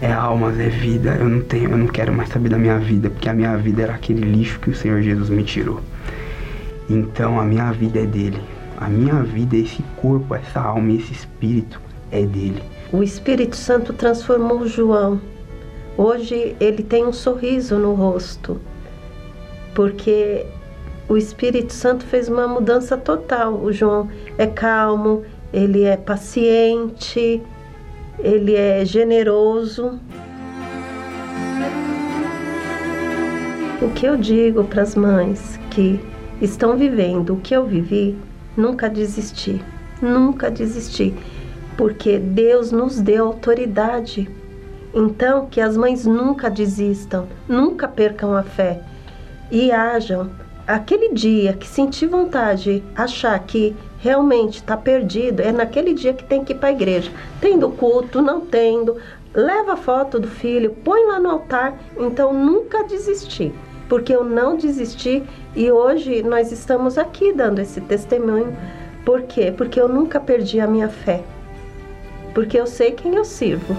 é 0.03 0.13
almas, 0.13 0.61
é 0.61 0.69
vida. 0.69 1.17
Eu 1.19 1.27
não 1.27 1.41
tenho, 1.41 1.71
eu 1.71 1.79
não 1.79 1.87
quero 1.87 2.13
mais 2.13 2.29
saber 2.29 2.51
da 2.51 2.59
minha 2.59 2.79
vida, 2.79 3.09
porque 3.09 3.31
a 3.31 3.33
minha 3.33 3.57
vida 3.57 3.83
era 3.83 3.95
aquele 3.95 4.31
lixo 4.31 4.61
que 4.61 4.69
o 4.69 4.75
Senhor 4.75 5.01
Jesus 5.01 5.31
me 5.31 5.43
tirou. 5.43 5.81
Então 6.91 7.41
a 7.41 7.45
minha 7.45 7.73
vida 7.73 8.01
é 8.01 8.05
dele. 8.05 8.39
A 8.77 8.91
minha 8.91 9.23
vida, 9.23 9.57
esse 9.57 9.83
corpo, 9.97 10.35
essa 10.35 10.61
alma, 10.61 10.93
esse 10.93 11.15
espírito 11.15 11.81
é 12.13 12.27
dele. 12.27 12.63
O 12.93 13.03
Espírito 13.03 13.57
Santo 13.57 13.95
transformou 13.95 14.67
João. 14.67 15.19
Hoje 15.97 16.55
ele 16.61 16.83
tem 16.83 17.07
um 17.07 17.13
sorriso 17.13 17.79
no 17.79 17.95
rosto, 17.95 18.61
porque 19.75 20.45
o 21.09 21.17
Espírito 21.17 21.73
Santo 21.73 22.05
fez 22.05 22.29
uma 22.29 22.49
mudança 22.49 22.97
total. 22.97 23.55
O 23.55 23.73
João 23.73 24.09
é 24.37 24.47
calmo, 24.47 25.23
ele 25.53 25.85
é 25.85 25.97
paciente, 25.97 27.41
ele 28.19 28.55
é 28.55 28.85
generoso. 28.85 29.99
O 33.81 33.91
que 33.91 34.07
eu 34.07 34.17
digo 34.17 34.65
para 34.65 34.83
as 34.83 34.95
mães 34.95 35.61
que 35.71 36.01
estão 36.41 36.77
vivendo 36.77 37.35
o 37.35 37.41
que 37.41 37.55
eu 37.55 37.65
vivi, 37.65 38.19
nunca 38.57 38.89
desistir, 38.89 39.63
nunca 40.01 40.51
desistir, 40.51 41.15
porque 41.77 42.19
Deus 42.19 42.73
nos 42.73 43.01
deu 43.01 43.27
autoridade. 43.27 44.29
Então, 44.95 45.47
que 45.47 45.61
as 45.61 45.77
mães 45.77 46.07
nunca 46.07 46.51
desistam, 46.51 47.27
nunca 47.47 47.87
percam 47.87 48.35
a 48.35 48.43
fé 48.43 48.81
e 49.51 49.71
ajam. 49.71 50.31
Aquele 50.67 51.15
dia 51.15 51.53
que 51.53 51.65
sentir 51.65 52.09
vontade, 52.09 52.83
achar 52.97 53.39
que 53.39 53.77
realmente 54.01 54.57
está 54.57 54.77
perdido, 54.77 55.41
é 55.41 55.53
naquele 55.53 55.95
dia 55.95 56.13
que 56.13 56.25
tem 56.25 56.45
que 56.45 56.53
ir 56.53 56.57
para 56.57 56.71
a 56.71 56.73
igreja. 56.73 57.09
Tendo 57.41 57.71
culto, 57.71 58.21
não 58.21 58.41
tendo, 58.41 58.97
leva 59.33 59.75
a 59.75 59.77
foto 59.77 60.19
do 60.19 60.27
filho, 60.27 60.75
põe 60.83 61.07
lá 61.07 61.21
no 61.21 61.31
altar. 61.31 61.79
Então 61.97 62.33
nunca 62.33 62.83
desistir, 62.83 63.55
porque 63.89 64.13
eu 64.13 64.25
não 64.25 64.57
desisti 64.57 65.23
e 65.55 65.71
hoje 65.71 66.25
nós 66.25 66.51
estamos 66.51 66.99
aqui 66.99 67.33
dando 67.33 67.61
esse 67.61 67.81
testemunho. 67.81 68.57
Por 69.05 69.23
quê? 69.23 69.55
Porque 69.57 69.81
eu 69.81 69.89
nunca 69.89 70.19
perdi 70.19 70.59
a 70.59 70.67
minha 70.67 70.89
fé. 70.89 71.23
Porque 72.35 72.59
eu 72.59 72.67
sei 72.67 72.91
quem 72.91 73.15
eu 73.15 73.25
sirvo. 73.25 73.77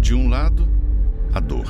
De 0.00 0.14
um 0.14 0.30
lado, 0.30 0.73
a 1.34 1.40
dor. 1.40 1.66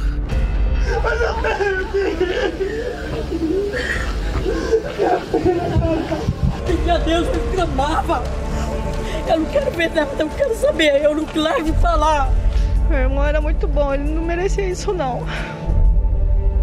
A 6.92 6.98
Deus 6.98 7.26
eu 7.28 7.52
clamava. 7.54 8.22
Eu 9.26 9.40
não 9.40 9.46
quero 9.46 9.70
ver 9.70 9.90
nada, 9.90 10.10
eu 10.18 10.28
quero 10.28 10.54
saber, 10.54 11.02
eu 11.02 11.14
não 11.14 11.24
quero 11.24 11.72
falar. 11.74 12.30
Meu 12.90 12.98
irmão 12.98 13.24
era 13.24 13.40
muito 13.40 13.66
bom, 13.66 13.94
ele 13.94 14.04
não 14.04 14.22
merecia 14.22 14.68
isso 14.68 14.92
não. 14.92 15.22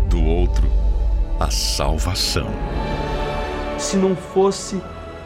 Do 0.07 0.23
outro, 0.23 0.69
a 1.39 1.49
salvação. 1.49 2.47
Se 3.79 3.97
não 3.97 4.15
fosse 4.15 4.79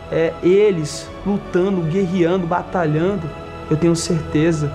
é, 0.09 0.33
eles 0.41 1.09
lutando, 1.25 1.81
guerreando, 1.81 2.47
batalhando, 2.47 3.29
eu 3.69 3.75
tenho 3.75 3.95
certeza 3.97 4.71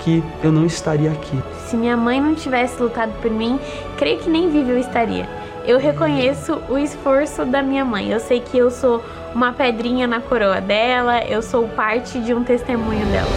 que 0.00 0.22
eu 0.42 0.50
não 0.50 0.66
estaria 0.66 1.12
aqui. 1.12 1.40
Se 1.70 1.76
minha 1.76 1.96
mãe 1.96 2.20
não 2.20 2.34
tivesse 2.34 2.82
lutado 2.82 3.12
por 3.22 3.30
mim, 3.30 3.56
creio 3.96 4.18
que 4.18 4.28
nem 4.28 4.50
vivo 4.50 4.72
eu 4.72 4.78
estaria. 4.78 5.28
Eu 5.64 5.78
reconheço 5.78 6.60
o 6.68 6.76
esforço 6.76 7.44
da 7.44 7.62
minha 7.62 7.84
mãe. 7.84 8.10
Eu 8.10 8.18
sei 8.18 8.40
que 8.40 8.58
eu 8.58 8.72
sou 8.72 9.04
uma 9.32 9.52
pedrinha 9.52 10.04
na 10.04 10.20
coroa 10.20 10.60
dela, 10.60 11.22
eu 11.22 11.40
sou 11.40 11.68
parte 11.68 12.18
de 12.18 12.34
um 12.34 12.42
testemunho 12.42 13.06
dela. 13.06 13.30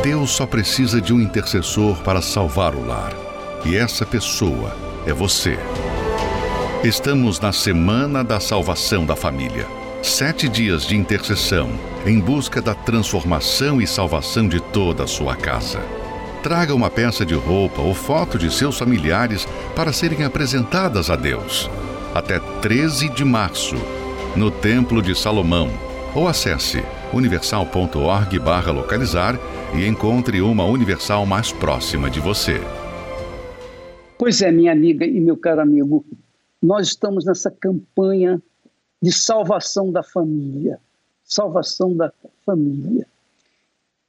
Deus 0.00 0.30
só 0.30 0.46
precisa 0.46 1.00
de 1.00 1.12
um 1.12 1.20
intercessor 1.20 1.96
para 2.04 2.22
salvar 2.22 2.72
o 2.76 2.86
lar. 2.86 3.12
E 3.66 3.76
essa 3.76 4.06
pessoa 4.06 4.72
é 5.04 5.12
você. 5.12 5.58
Estamos 6.84 7.40
na 7.40 7.50
Semana 7.50 8.22
da 8.22 8.38
Salvação 8.38 9.04
da 9.04 9.16
Família. 9.16 9.79
Sete 10.02 10.48
dias 10.48 10.86
de 10.86 10.96
intercessão 10.96 11.68
em 12.06 12.18
busca 12.18 12.62
da 12.62 12.74
transformação 12.74 13.82
e 13.82 13.86
salvação 13.86 14.48
de 14.48 14.58
toda 14.58 15.04
a 15.04 15.06
sua 15.06 15.36
casa. 15.36 15.78
Traga 16.42 16.74
uma 16.74 16.88
peça 16.88 17.22
de 17.24 17.34
roupa 17.34 17.82
ou 17.82 17.92
foto 17.92 18.38
de 18.38 18.50
seus 18.50 18.78
familiares 18.78 19.46
para 19.76 19.92
serem 19.92 20.24
apresentadas 20.24 21.10
a 21.10 21.16
Deus. 21.16 21.68
Até 22.14 22.38
13 22.38 23.10
de 23.10 23.26
março, 23.26 23.76
no 24.34 24.50
Templo 24.50 25.02
de 25.02 25.14
Salomão. 25.14 25.68
Ou 26.14 26.26
acesse 26.26 26.82
universal.org/localizar 27.12 29.38
e 29.74 29.86
encontre 29.86 30.40
uma 30.40 30.64
Universal 30.64 31.26
mais 31.26 31.52
próxima 31.52 32.08
de 32.08 32.20
você. 32.20 32.58
Pois 34.18 34.40
é, 34.40 34.50
minha 34.50 34.72
amiga 34.72 35.04
e 35.04 35.20
meu 35.20 35.36
caro 35.36 35.60
amigo, 35.60 36.06
nós 36.62 36.86
estamos 36.88 37.26
nessa 37.26 37.50
campanha 37.50 38.40
de 39.02 39.12
salvação 39.12 39.90
da 39.90 40.02
família. 40.02 40.80
Salvação 41.24 41.96
da 41.96 42.12
família. 42.44 43.06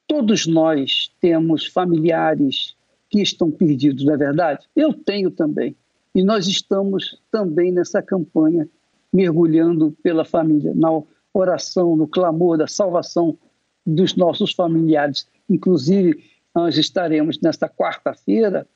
Todos 0.07 0.45
nós 0.45 1.11
temos 1.21 1.67
familiares 1.67 2.75
que 3.09 3.21
estão 3.21 3.51
perdidos, 3.51 4.03
não 4.03 4.13
é 4.13 4.17
verdade? 4.17 4.65
Eu 4.75 4.93
tenho 4.93 5.31
também. 5.31 5.75
E 6.13 6.23
nós 6.23 6.47
estamos 6.47 7.17
também 7.31 7.71
nessa 7.71 8.01
campanha, 8.01 8.67
mergulhando 9.13 9.95
pela 10.03 10.25
família, 10.25 10.73
na 10.75 11.01
oração, 11.33 11.95
no 11.95 12.07
clamor 12.07 12.57
da 12.57 12.67
salvação 12.67 13.37
dos 13.85 14.15
nossos 14.15 14.53
familiares. 14.53 15.27
Inclusive, 15.49 16.23
nós 16.53 16.77
estaremos 16.77 17.39
nesta 17.39 17.69
quarta-feira 17.69 18.67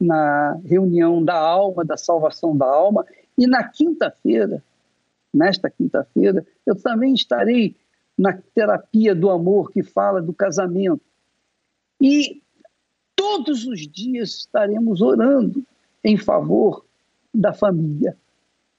na 0.00 0.58
reunião 0.64 1.24
da 1.24 1.38
alma, 1.38 1.84
da 1.84 1.96
salvação 1.96 2.56
da 2.56 2.66
alma, 2.66 3.06
e 3.38 3.46
na 3.46 3.62
quinta-feira, 3.62 4.62
nesta 5.32 5.70
quinta-feira, 5.70 6.44
eu 6.66 6.74
também 6.74 7.14
estarei 7.14 7.76
na 8.18 8.32
terapia 8.54 9.14
do 9.14 9.30
amor 9.30 9.70
que 9.70 9.82
fala 9.82 10.20
do 10.20 10.32
casamento. 10.32 11.00
E 12.00 12.42
todos 13.16 13.66
os 13.66 13.80
dias 13.86 14.30
estaremos 14.34 15.00
orando 15.00 15.64
em 16.04 16.16
favor 16.16 16.84
da 17.32 17.52
família. 17.52 18.16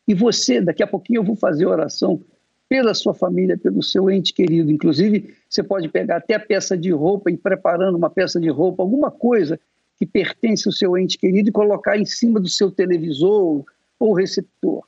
E 0.08 0.14
você, 0.14 0.62
daqui 0.62 0.84
a 0.84 0.88
pouquinho 0.88 1.20
eu 1.20 1.24
vou 1.24 1.36
fazer 1.36 1.66
oração 1.66 2.22
pela 2.68 2.94
sua 2.94 3.14
família, 3.14 3.58
pelo 3.58 3.82
seu 3.82 4.10
ente 4.10 4.34
querido. 4.34 4.72
Inclusive, 4.72 5.34
você 5.50 5.64
pode 5.64 5.88
pegar 5.90 6.18
até 6.18 6.36
a 6.36 6.40
peça 6.40 6.78
de 6.78 6.92
roupa 6.92 7.32
e 7.32 7.38
preparando 7.38 7.96
uma 7.96 8.10
peça 8.10 8.40
de 8.40 8.50
roupa, 8.50 8.84
alguma 8.84 9.10
coisa 9.12 9.60
que 9.96 10.06
pertence 10.06 10.68
ao 10.68 10.74
seu 10.74 10.98
ente 10.98 11.18
querido 11.18 11.50
e 11.50 11.52
colocar 11.52 11.98
em 11.98 12.06
cima 12.06 12.40
do 12.40 12.50
seu 12.50 12.72
televisor 12.72 13.64
ou 14.00 14.14
receptor. 14.14 14.84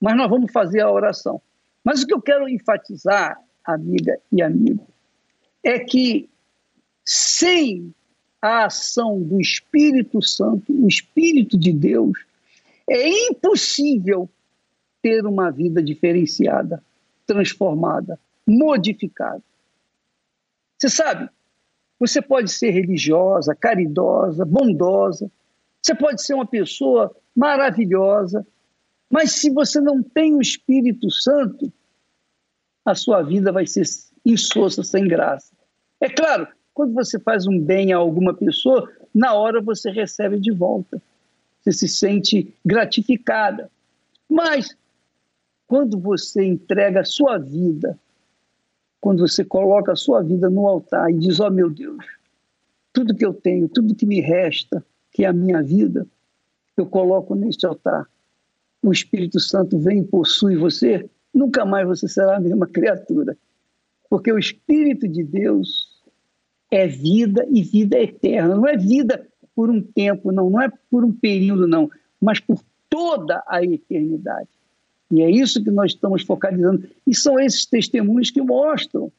Mas 0.00 0.16
nós 0.16 0.28
vamos 0.28 0.50
fazer 0.52 0.80
a 0.80 0.90
oração. 0.90 1.40
Mas 1.84 2.02
o 2.02 2.06
que 2.06 2.14
eu 2.14 2.22
quero 2.22 2.48
enfatizar, 2.48 3.38
amiga 3.64 4.18
e 4.32 4.42
amigo, 4.42 4.86
é 5.62 5.78
que 5.78 6.28
sem 7.04 7.94
a 8.40 8.66
ação 8.66 9.20
do 9.20 9.40
Espírito 9.40 10.22
Santo, 10.22 10.72
o 10.72 10.88
Espírito 10.88 11.58
de 11.58 11.72
Deus, 11.72 12.18
é 12.88 13.08
impossível 13.28 14.28
ter 15.02 15.24
uma 15.26 15.50
vida 15.50 15.82
diferenciada, 15.82 16.82
transformada, 17.26 18.18
modificada. 18.46 19.42
Você 20.78 20.88
sabe, 20.88 21.28
você 21.98 22.22
pode 22.22 22.50
ser 22.50 22.70
religiosa, 22.70 23.54
caridosa, 23.54 24.44
bondosa, 24.44 25.30
você 25.82 25.94
pode 25.94 26.22
ser 26.22 26.34
uma 26.34 26.46
pessoa 26.46 27.14
maravilhosa, 27.36 28.46
mas 29.10 29.32
se 29.32 29.50
você 29.50 29.80
não 29.80 30.02
tem 30.02 30.34
o 30.34 30.40
Espírito 30.40 31.10
Santo, 31.10 31.72
a 32.84 32.94
sua 32.94 33.22
vida 33.22 33.50
vai 33.50 33.66
ser 33.66 33.84
insossa, 34.24 34.84
sem 34.84 35.08
graça. 35.08 35.52
É 36.00 36.08
claro, 36.08 36.46
quando 36.72 36.94
você 36.94 37.18
faz 37.18 37.46
um 37.46 37.60
bem 37.60 37.92
a 37.92 37.96
alguma 37.96 38.32
pessoa, 38.32 38.90
na 39.12 39.34
hora 39.34 39.60
você 39.60 39.90
recebe 39.90 40.38
de 40.38 40.52
volta. 40.52 41.02
Você 41.60 41.72
se 41.72 41.88
sente 41.88 42.54
gratificada. 42.64 43.70
Mas 44.28 44.76
quando 45.66 45.98
você 45.98 46.44
entrega 46.44 47.00
a 47.00 47.04
sua 47.04 47.36
vida, 47.36 47.98
quando 49.00 49.26
você 49.26 49.44
coloca 49.44 49.92
a 49.92 49.96
sua 49.96 50.22
vida 50.22 50.48
no 50.48 50.66
altar 50.66 51.10
e 51.10 51.18
diz: 51.18 51.40
"Ó 51.40 51.48
oh, 51.48 51.50
meu 51.50 51.68
Deus, 51.68 52.04
tudo 52.92 53.14
que 53.14 53.26
eu 53.26 53.34
tenho, 53.34 53.68
tudo 53.68 53.94
que 53.94 54.06
me 54.06 54.20
resta, 54.20 54.84
que 55.12 55.24
é 55.24 55.28
a 55.28 55.32
minha 55.32 55.62
vida, 55.62 56.06
eu 56.76 56.86
coloco 56.86 57.34
neste 57.34 57.66
altar. 57.66 58.08
O 58.82 58.92
Espírito 58.92 59.38
Santo 59.38 59.78
vem 59.78 60.00
e 60.00 60.04
possui 60.04 60.56
você, 60.56 61.08
nunca 61.32 61.64
mais 61.64 61.86
você 61.86 62.08
será 62.08 62.36
a 62.36 62.40
mesma 62.40 62.66
criatura. 62.66 63.36
Porque 64.08 64.32
o 64.32 64.38
Espírito 64.38 65.06
de 65.06 65.22
Deus 65.22 66.02
é 66.70 66.86
vida 66.86 67.46
e 67.50 67.62
vida 67.62 67.98
eterna. 67.98 68.56
Não 68.56 68.66
é 68.66 68.76
vida 68.76 69.28
por 69.54 69.70
um 69.70 69.82
tempo, 69.82 70.32
não, 70.32 70.48
não 70.48 70.60
é 70.60 70.70
por 70.90 71.04
um 71.04 71.12
período, 71.12 71.66
não, 71.66 71.90
mas 72.20 72.40
por 72.40 72.60
toda 72.88 73.42
a 73.46 73.62
eternidade. 73.62 74.48
E 75.10 75.22
é 75.22 75.30
isso 75.30 75.62
que 75.62 75.70
nós 75.70 75.92
estamos 75.92 76.22
focalizando. 76.22 76.88
E 77.06 77.14
são 77.14 77.38
esses 77.38 77.66
testemunhos 77.66 78.30
que 78.30 78.40
mostram 78.40 79.12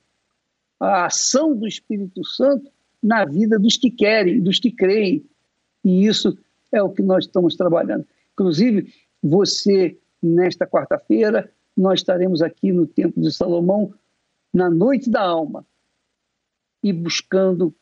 a 0.79 1.05
ação 1.05 1.55
do 1.55 1.67
Espírito 1.67 2.25
Santo 2.25 2.71
na 3.03 3.25
vida 3.25 3.59
dos 3.59 3.77
que 3.77 3.91
querem, 3.91 4.41
dos 4.41 4.59
que 4.59 4.71
creem. 4.71 5.25
E 5.83 6.05
isso 6.05 6.37
é 6.71 6.81
o 6.81 6.89
que 6.89 7.01
nós 7.01 7.25
estamos 7.25 7.55
trabalhando. 7.55 8.05
Inclusive, 8.33 8.93
você, 9.21 9.97
nesta 10.21 10.65
quarta-feira, 10.65 11.51
nós 11.75 11.99
estaremos 11.99 12.41
aqui 12.41 12.71
no 12.71 12.85
Templo 12.87 13.21
de 13.21 13.31
Salomão, 13.31 13.93
na 14.53 14.69
Noite 14.69 15.09
da 15.09 15.21
Alma, 15.21 15.65
e 16.83 16.91
buscando 16.91 17.73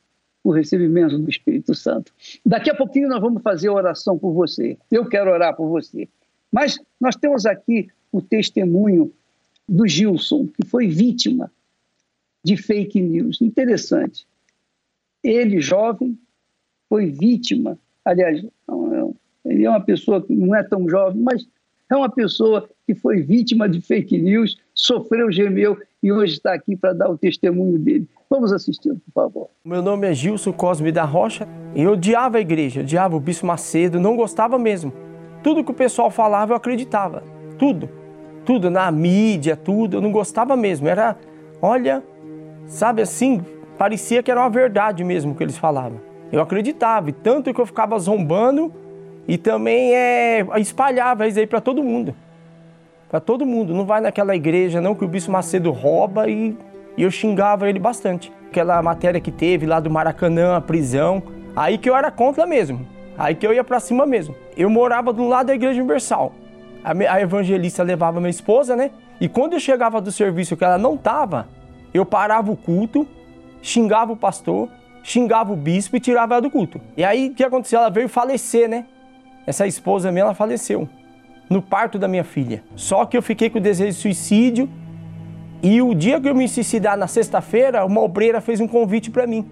o 0.44 0.52
recebimento 0.52 1.18
do 1.18 1.30
Espírito 1.30 1.74
Santo. 1.76 2.14
Daqui 2.46 2.70
a 2.70 2.76
pouquinho 2.76 3.10
nós 3.10 3.22
vamos 3.22 3.42
fazer 3.42 3.70
oração 3.70 4.18
por 4.18 4.34
você. 4.34 4.78
Eu 4.92 5.08
quero 5.08 5.32
orar 5.32 5.56
por 5.56 5.68
você. 5.68 6.08
Mas 6.52 6.80
nós 7.00 7.16
temos 7.16 7.46
aqui 7.46 7.88
o 8.12 8.22
testemunho 8.22 9.12
do 9.68 9.88
Gilson, 9.88 10.48
que 10.48 10.66
foi 10.66 10.88
vítima 10.88 11.52
de 12.44 12.58
fake 12.58 13.02
news. 13.02 13.42
Interessante. 13.42 14.26
Ele, 15.24 15.62
jovem, 15.62 16.18
foi 16.88 17.08
vítima. 17.08 17.78
Aliás, 18.04 18.44
ele 19.50 19.66
é 19.66 19.70
uma 19.70 19.82
pessoa 19.82 20.22
que 20.22 20.34
não 20.34 20.56
é 20.56 20.64
tão 20.64 20.88
jovem, 20.88 21.22
mas 21.22 21.46
é 21.90 21.96
uma 21.96 22.10
pessoa 22.10 22.70
que 22.86 22.94
foi 22.94 23.22
vítima 23.22 23.68
de 23.68 23.82
fake 23.82 24.18
news, 24.18 24.58
sofreu, 24.74 25.32
gemeu 25.32 25.78
e 26.02 26.12
hoje 26.12 26.34
está 26.34 26.54
aqui 26.54 26.76
para 26.76 26.94
dar 26.94 27.10
o 27.10 27.18
testemunho 27.18 27.80
dele. 27.80 28.08
Vamos 28.30 28.54
assistir, 28.54 28.94
por 28.94 29.12
favor. 29.12 29.50
Meu 29.66 29.82
nome 29.82 30.08
é 30.08 30.14
Gilson 30.14 30.54
Cosme 30.54 30.92
da 30.92 31.04
Rocha 31.04 31.48
e 31.76 31.82
eu 31.82 31.94
odiava 31.94 32.38
a 32.38 32.42
igreja, 32.42 32.82
odiava 32.82 33.16
o 33.16 33.20
Bispo 33.20 33.48
Macedo, 33.48 34.00
não 34.00 34.16
gostava 34.16 34.60
mesmo. 34.60 34.94
Tudo 35.42 35.64
que 35.64 35.72
o 35.72 35.74
pessoal 35.74 36.12
falava 36.12 36.54
eu 36.54 36.58
acreditava, 36.58 37.24
tudo. 37.58 37.90
Tudo, 38.46 38.70
na 38.70 38.90
mídia, 38.92 39.56
tudo, 39.56 39.98
eu 39.98 40.02
não 40.02 40.12
gostava 40.12 40.56
mesmo. 40.56 40.88
Era, 40.88 41.18
olha, 41.62 42.04
sabe 42.68 43.02
assim, 43.02 43.42
parecia 43.78 44.22
que 44.22 44.30
era 44.30 44.40
uma 44.40 44.50
verdade 44.50 45.04
mesmo 45.04 45.36
que 45.36 45.44
eles 45.44 45.58
falavam. 45.58 46.00
Eu 46.32 46.42
acreditava, 46.42 47.10
e 47.10 47.14
tanto 47.14 47.52
que 47.52 47.60
eu 47.60 47.66
ficava 47.66 47.98
zombando 47.98 48.72
e 49.30 49.38
também 49.38 49.94
é, 49.94 50.44
espalhava 50.58 51.28
isso 51.28 51.38
aí 51.38 51.46
para 51.46 51.62
todo 51.62 51.84
mundo. 51.84 52.16
Para 53.08 53.20
todo 53.20 53.46
mundo. 53.46 53.76
Não 53.76 53.86
vai 53.86 54.02
naquela 54.02 54.36
igreja 54.36 54.82
não 54.82 54.96
que 54.96 55.06
o 55.06 55.08
Bispo 55.08 55.32
Macedo 55.32 55.70
rouba 55.70 56.28
e, 56.28 56.58
e 56.98 57.04
eu 57.04 57.12
xingava 57.12 57.70
ele 57.70 57.78
bastante. 57.78 58.34
Aquela 58.50 58.82
matéria 58.82 59.22
que 59.22 59.32
teve 59.32 59.68
lá 59.68 59.80
do 59.80 59.88
Maracanã, 59.88 60.56
a 60.56 60.62
prisão. 60.62 61.22
Aí 61.56 61.78
que 61.78 61.88
eu 61.88 61.96
era 61.96 62.10
contra 62.10 62.48
mesmo. 62.48 62.88
Aí 63.16 63.36
que 63.36 63.46
eu 63.46 63.54
ia 63.54 63.64
para 63.64 63.80
cima 63.80 64.04
mesmo. 64.04 64.36
Eu 64.58 64.68
morava 64.68 65.14
do 65.14 65.28
lado 65.28 65.46
da 65.46 65.54
Igreja 65.54 65.80
Universal. 65.80 66.34
A, 66.84 66.92
a 67.14 67.22
evangelista 67.22 67.84
levava 67.84 68.20
minha 68.20 68.32
esposa, 68.32 68.76
né? 68.76 68.90
E 69.22 69.30
quando 69.30 69.54
eu 69.54 69.60
chegava 69.60 70.02
do 70.02 70.12
serviço 70.12 70.58
que 70.58 70.64
ela 70.64 70.80
não 70.80 70.98
tava, 70.98 71.48
eu 71.94 72.04
parava 72.04 72.52
o 72.52 72.58
culto, 72.58 73.08
xingava 73.62 74.12
o 74.12 74.18
pastor, 74.18 74.68
xingava 75.04 75.54
o 75.54 75.56
bispo 75.56 75.96
e 75.96 76.00
tirava 76.00 76.34
ela 76.34 76.42
do 76.42 76.50
culto. 76.50 76.82
E 76.98 77.04
aí 77.04 77.30
o 77.30 77.36
que 77.36 77.44
aconteceu? 77.44 77.80
Ela 77.80 77.92
veio 77.92 78.10
falecer, 78.10 78.68
né? 78.68 78.86
Essa 79.50 79.66
esposa 79.66 80.12
minha, 80.12 80.26
ela 80.26 80.36
faleceu 80.36 80.88
no 81.50 81.60
parto 81.60 81.98
da 81.98 82.08
minha 82.08 82.24
filha. 82.24 82.64
Só 82.76 83.04
que 83.04 83.18
eu 83.18 83.22
fiquei 83.24 83.50
com 83.50 83.60
desejo 83.60 83.90
de 83.90 83.96
suicídio 83.96 84.70
e 85.64 85.82
o 85.82 85.96
dia 85.96 86.22
que 86.22 86.30
eu 86.30 86.36
me 86.36 86.48
suicidar 86.48 86.96
na 86.96 87.08
sexta-feira, 87.08 87.84
uma 87.84 88.00
obreira 88.00 88.42
fez 88.42 88.60
um 88.62 88.68
convite 88.68 89.10
para 89.10 89.26
mim. 89.26 89.50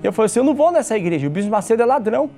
Eu 0.00 0.12
falei 0.12 0.26
assim, 0.26 0.38
eu 0.38 0.44
não 0.44 0.54
vou 0.54 0.70
nessa 0.70 0.96
igreja, 0.96 1.26
o 1.26 1.30
Bispo 1.30 1.50
Macedo 1.50 1.82
é 1.82 1.84
ladrão. 1.84 2.30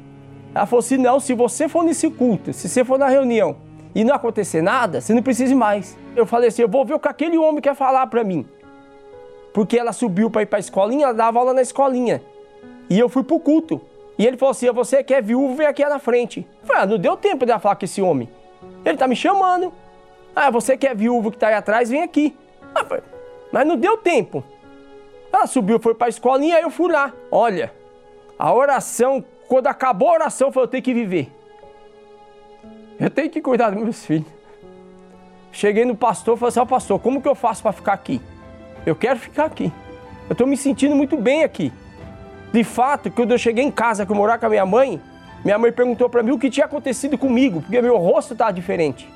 Ela 0.55 0.65
falou 0.65 0.81
assim, 0.81 0.97
não, 0.97 1.21
se 1.21 1.35
você 1.35 1.69
for 1.69 1.85
nesse 1.85 2.09
culto, 2.09 2.55
se 2.55 2.71
você 2.71 2.83
for 2.83 2.99
na 2.99 3.09
reunião 3.09 3.57
e 3.95 4.03
não 4.03 4.15
acontecer 4.15 4.63
nada, 4.63 5.03
você 5.03 5.13
não 5.13 5.23
precisa 5.23 5.55
mais. 5.55 5.95
Eu 6.17 6.25
falei 6.25 6.49
assim, 6.49 6.63
eu 6.63 6.71
vou 6.71 6.87
ver 6.87 6.95
o 6.95 6.99
que 6.99 7.09
aquele 7.09 7.37
homem 7.37 7.61
quer 7.61 7.75
falar 7.75 8.07
para 8.07 8.25
mim. 8.25 8.47
Porque 9.53 9.79
ela 9.79 9.93
subiu 9.93 10.31
para 10.31 10.41
ir 10.41 10.47
para 10.47 10.59
a 10.59 10.61
escolinha, 10.61 11.05
ela 11.05 11.13
dava 11.13 11.39
aula 11.39 11.53
na 11.53 11.61
escolinha. 11.61 12.23
E 12.89 12.99
eu 12.99 13.11
fui 13.11 13.23
pro 13.23 13.39
culto. 13.39 13.79
E 14.19 14.27
ele 14.27 14.37
falou 14.37 14.51
assim: 14.51 14.71
você 14.71 15.03
que 15.03 15.15
é 15.15 15.21
viúvo, 15.21 15.55
vem 15.55 15.67
aqui 15.67 15.85
na 15.85 15.99
frente. 15.99 16.47
Eu 16.63 16.67
falei, 16.67 16.83
ah, 16.83 16.87
não 16.87 16.99
deu 16.99 17.17
tempo 17.17 17.45
de 17.45 17.53
eu 17.53 17.61
falar 17.61 17.77
com 17.77 17.85
esse 17.85 18.01
homem. 18.01 18.29
Ele 18.85 18.97
tá 18.97 19.07
me 19.07 19.17
chamando. 19.17 19.73
Ah, 20.35 20.51
você 20.51 20.77
que 20.77 20.87
é 20.87 20.95
viúvo 20.95 21.31
que 21.31 21.39
tá 21.39 21.49
aí 21.49 21.55
atrás, 21.55 21.91
vem 21.91 22.03
aqui. 22.03 22.37
Falei, 22.73 23.03
mas 23.53 23.67
não 23.67 23.77
deu 23.77 23.97
tempo. 23.97 24.45
Ela 25.33 25.47
subiu, 25.47 25.79
foi 25.79 25.95
pra 25.95 26.09
escolinha, 26.09 26.57
aí 26.57 26.63
eu 26.63 26.71
fui 26.71 26.93
lá. 26.93 27.13
Olha, 27.31 27.73
a 28.39 28.53
oração, 28.53 29.25
quando 29.49 29.67
acabou 29.67 30.09
a 30.11 30.15
oração, 30.15 30.53
foi 30.53 30.63
eu 30.63 30.69
tenho 30.69 30.83
que 30.83 30.95
viver. 30.95 31.33
Eu 32.99 33.11
tenho 33.11 33.29
que 33.29 33.41
cuidar 33.41 33.71
dos 33.71 33.83
meus 33.83 34.05
filhos. 34.05 34.27
Cheguei 35.53 35.85
no 35.85 35.97
pastor 35.97 36.37
e 36.37 36.41
falei 36.41 36.49
assim, 36.51 36.61
oh, 36.61 36.67
pastor, 36.67 37.01
como 37.01 37.21
que 37.21 37.29
eu 37.29 37.35
faço 37.35 37.63
para 37.63 37.73
ficar 37.73 37.93
aqui? 37.95 38.21
Eu 38.85 38.95
quero 38.95 39.19
ficar 39.19 39.47
aqui. 39.47 39.73
Eu 40.29 40.33
estou 40.33 40.47
me 40.47 40.57
sentindo 40.57 40.95
muito 40.95 41.17
bem 41.17 41.45
aqui. 41.45 41.73
De 42.57 42.65
fato, 42.65 43.11
quando 43.11 43.33
eu 43.33 43.39
cheguei 43.39 43.63
em 43.63 43.71
casa, 43.71 44.07
que 44.07 44.13
eu 44.13 44.17
morava 44.17 44.39
com 44.39 44.47
a 44.47 44.49
minha 44.49 44.65
mãe, 44.65 44.99
minha 45.45 45.59
mãe 45.59 45.71
perguntou 45.71 46.09
para 46.09 46.23
mim 46.23 46.31
o 46.31 46.39
que 46.39 46.49
tinha 46.49 46.65
acontecido 46.65 47.19
comigo, 47.19 47.61
porque 47.61 47.83
meu 47.83 47.99
rosto 47.99 48.33
estava 48.33 48.51
diferente. 48.51 49.07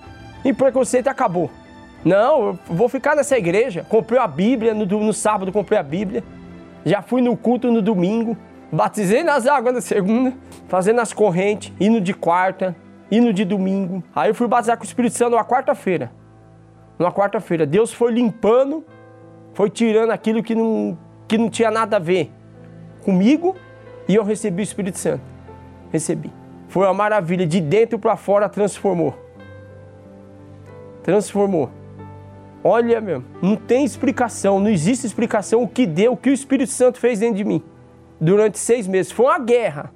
E 0.44 0.52
preconceito 0.52 1.08
acabou. 1.08 1.50
Não, 2.04 2.48
eu 2.48 2.58
vou 2.66 2.86
ficar 2.86 3.16
nessa 3.16 3.38
igreja. 3.38 3.82
Comprei 3.88 4.20
a 4.20 4.26
Bíblia, 4.26 4.74
no, 4.74 4.84
no 4.84 5.12
sábado 5.14 5.50
comprei 5.52 5.78
a 5.78 5.82
Bíblia. 5.82 6.22
Já 6.84 7.00
fui 7.00 7.22
no 7.22 7.34
culto 7.34 7.72
no 7.72 7.80
domingo. 7.80 8.36
Batizei 8.70 9.24
nas 9.24 9.46
águas 9.46 9.72
na 9.72 9.80
segunda, 9.80 10.34
fazendo 10.68 11.00
as 11.00 11.14
correntes, 11.14 11.72
indo 11.80 11.98
de 11.98 12.12
quarta, 12.12 12.76
indo 13.10 13.32
de 13.32 13.46
domingo. 13.46 14.04
Aí 14.14 14.28
eu 14.28 14.34
fui 14.34 14.48
batizar 14.48 14.76
com 14.76 14.84
o 14.84 14.86
Espírito 14.86 15.16
Santo 15.16 15.34
na 15.34 15.44
quarta-feira. 15.46 16.12
Na 16.98 17.10
quarta-feira. 17.10 17.64
Deus 17.64 17.90
foi 17.90 18.12
limpando, 18.12 18.84
foi 19.54 19.70
tirando 19.70 20.10
aquilo 20.10 20.42
que 20.42 20.54
não, 20.54 20.98
que 21.26 21.38
não 21.38 21.48
tinha 21.48 21.70
nada 21.70 21.96
a 21.96 21.98
ver 21.98 22.34
comigo 23.00 23.56
e 24.08 24.14
eu 24.14 24.24
recebi 24.24 24.62
o 24.62 24.64
Espírito 24.64 24.98
Santo. 24.98 25.22
Recebi. 25.92 26.32
Foi 26.68 26.86
uma 26.86 26.94
maravilha, 26.94 27.46
de 27.46 27.60
dentro 27.60 27.98
para 27.98 28.16
fora 28.16 28.48
transformou. 28.48 29.14
Transformou. 31.02 31.70
Olha, 32.62 33.00
meu, 33.00 33.24
não 33.40 33.56
tem 33.56 33.84
explicação, 33.84 34.60
não 34.60 34.68
existe 34.68 35.06
explicação 35.06 35.62
o 35.62 35.68
que 35.68 35.86
deu, 35.86 36.12
o 36.12 36.16
que 36.16 36.30
o 36.30 36.32
Espírito 36.32 36.70
Santo 36.70 36.98
fez 36.98 37.18
dentro 37.18 37.36
de 37.36 37.44
mim. 37.44 37.62
durante 38.20 38.58
seis 38.58 38.86
meses. 38.86 39.10
Foi 39.10 39.26
uma 39.26 39.38
guerra. 39.38 39.90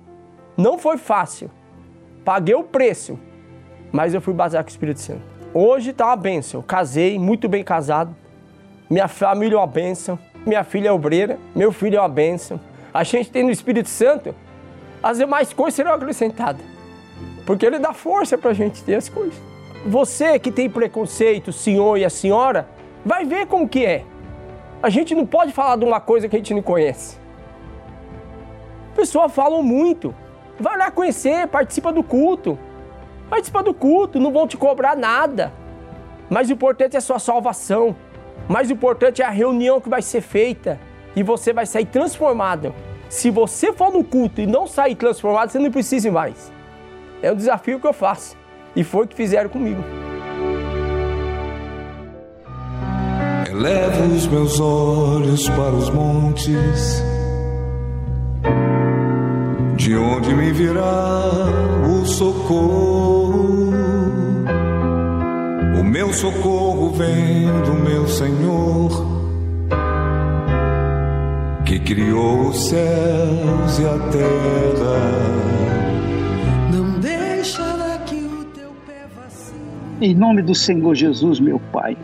Não 0.57 0.79
foi 0.79 0.97
fácil. 0.97 1.51
Paguei 2.25 2.55
o 2.55 2.63
preço, 2.63 3.19
mas 3.93 4.15
eu 4.15 4.21
fui 4.21 4.33
batizado 4.33 4.65
com 4.65 4.71
o 4.71 4.73
Espírito 4.73 5.01
Santo. 5.01 5.21
Hoje 5.53 5.91
está 5.91 6.07
uma 6.07 6.17
bênção. 6.17 6.63
casei, 6.63 7.19
muito 7.19 7.49
bem 7.49 7.63
casado. 7.63 8.17
Minha 8.89 9.09
família 9.09 9.57
é 9.57 9.59
uma 9.59 9.67
bênção. 9.67 10.19
Minha 10.47 10.65
filha 10.65 10.89
é 10.89 10.93
obreira. 10.93 11.39
Meu 11.55 11.71
filho 11.71 11.97
é 11.97 12.01
uma 12.01 12.09
bênção. 12.09 12.59
A 12.95 13.03
gente 13.03 13.29
tem 13.29 13.43
no 13.43 13.51
Espírito 13.51 13.89
Santo, 13.89 14.33
as 15.03 15.19
demais 15.19 15.53
coisas 15.53 15.75
serão 15.75 15.93
acrescentadas. 15.93 16.65
Porque 17.45 17.67
ele 17.67 17.81
dá 17.81 17.93
força 17.93 18.39
para 18.39 18.53
a 18.53 18.55
gente 18.55 18.85
ter 18.85 18.95
as 18.95 19.09
coisas. 19.09 19.35
Você 19.85 20.39
que 20.39 20.53
tem 20.53 20.71
preconceito, 20.71 21.49
o 21.49 21.53
senhor 21.53 21.99
e 21.99 22.05
a 22.05 22.09
senhora, 22.09 22.69
vai 23.05 23.25
ver 23.25 23.49
como 23.49 23.69
que 23.69 23.85
é. 23.85 24.05
A 24.81 24.89
gente 24.91 25.13
não 25.13 25.27
pode 25.27 25.53
falar 25.53 25.77
de 25.77 25.85
uma 25.85 26.01
coisa 26.01 26.29
que 26.29 26.37
a 26.37 26.39
gente 26.39 26.55
não 26.55 26.63
conhece. 26.63 27.19
Pessoas 28.95 29.35
falam 29.35 29.61
muito. 29.61 30.15
Vai 30.61 30.79
lá 30.79 30.89
conhecer, 30.89 31.49
participa 31.49 31.93
do 31.93 32.03
culto. 32.03 32.57
Participa 33.29 33.61
do 33.61 33.75
culto, 33.75 34.21
não 34.21 34.33
vão 34.33 34.47
te 34.47 34.57
cobrar 34.57 34.97
nada. 34.97 35.53
Mas 36.31 36.49
o 36.49 36.53
importante 36.53 36.95
é 36.95 36.99
a 36.99 37.03
sua 37.03 37.19
salvação. 37.19 37.97
Mais 38.49 38.71
importante 38.71 39.21
é 39.21 39.25
a 39.25 39.31
reunião 39.31 39.81
que 39.81 39.89
vai 39.89 40.01
ser 40.01 40.21
feita 40.21 40.79
e 41.17 41.23
você 41.23 41.53
vai 41.53 41.67
sair 41.67 41.87
transformado. 41.87 42.75
Se 43.09 43.31
você 43.31 43.73
for 43.73 43.93
no 43.93 44.03
culto 44.03 44.41
e 44.41 44.47
não 44.47 44.67
sair 44.67 44.95
transformado, 44.95 45.51
você 45.51 45.59
não 45.59 45.71
precisa 45.71 46.11
mais. 46.11 46.53
É 47.23 47.31
o 47.31 47.37
desafio 47.37 47.81
que 47.81 47.87
eu 47.87 47.93
faço. 47.93 48.37
E 48.75 48.83
foi 48.83 49.05
o 49.05 49.09
que 49.09 49.15
fizeram 49.15 49.49
comigo. 49.49 49.83
Elevo 53.49 54.15
os 54.15 54.27
meus 54.27 54.59
olhos 54.59 55.49
para 55.51 55.71
os 55.71 55.89
montes, 55.89 57.01
de 59.77 59.97
onde 59.97 60.35
me 60.35 60.53
virá 60.53 61.31
o 61.89 62.05
socorro. 62.05 63.71
O 65.79 65.85
meu 65.85 66.13
socorro 66.13 66.91
vem 66.91 67.47
do 67.63 67.75
meu 67.75 68.09
Senhor, 68.09 69.14
que 71.75 71.95
criou 71.95 72.51
os 72.51 72.69
céus 72.69 73.79
e 73.81 73.85
a 73.85 73.99
terra. 74.11 75.01
Não 76.73 77.01
deixará 77.01 77.99
que 77.99 78.15
o 78.15 78.45
teu 78.45 78.71
pé 78.87 79.07
vacile. 79.17 79.59
Em 80.01 80.15
nome 80.15 80.43
do 80.43 80.55
Senhor 80.55 80.95
Jesus, 80.95 81.41
meu 81.41 81.59
Pai, 81.73 81.97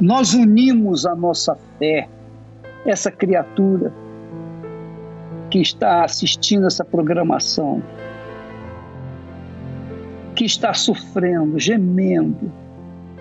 nós 0.00 0.32
unimos 0.32 1.04
a 1.04 1.14
nossa 1.14 1.58
fé, 1.78 2.08
essa 2.86 3.10
criatura 3.10 3.92
que 5.50 5.60
está 5.60 6.02
assistindo 6.02 6.66
essa 6.66 6.84
programação 6.84 7.82
que 10.34 10.46
está 10.46 10.72
sofrendo, 10.72 11.58
gemendo, 11.58 12.50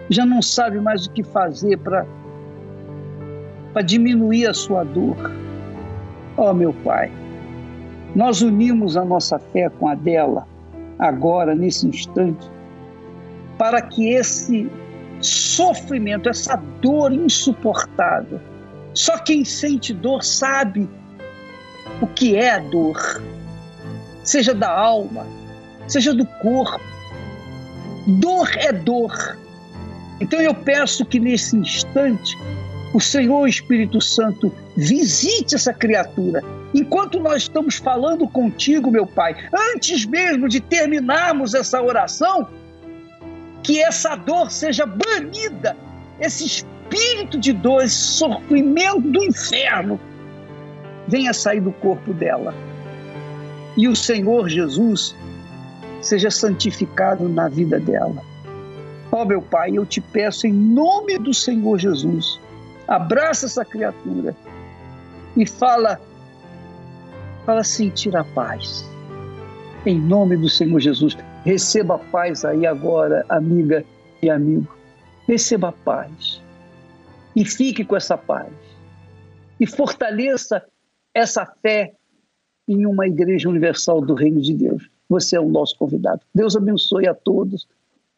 já 0.09 0.25
não 0.25 0.41
sabe 0.41 0.79
mais 0.79 1.05
o 1.05 1.11
que 1.11 1.21
fazer 1.21 1.77
para 1.79 2.05
diminuir 3.81 4.47
a 4.47 4.53
sua 4.53 4.83
dor. 4.83 5.31
Ó 6.37 6.51
oh, 6.51 6.53
meu 6.53 6.73
Pai, 6.73 7.11
nós 8.15 8.41
unimos 8.41 8.97
a 8.97 9.03
nossa 9.03 9.37
fé 9.39 9.69
com 9.69 9.87
a 9.87 9.95
dela, 9.95 10.47
agora, 10.97 11.53
nesse 11.53 11.87
instante, 11.87 12.49
para 13.57 13.81
que 13.81 14.09
esse 14.09 14.69
sofrimento, 15.21 16.29
essa 16.29 16.55
dor 16.81 17.11
insuportável, 17.11 18.39
só 18.93 19.17
quem 19.17 19.43
sente 19.43 19.93
dor 19.93 20.23
sabe 20.23 20.89
o 22.01 22.07
que 22.07 22.35
é 22.35 22.51
a 22.51 22.59
dor, 22.59 23.21
seja 24.23 24.53
da 24.53 24.69
alma, 24.69 25.25
seja 25.87 26.13
do 26.13 26.25
corpo, 26.41 26.79
Dor 28.07 28.49
é 28.57 28.71
dor. 28.71 29.37
Então 30.19 30.41
eu 30.41 30.53
peço 30.53 31.05
que 31.05 31.19
nesse 31.19 31.55
instante 31.55 32.35
o 32.93 32.99
Senhor 32.99 33.47
Espírito 33.47 34.01
Santo 34.01 34.51
visite 34.75 35.55
essa 35.55 35.73
criatura. 35.73 36.41
Enquanto 36.73 37.19
nós 37.19 37.43
estamos 37.43 37.75
falando 37.75 38.27
contigo, 38.27 38.89
meu 38.89 39.05
Pai, 39.05 39.35
antes 39.73 40.05
mesmo 40.05 40.47
de 40.47 40.59
terminarmos 40.59 41.53
essa 41.53 41.81
oração, 41.81 42.47
que 43.61 43.79
essa 43.81 44.15
dor 44.15 44.49
seja 44.49 44.85
banida, 44.85 45.75
esse 46.19 46.45
espírito 46.45 47.37
de 47.39 47.53
dor, 47.53 47.83
esse 47.83 47.95
sofrimento 47.95 49.01
do 49.01 49.23
inferno, 49.23 49.99
venha 51.07 51.33
sair 51.33 51.61
do 51.61 51.71
corpo 51.71 52.13
dela. 52.13 52.53
E 53.77 53.87
o 53.87 53.95
Senhor 53.95 54.49
Jesus 54.49 55.15
seja 56.01 56.31
santificado 56.31 57.29
na 57.29 57.47
vida 57.47 57.79
dela. 57.79 58.23
Ó 59.11 59.21
oh, 59.21 59.25
meu 59.25 59.41
Pai, 59.41 59.71
eu 59.73 59.85
te 59.85 60.01
peço 60.01 60.47
em 60.47 60.53
nome 60.53 61.17
do 61.17 61.33
Senhor 61.33 61.77
Jesus, 61.77 62.39
abraça 62.89 63.45
essa 63.45 63.63
criatura 63.63 64.35
e 65.37 65.45
fala, 65.45 65.99
fala 67.45 67.63
sentir 67.63 68.15
a 68.17 68.23
paz. 68.23 68.83
Em 69.85 69.97
nome 69.97 70.35
do 70.35 70.49
Senhor 70.49 70.79
Jesus, 70.79 71.17
receba 71.45 71.95
a 71.95 71.99
paz 71.99 72.43
aí 72.43 72.65
agora, 72.65 73.25
amiga 73.29 73.85
e 74.21 74.29
amigo. 74.29 74.67
Receba 75.25 75.69
a 75.69 75.71
paz 75.71 76.41
e 77.35 77.45
fique 77.45 77.85
com 77.85 77.95
essa 77.95 78.17
paz 78.17 78.51
e 79.59 79.65
fortaleça 79.65 80.65
essa 81.13 81.45
fé 81.61 81.93
em 82.67 82.85
uma 82.85 83.07
igreja 83.07 83.47
universal 83.47 84.01
do 84.01 84.13
Reino 84.13 84.41
de 84.41 84.53
Deus 84.53 84.89
você 85.09 85.35
é 85.35 85.39
o 85.39 85.49
nosso 85.49 85.75
convidado. 85.75 86.21
Deus 86.33 86.55
abençoe 86.55 87.07
a 87.07 87.15
todos 87.15 87.67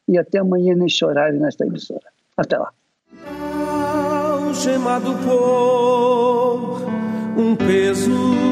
e 0.07 0.17
até 0.17 0.39
amanhã 0.39 0.75
neste 0.75 1.05
horário, 1.05 1.39
nesta 1.39 1.65
emissora. 1.65 2.11
Até 2.35 2.57
lá. 2.57 2.71
Algemado 4.51 5.13
por 5.23 6.81
um 7.37 7.55
peso. 7.55 8.50